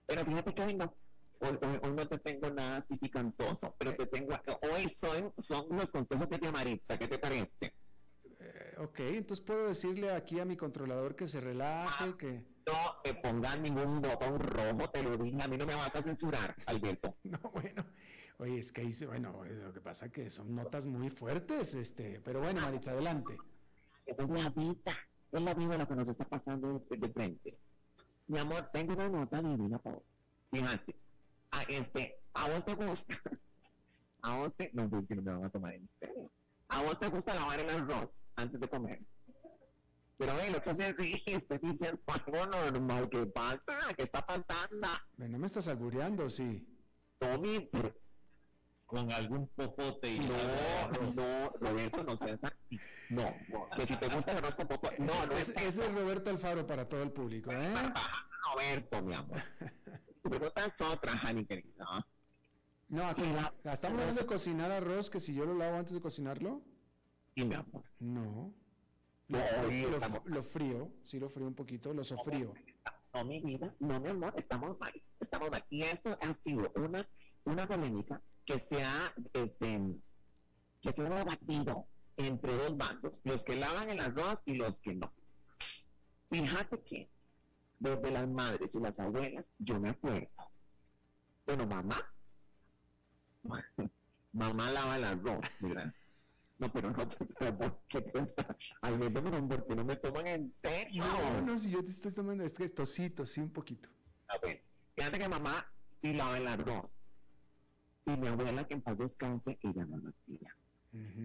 Pero 0.06 0.24
fíjate 0.24 0.54
que 0.54 0.62
hoy 0.62 0.74
no. 0.74 0.94
Hoy, 1.40 1.58
no 1.92 2.06
te 2.06 2.18
tengo 2.18 2.50
nada 2.50 2.76
así 2.76 2.96
picantoso, 2.96 3.74
pero 3.76 3.96
te 3.96 4.06
tengo 4.06 4.32
hoy 4.62 4.86
son, 4.88 5.32
son 5.38 5.76
los 5.76 5.90
consejos 5.90 6.28
de 6.28 6.52
Maritza, 6.52 6.96
¿qué 6.96 7.08
te 7.08 7.18
parece? 7.18 7.74
Ok, 8.82 9.00
entonces 9.00 9.44
puedo 9.44 9.68
decirle 9.68 10.12
aquí 10.12 10.40
a 10.40 10.44
mi 10.44 10.56
controlador 10.56 11.14
que 11.14 11.26
se 11.26 11.40
relaje, 11.40 12.04
ah, 12.04 12.14
que... 12.18 12.44
No 12.66 13.00
te 13.02 13.14
pongas 13.14 13.58
ningún 13.58 14.00
botón 14.00 14.38
rojo, 14.38 14.90
te 14.90 15.02
lo 15.02 15.16
dije, 15.16 15.42
a 15.42 15.48
mí 15.48 15.56
no 15.56 15.66
me 15.66 15.74
vas 15.74 15.94
a 15.94 16.02
censurar, 16.02 16.54
Alberto. 16.66 17.16
No, 17.24 17.38
bueno, 17.52 17.84
oye, 18.38 18.58
es 18.58 18.72
que 18.72 18.82
dice, 18.82 19.06
bueno, 19.06 19.44
lo 19.44 19.72
que 19.72 19.80
pasa 19.80 20.10
que 20.10 20.30
son 20.30 20.54
notas 20.54 20.86
muy 20.86 21.10
fuertes, 21.10 21.74
este, 21.74 22.20
pero 22.20 22.40
bueno, 22.40 22.60
Maritza, 22.60 22.92
adelante. 22.92 23.36
Esa 24.06 24.24
es 24.24 24.30
la 24.30 24.50
vida, 24.50 24.92
es 25.32 25.42
la 25.42 25.54
vida 25.54 25.78
lo 25.78 25.88
que 25.88 25.94
nos 25.94 26.08
está 26.08 26.24
pasando 26.24 26.84
de, 26.90 27.08
frente. 27.08 27.56
Mi 28.26 28.38
amor, 28.38 28.68
tengo 28.72 28.94
una 28.94 29.08
nota 29.08 29.40
divina, 29.40 29.78
por 29.78 30.02
Fíjate, 30.50 30.94
a, 31.50 31.62
este, 31.62 32.20
a 32.34 32.48
vos 32.48 32.64
te 32.64 32.74
gusta, 32.74 33.14
a 34.22 34.36
vos 34.36 34.54
te, 34.56 34.70
no, 34.74 34.88
pues 34.88 35.06
que 35.08 35.14
no 35.14 35.22
me 35.22 35.32
van 35.32 35.44
a 35.44 35.50
tomar 35.50 35.74
en 35.74 35.88
serio. 35.98 36.30
A 36.72 36.82
vos 36.82 36.98
te 36.98 37.06
gusta 37.08 37.34
lavar 37.34 37.60
el 37.60 37.68
arroz 37.68 38.24
antes 38.34 38.58
de 38.58 38.66
comer. 38.66 39.00
Pero 40.16 40.38
el 40.40 40.54
otro 40.54 40.74
se 40.74 40.92
ríe 40.92 41.22
y 41.26 41.32
estoy 41.32 41.58
diciendo 41.58 42.00
algo 42.06 42.46
normal. 42.46 43.08
¿Qué 43.10 43.26
pasa? 43.26 43.78
¿Qué 43.94 44.02
está 44.02 44.24
pasando? 44.24 44.88
No 45.18 45.38
me 45.38 45.46
estás 45.46 45.68
albureando, 45.68 46.30
sí. 46.30 46.66
Tommy, 47.18 47.68
con 48.86 49.12
algún 49.12 49.48
popote 49.48 50.08
y 50.08 50.20
no, 50.20 51.12
no, 51.12 51.50
Roberto, 51.60 52.04
no 52.04 52.16
seas 52.16 52.40
así. 52.42 52.80
No, 53.10 53.34
no, 53.48 53.68
que 53.76 53.86
si 53.86 53.96
te 53.96 54.08
gusta 54.08 54.32
el 54.32 54.38
arroz 54.38 54.54
con 54.54 54.66
popote, 54.66 54.98
no, 54.98 55.26
no 55.26 55.32
es, 55.36 55.50
es 55.50 55.76
el 55.76 55.94
Roberto 55.94 56.30
Alfaro 56.30 56.66
para 56.66 56.88
todo 56.88 57.02
el 57.02 57.12
público, 57.12 57.52
¿eh? 57.52 57.74
Roberto, 58.50 59.02
mi 59.02 59.14
amor. 59.14 59.42
Tu 60.22 60.30
pregunta 60.30 60.66
es 60.66 60.80
otra, 60.80 61.18
Jani, 61.18 61.44
querida. 61.44 62.06
No, 62.92 63.06
aquí, 63.06 63.22
estamos 63.64 64.00
hablando 64.00 64.20
de 64.20 64.26
cocinar 64.26 64.70
arroz, 64.70 65.08
que 65.08 65.18
si 65.18 65.32
yo 65.32 65.46
lo 65.46 65.54
lavo 65.54 65.78
antes 65.78 65.94
de 65.94 66.00
cocinarlo. 66.02 66.60
Mi 67.34 67.54
amor. 67.54 67.84
No. 67.98 68.52
Lo, 69.28 69.38
lo, 70.26 70.42
frío, 70.42 70.92
sí 71.02 71.18
lo 71.18 71.30
frío 71.30 71.46
un 71.46 71.54
poquito, 71.54 71.94
lo 71.94 72.04
sofrío. 72.04 72.52
No, 73.14 73.24
mi 73.24 73.40
vida, 73.40 73.74
no, 73.80 73.98
mi 73.98 74.10
amor, 74.10 74.34
estamos 74.36 74.78
mal, 74.78 74.92
estamos 75.18 75.50
mal. 75.50 75.64
Y 75.70 75.84
esto 75.84 76.18
ha 76.20 76.34
sido 76.34 76.70
una, 76.74 77.08
una 77.44 77.66
polémica 77.66 78.20
que 78.44 78.58
se 78.58 78.84
ha, 78.84 79.14
este, 79.32 79.80
que 80.82 80.92
se 80.92 81.06
ha 81.06 81.08
debatido 81.08 81.86
entre 82.18 82.54
dos 82.54 82.76
bandos, 82.76 83.22
los 83.24 83.42
que 83.42 83.56
lavan 83.56 83.88
el 83.88 84.00
arroz 84.00 84.42
y 84.44 84.56
los 84.56 84.80
que 84.80 84.96
no. 84.96 85.10
Fíjate 86.30 86.82
que 86.82 87.10
desde 87.78 88.10
las 88.10 88.28
madres 88.28 88.74
y 88.74 88.80
las 88.80 89.00
abuelas, 89.00 89.50
yo 89.58 89.80
me 89.80 89.88
acuerdo. 89.88 90.28
Bueno, 91.46 91.66
mamá, 91.66 92.12
mamá 94.32 94.70
lava 94.70 94.96
el 94.96 95.04
arroz, 95.04 95.44
mira. 95.60 95.94
No, 96.58 96.72
pero 96.72 96.90
no, 96.90 97.08
pero 97.38 97.58
¿por 97.58 97.80
qué 97.88 98.04
cuesta? 98.04 98.56
Ay, 98.82 98.96
no, 98.96 99.12
pero 99.12 99.48
¿por 99.48 99.66
qué 99.66 99.74
no 99.74 99.84
me 99.84 99.96
toman 99.96 100.26
en 100.28 100.54
serio? 100.54 101.04
No, 101.04 101.40
no, 101.40 101.58
si 101.58 101.70
yo 101.70 101.82
te 101.82 101.90
estoy 101.90 102.12
tomando, 102.12 102.44
es 102.44 102.52
que 102.52 102.68
tosito, 102.68 103.26
sí, 103.26 103.40
un 103.40 103.50
poquito. 103.50 103.88
A 104.28 104.38
ver, 104.38 104.62
fíjate 104.94 105.18
que 105.18 105.28
mamá 105.28 105.66
sí 106.00 106.12
lava 106.12 106.38
el 106.38 106.46
arroz 106.46 106.88
y 108.06 108.16
mi 108.16 108.28
abuela, 108.28 108.66
que 108.66 108.74
en 108.74 108.82
paz 108.82 108.98
descanse, 108.98 109.58
ella 109.62 109.84
no 109.86 109.98
lo 109.98 110.10
hacía. 110.10 110.56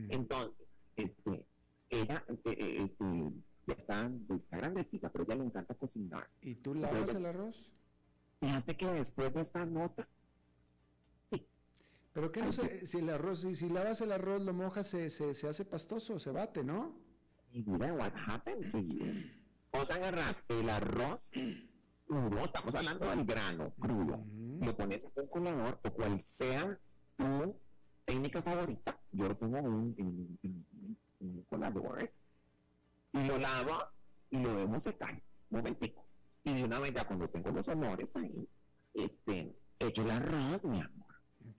Entonces, 0.10 0.68
este, 0.96 1.46
ella, 1.90 2.24
eh, 2.28 2.40
eh, 2.46 2.84
este, 2.84 3.06
ya 3.68 3.74
está, 3.74 4.12
está 4.36 4.58
grandecita, 4.58 5.10
pero 5.10 5.26
ella 5.26 5.36
le 5.36 5.46
encanta 5.46 5.76
cocinar. 5.76 6.30
¿Y 6.42 6.56
tú 6.56 6.76
lavas 6.76 7.14
el 7.16 7.26
arroz? 7.26 7.72
Fíjate 8.40 8.78
que 8.78 8.88
después 8.88 9.34
de 9.34 9.42
esta 9.42 9.66
nota, 9.66 10.08
Pero 12.18 12.32
que 12.32 12.42
no 12.42 12.52
sé, 12.52 12.84
si 12.88 12.98
el 12.98 13.12
arroz, 13.12 13.42
si, 13.42 13.56
si, 13.56 13.70
lavas 13.70 14.02
el 14.02 14.12
arroz, 14.12 14.42
lo 14.42 14.52
mojas, 14.52 14.88
se, 14.88 15.12
se, 15.12 15.36
se 15.36 15.48
hace 15.48 15.66
pastoso, 15.66 16.18
se 16.18 16.32
bate, 16.32 16.64
¿no? 16.64 16.96
Y 17.52 17.62
mira, 17.62 17.94
what 17.94 18.12
happened 18.26 18.72
to 18.72 18.80
you? 18.80 19.06
Vos 19.72 19.92
agarras 19.92 20.44
el 20.48 20.68
arroz 20.68 21.32
crudo, 22.08 22.40
estamos 22.44 22.74
hablando 22.74 23.08
del 23.08 23.24
grano 23.24 23.72
crudo, 23.80 24.26
lo 24.62 24.76
pones 24.76 25.04
en 25.04 25.12
un 25.16 25.28
colador 25.28 25.80
o 25.84 25.92
cual 25.92 26.20
sea 26.20 26.80
tu 27.18 27.56
técnica 28.04 28.42
favorita, 28.42 29.00
yo 29.12 29.28
lo 29.28 29.38
pongo 29.38 29.58
en, 29.60 29.96
un 31.20 31.46
colador 31.48 32.12
y 33.14 33.24
lo 33.26 33.38
lavo 33.38 33.78
y 34.32 34.40
lo 34.40 34.56
dejo 34.56 34.80
secar, 34.80 35.14
un 35.52 35.58
momentico. 35.58 36.04
Y 36.46 36.56
de 36.56 36.64
una 36.64 36.80
vez 36.80 36.96
ya 36.96 37.06
cuando 37.06 37.30
tengo 37.30 37.52
los 37.52 37.68
olores 37.68 38.16
ahí, 38.16 38.50
este, 38.96 39.56
echo 39.78 40.02
el 40.02 40.10
arroz, 40.10 40.66
mi 40.66 40.82
amor. 40.82 40.97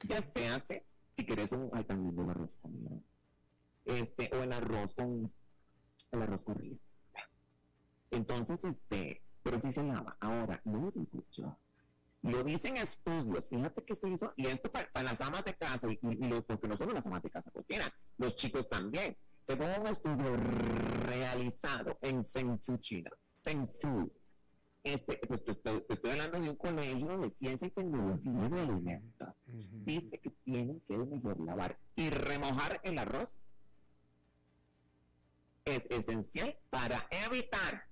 Ya 0.04 0.22
se 0.22 0.48
hace, 0.48 0.86
si 1.16 1.26
quieres 1.26 1.52
un, 1.52 1.70
también 1.84 2.18
el 2.18 2.30
arroz 2.30 2.50
con 2.60 3.04
este, 3.84 4.30
o 4.34 4.42
el 4.42 4.52
arroz 4.52 4.94
con, 4.94 5.32
el 6.12 6.22
arroz 6.22 6.44
con 6.44 6.54
río. 6.56 6.78
Entonces, 8.10 8.62
este, 8.64 9.22
pero 9.42 9.58
sí 9.58 9.72
se 9.72 9.82
lava. 9.82 10.16
Ahora, 10.20 10.60
no 10.64 10.78
lo 10.78 10.90
digo 10.90 11.24
Lo 12.22 12.44
dicen 12.44 12.76
estudios, 12.76 13.48
fíjate 13.48 13.84
que 13.84 13.94
se 13.94 14.08
hizo, 14.08 14.32
y 14.36 14.46
esto 14.46 14.70
para, 14.70 14.88
las 15.02 15.20
amas 15.20 15.44
de 15.44 15.54
casa, 15.54 15.88
y, 15.90 15.96
porque 16.42 16.68
no 16.68 16.76
solo 16.76 16.92
las 16.92 17.06
amas 17.06 17.22
de 17.22 17.30
casa 17.30 17.50
cocinan, 17.50 17.90
los 18.18 18.34
chicos 18.34 18.68
también. 18.68 19.16
Según 19.42 19.68
un 19.80 19.86
estudio 19.86 20.36
realizado 21.06 21.96
en 22.02 22.22
Sensu, 22.22 22.76
China, 22.76 23.10
Sensu, 23.42 24.12
este, 24.92 25.20
pues 25.26 25.44
te 25.44 25.52
estoy, 25.52 25.84
estoy, 25.88 26.10
hablando 26.10 26.40
de 26.40 26.50
un 26.50 26.56
colegio 26.56 27.18
de 27.18 27.30
ciencia 27.30 27.68
y 27.68 27.70
tecnología 27.70 28.48
de 28.48 28.60
alimentos. 28.60 29.28
Dice 29.46 30.18
que 30.18 30.30
tienen 30.44 30.80
que 30.86 30.96
mejor 30.96 31.40
lavar 31.40 31.78
y 31.96 32.10
remojar 32.10 32.80
el 32.84 32.98
arroz. 32.98 33.30
Es 35.64 35.86
esencial 35.90 36.58
para 36.70 37.06
evitar 37.10 37.88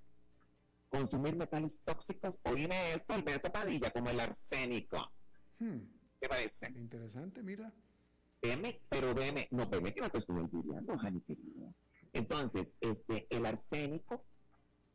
consumir 0.89 1.35
metales 1.35 1.81
tóxicos, 1.83 2.39
oíme 2.43 2.93
esto, 2.93 3.13
Alberto 3.13 3.51
Padilla, 3.51 3.91
como 3.91 4.09
el 4.09 4.19
arsénico. 4.19 5.11
Hmm. 5.59 5.79
¿Qué 6.19 6.27
parece? 6.27 6.67
Interesante, 6.69 7.43
mira. 7.43 7.71
Veme, 8.41 8.81
pero 8.89 9.13
veme, 9.13 9.47
no, 9.51 9.67
veme 9.67 9.93
que 9.93 10.01
no 10.01 10.09
te 10.09 10.19
estoy 10.19 10.37
olvidando, 10.37 10.97
Jani 10.97 11.21
querido. 11.21 11.73
Entonces, 12.13 12.67
este, 12.79 13.27
el 13.29 13.45
arsénico, 13.45 14.25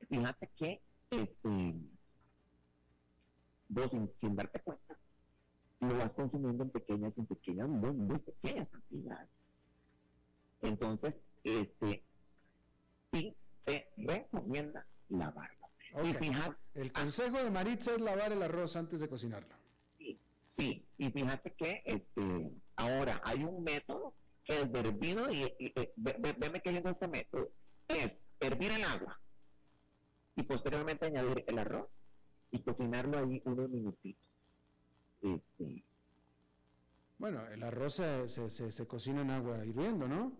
fíjate 0.08 0.50
que, 0.56 0.82
este, 1.10 1.74
vos 3.72 3.90
sin, 4.14 4.36
darte 4.36 4.60
cuenta, 4.60 4.98
lo 5.80 5.96
vas 5.96 6.14
consumiendo 6.14 6.64
en 6.64 6.70
pequeñas, 6.70 7.18
en 7.18 7.26
pequeñas, 7.26 7.68
muy, 7.68 7.92
muy 7.92 8.18
pequeñas 8.18 8.70
cantidades. 8.70 9.30
Entonces, 10.60 11.22
este, 11.42 12.04
sí 13.12 13.36
te 13.64 13.90
recomienda 13.96 14.86
lavarlo. 15.08 15.68
El 16.74 16.92
consejo 16.92 17.38
de 17.38 17.50
Maritza 17.50 17.92
es 17.92 18.00
lavar 18.00 18.32
el 18.32 18.42
arroz 18.42 18.76
antes 18.76 19.00
de 19.00 19.08
cocinarlo. 19.08 19.54
Sí, 19.98 20.20
sí. 20.46 20.86
y 20.96 21.10
fíjate 21.10 21.52
que 21.52 21.82
este, 21.84 22.50
ahora 22.76 23.20
hay 23.24 23.44
un 23.44 23.62
método 23.62 24.14
que 24.44 24.60
es 24.60 24.74
hervido 24.74 25.30
y, 25.30 25.54
y, 25.58 25.74
veme 25.96 26.60
que 26.60 26.70
es 26.70 26.84
este 26.84 27.08
método. 27.08 27.50
Es 27.88 28.22
hervir 28.40 28.72
el 28.72 28.84
agua 28.84 29.20
y 30.36 30.42
posteriormente 30.44 31.06
añadir 31.06 31.44
el 31.46 31.58
arroz 31.58 32.01
y 32.52 32.60
cocinarlo 32.60 33.18
ahí 33.18 33.42
unos 33.44 33.68
minutitos. 33.70 34.22
Este, 35.22 35.84
bueno, 37.18 37.46
el 37.46 37.62
arroz 37.62 37.94
se, 37.94 38.28
se, 38.28 38.50
se, 38.50 38.86
cocina 38.86 39.22
en 39.22 39.30
agua 39.30 39.64
hirviendo, 39.64 40.08
¿no? 40.08 40.32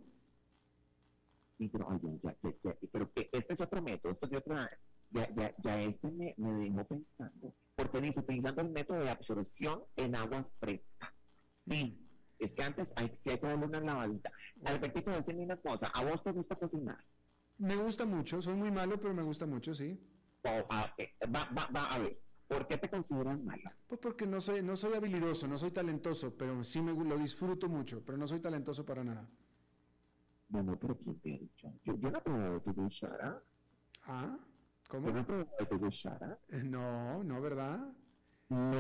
Sí, 1.57 1.69
pero, 1.69 1.89
ya, 2.23 2.37
ya, 2.43 2.55
ya, 2.65 2.77
pero 2.91 3.11
este 3.15 3.55
es 3.55 3.61
otro 3.61 3.81
método, 3.81 4.13
esto 4.13 4.27
es 4.27 4.33
otra, 4.37 4.69
ya, 5.11 5.33
ya, 5.33 5.55
ya 5.59 5.81
este 5.81 6.11
me, 6.11 6.35
me 6.37 6.53
dejó 6.55 6.85
pensando, 6.85 7.55
porque 7.77 8.01
dice, 8.01 8.21
utilizando 8.21 8.63
el 8.63 8.71
método 8.71 8.99
de 8.99 9.11
absorción 9.11 9.83
en 9.97 10.17
agua 10.17 10.45
fresca. 10.59 11.15
Sí, 11.71 12.05
es 12.41 12.53
que 12.53 12.63
antes 12.65 12.93
hay, 12.97 13.13
sí 13.17 13.31
hay 13.31 13.39
que 13.39 13.47
darle 13.47 13.65
una 13.65 13.81
lavadita. 13.81 14.33
Albertito, 14.65 15.13
decime 15.13 15.45
una 15.45 15.57
cosa, 15.57 15.87
¿a 15.95 16.05
vos 16.05 16.23
te 16.23 16.33
gusta 16.33 16.57
cocinar? 16.57 17.05
Me 17.59 17.77
gusta 17.77 18.05
mucho, 18.05 18.43
soy 18.43 18.55
muy 18.55 18.73
malo, 18.73 19.01
pero 19.01 19.15
me 19.15 19.23
gusta 19.23 19.47
mucho, 19.47 19.73
sí. 19.73 20.01
Ah, 20.45 20.93
eh, 20.99 21.15
va, 21.35 21.49
va, 21.57 21.69
va, 21.75 21.95
a 21.95 21.99
ver, 21.99 22.21
¿por 22.49 22.67
qué 22.67 22.77
te 22.77 22.91
consideras 22.91 23.39
malo? 23.41 23.71
Pues 23.87 24.01
porque 24.01 24.27
no 24.27 24.41
soy, 24.41 24.63
no 24.63 24.77
soy 24.77 24.95
habilidoso, 24.95 25.47
no 25.47 25.57
soy 25.57 25.71
talentoso, 25.71 26.37
pero 26.37 26.65
sí 26.65 26.81
me 26.81 26.93
lo 26.93 27.17
disfruto 27.17 27.69
mucho, 27.69 28.05
pero 28.05 28.19
no 28.19 28.27
soy 28.27 28.41
talentoso 28.41 28.85
para 28.85 29.05
nada. 29.05 29.29
Bueno, 30.49 30.79
pero 30.79 30.99
¿quién 30.99 31.19
te 31.21 31.35
ha 31.35 31.39
dicho? 31.39 31.73
Yo, 31.85 31.97
yo 31.97 32.11
no 32.11 32.23
puedo 32.23 32.61
tu 32.61 32.75
cuchara. 32.75 33.43
Ah. 34.05 34.37
¿Cómo? 34.89 35.11
¿No 35.11 35.25
te 35.25 35.77
gustara? 35.77 36.39
No, 36.49 37.23
no, 37.25 37.41
¿verdad? 37.41 37.81
No. 38.51 38.71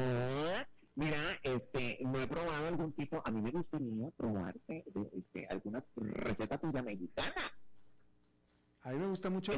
Mira, 0.94 1.16
este, 1.42 1.98
no 2.02 2.20
he 2.20 2.26
probado 2.26 2.66
algún 2.66 2.92
tipo, 2.92 3.22
a 3.24 3.30
mí 3.30 3.40
me 3.40 3.50
gustaría 3.50 4.10
probarte 4.10 4.84
este, 5.12 5.46
alguna 5.46 5.82
receta 5.96 6.58
tuya 6.58 6.82
mexicana. 6.82 7.32
A 8.82 8.90
mí 8.90 8.98
me 8.98 9.06
gusta 9.06 9.30
mucho. 9.30 9.52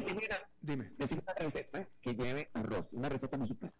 Dime. 0.61 0.93
Decir 0.97 1.21
una 1.21 1.33
receta 1.33 1.87
que 2.01 2.15
lleve 2.15 2.49
arroz, 2.53 2.93
una 2.93 3.09
receta 3.09 3.37
mexicana. 3.37 3.73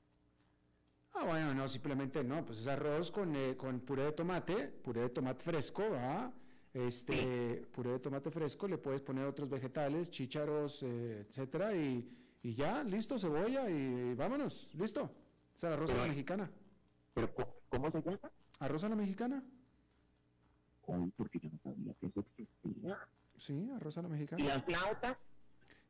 Ah, 1.14 1.24
bueno, 1.24 1.54
no, 1.54 1.68
simplemente 1.68 2.24
no, 2.24 2.46
pues 2.46 2.60
es 2.60 2.68
arroz 2.68 3.10
con, 3.10 3.36
eh, 3.36 3.56
con 3.56 3.80
puré 3.80 4.04
de 4.04 4.12
tomate, 4.12 4.68
puré 4.68 5.02
de 5.02 5.10
tomate 5.10 5.44
fresco, 5.44 5.84
¿ah? 5.94 6.32
Este, 6.74 7.66
puré 7.72 7.92
de 7.92 8.00
tomate 8.00 8.32
fresco, 8.32 8.68
le 8.68 8.78
puedes 8.78 9.00
poner 9.02 9.26
otros 9.26 9.50
vegetales, 9.50 10.12
chícharos, 10.12 10.84
eh, 10.84 11.26
etcétera, 11.30 11.74
y 11.74 12.06
y 12.46 12.54
ya, 12.54 12.84
listo, 12.84 13.18
cebolla 13.18 13.68
y 13.68 14.14
vámonos, 14.14 14.72
listo. 14.76 15.12
Es 15.58 15.64
el 15.64 15.74
arroz 15.74 15.90
a 15.90 15.96
la 15.96 16.06
mexicana. 16.06 16.52
¿Pero 17.16 17.34
cómo 17.70 17.90
se 17.90 18.04
llama? 18.04 18.20
Arroz 18.60 18.84
a 18.84 18.90
la 18.90 18.96
mexicana. 18.96 19.44
Ay, 20.88 21.12
porque 21.18 21.40
yo 21.40 21.50
no 21.50 21.58
sabía 21.58 21.96
que 21.96 22.06
eso 22.06 22.20
existía. 22.20 23.00
Sí, 23.36 23.68
arroz 23.76 23.98
a 23.98 24.04
la 24.04 24.10
mexicana. 24.10 24.44
¿Y 24.44 24.46
las 24.46 24.64
flautas? 24.64 25.34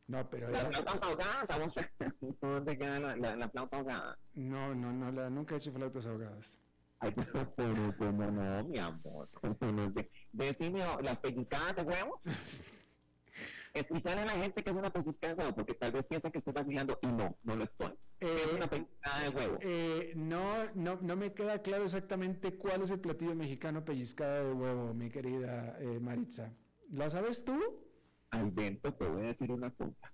No, 0.08 0.30
pero... 0.30 0.50
Las 0.50 0.68
flautas 0.68 1.02
ahogadas, 1.02 1.50
¿dónde 2.42 2.78
queda 2.78 3.00
la, 3.00 3.36
la, 3.36 3.50
flauta 3.50 3.78
ahogada? 3.78 4.18
No, 4.34 4.76
no, 4.76 4.92
no, 4.92 5.12
la, 5.12 5.30
nunca 5.30 5.56
he 5.56 5.58
hecho 5.58 5.74
flautas 5.74 6.06
ahogadas. 6.06 6.60
Ay, 7.00 7.12
pero, 7.12 7.54
pero, 7.56 7.96
¿cómo 7.98 8.32
no, 8.32 8.64
mi 8.64 8.78
amor? 8.78 9.30
¿Cómo 9.34 9.58
no 9.72 9.92
sé? 9.92 10.10
Decime, 10.32 10.84
oh, 10.86 11.02
¿las 11.02 11.20
pellizcadas 11.20 11.76
de 11.76 11.82
huevo? 11.82 12.20
Explicarle 13.74 14.22
a 14.22 14.26
la 14.26 14.32
gente 14.34 14.64
que 14.64 14.70
es 14.70 14.76
una 14.78 14.90
pellizcada 14.90 15.34
de 15.34 15.42
huevo, 15.42 15.56
porque 15.56 15.74
tal 15.74 15.92
vez 15.92 16.06
piensan 16.06 16.32
que 16.32 16.38
estoy 16.38 16.54
vacilando 16.54 16.98
y 17.02 17.08
no, 17.08 17.38
no 17.44 17.56
lo 17.56 17.64
estoy. 17.66 17.94
es 18.20 18.54
una 18.54 18.68
pellizcada 18.68 19.24
de 19.24 19.30
huevo. 19.30 19.58
Eh, 19.60 20.14
no, 20.16 20.72
no, 20.76 21.00
no 21.02 21.16
me 21.18 21.34
queda 21.34 21.62
claro 21.62 21.84
exactamente 21.84 22.56
cuál 22.56 22.84
es 22.84 22.92
el 22.92 23.02
platillo 23.02 23.36
mexicano 23.36 23.84
pellizcada 23.84 24.44
de 24.44 24.54
huevo, 24.54 24.94
mi 24.94 25.10
querida 25.10 25.76
eh, 25.80 26.00
Maritza. 26.00 26.54
¿La 26.92 27.10
sabes 27.10 27.44
tú? 27.44 27.85
Alberto, 28.32 28.94
te 28.94 29.08
voy 29.08 29.22
a 29.22 29.28
decir 29.28 29.52
una 29.52 29.72
cosa. 29.72 30.12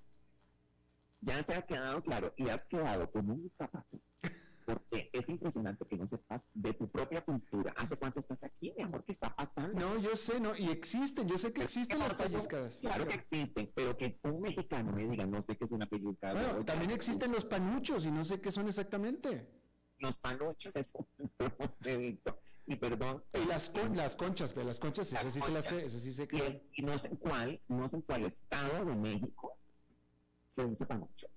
Ya 1.22 1.42
se 1.44 1.54
ha 1.54 1.62
quedado 1.62 2.02
claro 2.02 2.34
y 2.36 2.50
has 2.50 2.66
quedado 2.66 3.10
como 3.12 3.34
un 3.34 3.50
zapato. 3.50 4.00
Porque 4.66 5.10
es 5.12 5.28
impresionante 5.28 5.86
que 5.86 5.98
no 5.98 6.08
sepas 6.08 6.48
de 6.54 6.74
tu 6.74 6.90
propia 6.90 7.22
cultura. 7.22 7.74
¿Hace 7.78 7.98
cuánto 7.98 8.20
estás 8.20 8.44
aquí, 8.44 8.74
mi 8.78 8.84
amor? 8.84 9.04
¿Qué 9.04 9.12
está 9.12 9.36
pasando? 9.36 9.80
No, 9.80 10.00
yo 10.00 10.16
sé, 10.16 10.40
no, 10.40 10.56
y 10.56 10.70
existen, 10.70 11.28
yo 11.28 11.38
sé 11.38 11.52
que 11.52 11.64
existen 11.64 12.00
las 12.00 12.14
pellizcadas. 12.14 12.76
Claro 12.78 13.08
que 13.08 13.16
existen, 13.16 13.72
pero 13.76 13.98
que 13.98 14.20
un 14.24 14.42
mexicano 14.42 14.92
me 14.92 15.08
diga, 15.08 15.26
no 15.26 15.42
sé 15.44 15.58
qué 15.58 15.66
es 15.66 15.72
una 15.72 15.88
pellizcada. 15.88 16.34
Bueno, 16.34 16.66
también 16.66 16.92
existen 16.92 17.32
los 17.32 17.46
panuchos 17.46 18.06
y 18.06 18.12
no 18.12 18.24
sé 18.24 18.40
qué 18.40 18.52
son 18.52 18.68
exactamente. 18.68 19.48
Los 19.98 20.20
panuchos 20.20 20.76
es 20.76 20.94
un 20.96 21.08
y 22.72 22.76
perdón. 22.78 23.24
Y 23.34 23.46
las, 23.46 23.70
con, 23.70 23.96
las 23.98 24.16
conchas, 24.16 24.54
pero 24.54 24.68
las 24.68 24.80
conchas, 24.80 25.12
esas 25.12 25.34
sí 25.34 25.42
se 25.42 25.52
las 25.52 25.66
sé, 25.66 25.90
sí 25.90 26.14
sé 26.14 26.28
que. 26.28 26.70
Y, 26.74 26.84
no 26.84 26.98
sé 26.98 27.10
cuál, 27.18 27.62
no 27.68 27.90
sé 27.90 27.98
en 27.98 28.02
cuál 28.04 28.26
estado 28.26 28.86
de 28.86 28.96
México 28.96 29.58
se 30.48 30.64
usa 30.64 30.88
panucho. 30.88 31.28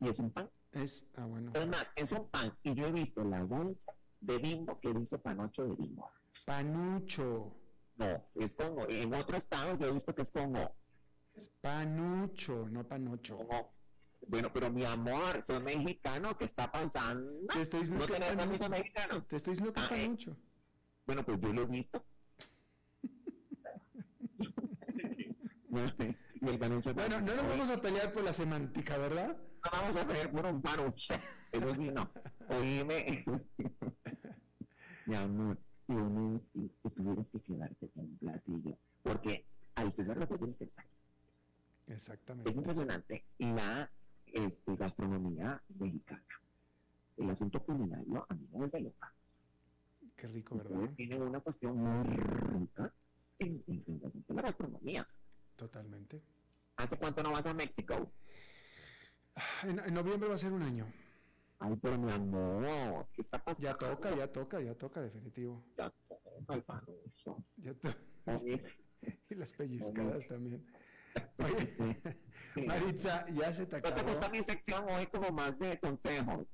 Y 0.00 0.08
es 0.08 0.18
un 0.18 0.30
pan. 0.30 0.50
Es, 0.72 1.06
ah, 1.16 1.24
bueno. 1.24 1.52
Es 1.54 1.66
más, 1.68 1.92
es 1.96 2.12
un 2.12 2.28
pan. 2.28 2.56
Y 2.62 2.74
yo 2.74 2.86
he 2.86 2.92
visto 2.92 3.24
la 3.24 3.42
bolsa 3.42 3.94
de 4.20 4.38
bimbo 4.38 4.78
que 4.78 4.92
dice 4.92 5.18
panocho 5.18 5.64
de 5.64 5.74
bimbo. 5.74 6.10
Panucho. 6.44 7.56
No, 7.96 8.28
es 8.34 8.54
como, 8.54 8.86
en 8.88 9.14
otro 9.14 9.36
estado 9.36 9.78
yo 9.78 9.86
he 9.86 9.92
visto 9.92 10.14
que 10.14 10.22
es 10.22 10.32
como. 10.32 10.70
Es 11.34 11.48
panucho, 11.62 12.68
no 12.68 12.86
panocho. 12.86 13.38
Bueno, 14.26 14.52
pero 14.52 14.70
mi 14.70 14.84
amor, 14.84 15.42
soy 15.42 15.62
mexicano, 15.62 16.36
¿qué 16.36 16.44
está 16.44 16.70
pasando? 16.70 17.30
Te 17.52 17.60
estoy 17.60 17.80
diciendo 17.80 18.06
¿No 18.06 18.14
que 18.14 18.22
es 18.22 18.34
panucho. 18.34 18.68
mexicano? 18.68 19.24
Te 19.24 19.36
estoy 19.36 19.52
diciendo 19.52 19.72
que 19.72 19.80
Ah, 19.80 19.88
panucho. 19.88 20.36
Bueno, 21.06 21.24
pues 21.24 21.40
yo 21.40 21.52
lo 21.52 21.62
he 21.62 21.66
visto. 21.66 22.04
Bueno, 26.94 27.20
no 27.20 27.34
nos 27.34 27.48
vamos 27.48 27.70
a 27.70 27.80
pelear 27.80 28.12
por 28.12 28.22
la 28.22 28.32
semántica, 28.32 28.96
¿verdad? 28.96 29.36
No 29.36 29.70
vamos 29.72 29.96
a 29.96 30.04
ver 30.04 30.30
por 30.30 30.46
un 30.46 30.62
panucho. 30.62 31.14
Eso 31.50 31.74
sí, 31.74 31.90
no. 31.90 32.10
Oíme. 32.48 33.24
Mi 35.06 35.14
amor, 35.16 35.58
y 35.88 35.92
uno 35.92 36.40
que 36.54 36.90
tuvieras 36.90 37.30
que 37.30 37.40
quedarte 37.40 37.88
con 37.90 38.04
un 38.04 38.18
platillo. 38.18 38.78
Porque 39.02 39.46
al 39.74 39.92
César 39.92 40.16
lo 40.16 40.28
que 40.28 40.38
tiene 40.38 40.52
es 40.52 40.58
César. 40.58 40.86
Es 41.86 41.94
Exactamente. 41.94 42.52
impresionante 42.52 43.24
la 43.38 43.90
este, 44.26 44.76
gastronomía 44.76 45.62
mexicana. 45.68 46.24
El 47.16 47.30
asunto 47.30 47.62
culinario 47.62 48.26
a 48.28 48.34
mí 48.34 48.46
me 48.50 48.58
vuelve 48.58 48.80
loca. 48.80 49.12
Qué 50.16 50.28
rico, 50.28 50.56
¿verdad? 50.56 50.90
Tiene 50.96 51.18
una 51.18 51.40
cuestión 51.40 51.76
muy 51.76 52.04
rica 52.04 52.92
en, 53.38 53.64
la 54.28 54.42
gastronomía. 54.42 55.06
Totalmente. 55.56 56.22
¿Hace 56.76 56.96
cuánto 56.96 57.22
no 57.22 57.32
vas 57.32 57.46
a 57.46 57.54
México? 57.54 58.12
En, 59.64 59.78
en 59.80 59.94
noviembre 59.94 60.28
va 60.28 60.34
a 60.34 60.38
ser 60.38 60.52
un 60.52 60.62
año. 60.62 60.86
Ay, 61.58 61.76
pero 61.80 61.98
mi 61.98 62.12
amor, 62.12 63.08
¿qué 63.12 63.22
está 63.22 63.38
pasando? 63.38 63.62
Ya 63.62 63.76
toca, 63.76 64.14
ya 64.14 64.30
toca, 64.30 64.60
ya 64.60 64.74
toca, 64.74 65.00
definitivo. 65.00 65.64
Ya 65.76 65.92
toca 66.46 66.84
el. 66.86 67.04
Ya 67.56 67.74
to- 67.74 67.94
Oye, 68.26 68.62
y 69.30 69.34
las 69.34 69.52
pellizcadas 69.52 70.28
también. 70.28 70.66
Oye, 71.38 72.66
Maritza, 72.66 73.26
ya 73.28 73.52
se 73.52 73.66
te 73.66 73.76
¿No 73.76 73.82
te 73.82 73.88
acabó. 73.88 74.10
gusta 74.10 74.28
mi 74.30 74.42
sección 74.42 74.84
hoy 74.88 75.06
como 75.06 75.30
más 75.30 75.58
de 75.58 75.78
consejos? 75.78 76.46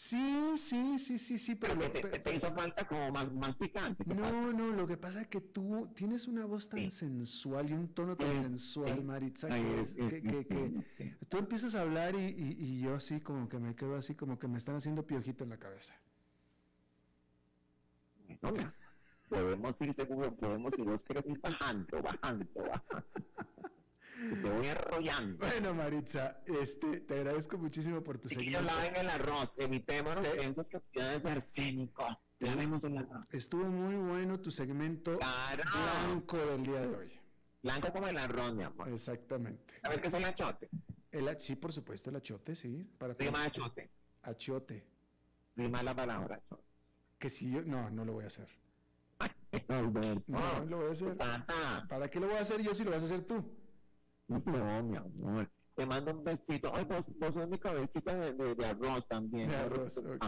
Sí, 0.00 0.52
sí, 0.56 0.96
sí, 1.00 1.18
sí, 1.18 1.38
sí, 1.38 1.56
pero, 1.56 1.74
Pero 1.76 1.90
te, 1.90 2.02
te- 2.02 2.18
te 2.20 2.34
hizo 2.36 2.54
falta 2.54 2.86
como 2.86 3.10
más, 3.10 3.32
más 3.32 3.56
picante. 3.56 4.04
no, 4.06 4.52
no, 4.52 4.70
lo 4.70 4.86
que 4.86 4.96
pasa 4.96 5.22
es 5.22 5.26
que 5.26 5.40
tú 5.40 5.90
tienes 5.92 6.28
una 6.28 6.44
voz 6.46 6.68
tan 6.68 6.78
Sí. 6.78 6.90
sensual 6.98 7.68
y 7.68 7.72
un 7.72 7.88
tono 7.88 8.16
tan 8.16 8.28
Es- 8.28 8.42
sensual, 8.42 8.94
sí. 8.98 9.02
Maritza, 9.02 9.48
que, 9.48 9.80
es- 9.80 9.94
que, 9.96 10.84
tú 11.28 11.38
empiezas 11.38 11.74
a 11.74 11.80
hablar 11.80 12.14
y, 12.14 12.26
y- 12.26 12.56
y 12.60 12.80
yo 12.80 12.94
así 12.94 13.20
como 13.20 13.48
que 13.48 13.58
me 13.58 13.74
quedo 13.74 13.96
así 13.96 14.14
como 14.14 14.38
que 14.38 14.46
me 14.46 14.56
están 14.58 14.76
haciendo 14.76 15.04
piojito 15.04 15.42
en 15.42 15.50
la 15.50 15.56
cabeza. 15.58 16.00
No, 18.40 18.54
podemos 19.28 19.80
ir 19.82 19.94
seguro, 19.94 20.32
podemos 20.36 20.78
ir, 20.78 20.86
querés 21.08 21.26
ir 21.26 21.40
bajando, 21.40 22.02
bajando, 22.02 22.46
bajando. 22.54 23.06
Te 24.42 24.50
voy 24.50 24.66
arrollando. 24.66 25.46
Bueno, 25.46 25.74
Maritza, 25.74 26.40
este, 26.46 27.00
te 27.00 27.14
agradezco 27.14 27.56
muchísimo 27.56 28.02
por 28.02 28.18
tu 28.18 28.28
Y 28.30 28.36
que 28.36 28.50
laven 28.50 28.96
el 28.96 29.08
arroz, 29.08 29.58
evitemos 29.58 30.20
Te- 30.22 30.34
densas 30.34 30.68
cantidades 30.68 31.22
de 31.22 31.30
arsénico. 31.30 32.04
Lavemos 32.40 32.82
el 32.84 32.98
arroz. 32.98 33.32
Estuvo 33.32 33.64
muy 33.64 33.94
bueno 33.96 34.40
tu 34.40 34.50
segmento 34.50 35.16
Claro. 35.18 35.62
blanco 36.04 36.36
del 36.38 36.62
día 36.64 36.80
de 36.80 36.96
hoy. 36.96 37.12
Blanco 37.62 37.92
como 37.92 38.08
el 38.08 38.18
arroz, 38.18 38.54
mi 38.54 38.64
amor. 38.64 38.88
Exactamente. 38.88 39.74
¿Sabes 39.82 40.00
qué 40.00 40.08
es 40.08 40.14
el 40.14 40.24
achote? 40.24 40.68
El, 41.10 41.40
sí, 41.40 41.56
por 41.56 41.72
supuesto, 41.72 42.10
el 42.10 42.16
achote, 42.16 42.54
sí. 42.56 42.84
Para 42.98 43.14
Prima 43.14 43.44
achote. 43.44 43.90
achiote. 44.22 44.84
Prima 45.54 45.82
la 45.82 45.94
palabra 45.94 46.36
achote. 46.36 46.62
Que 47.18 47.30
si 47.30 47.50
yo, 47.50 47.62
no, 47.62 47.88
no 47.90 48.04
lo 48.04 48.12
voy 48.14 48.24
a 48.24 48.28
hacer. 48.28 48.48
Alberto. 49.68 50.22
No, 50.26 50.64
lo 50.66 50.76
voy 50.78 50.88
a 50.88 50.92
hacer. 50.92 51.16
Tata. 51.16 51.86
¿Para 51.88 52.08
qué 52.08 52.20
lo 52.20 52.26
voy 52.28 52.36
a 52.36 52.40
hacer 52.40 52.60
yo 52.62 52.74
si 52.74 52.84
lo 52.84 52.90
vas 52.90 53.02
a 53.02 53.06
hacer 53.06 53.24
tú? 53.24 53.44
No, 54.28 54.82
mi 54.82 54.96
amor. 54.96 55.50
Te 55.74 55.86
mando 55.86 56.10
un 56.10 56.24
besito. 56.24 56.72
Ay, 56.74 56.84
vos, 56.84 57.10
vos 57.18 57.34
sos 57.34 57.48
mi 57.48 57.58
cabecita 57.58 58.12
de, 58.12 58.32
de, 58.32 58.54
de 58.54 58.66
arroz 58.66 59.06
también. 59.06 59.48
De 59.48 59.56
arroz, 59.56 59.96
ok. 59.96 60.24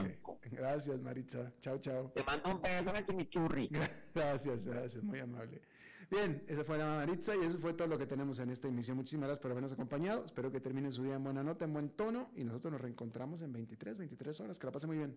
Gracias, 0.52 1.00
Maritza. 1.00 1.52
Chao, 1.60 1.78
chao. 1.78 2.12
Te 2.14 2.22
mando 2.22 2.50
un 2.54 2.62
beso 2.62 2.94
el 2.94 3.04
chimichurri. 3.04 3.68
Gracias, 4.14 4.64
gracias, 4.64 5.02
muy 5.02 5.18
amable. 5.18 5.60
Bien, 6.08 6.44
esa 6.48 6.64
fue 6.64 6.78
la 6.78 6.86
Maritza 6.86 7.34
y 7.36 7.44
eso 7.44 7.58
fue 7.58 7.72
todo 7.72 7.88
lo 7.88 7.98
que 7.98 8.06
tenemos 8.06 8.38
en 8.38 8.50
esta 8.50 8.68
emisión. 8.68 8.96
Muchísimas 8.96 9.28
gracias 9.28 9.42
por 9.42 9.50
habernos 9.50 9.72
acompañado. 9.72 10.24
Espero 10.24 10.50
que 10.50 10.60
terminen 10.60 10.92
su 10.92 11.02
día 11.02 11.14
en 11.14 11.24
buena 11.24 11.42
nota, 11.42 11.64
en 11.64 11.72
buen 11.72 11.90
tono 11.90 12.30
y 12.34 12.44
nosotros 12.44 12.72
nos 12.72 12.80
reencontramos 12.80 13.42
en 13.42 13.52
23, 13.52 13.96
23 13.96 14.40
horas. 14.40 14.58
Que 14.58 14.66
la 14.66 14.72
pasen 14.72 14.88
muy 14.88 14.98
bien. 14.98 15.16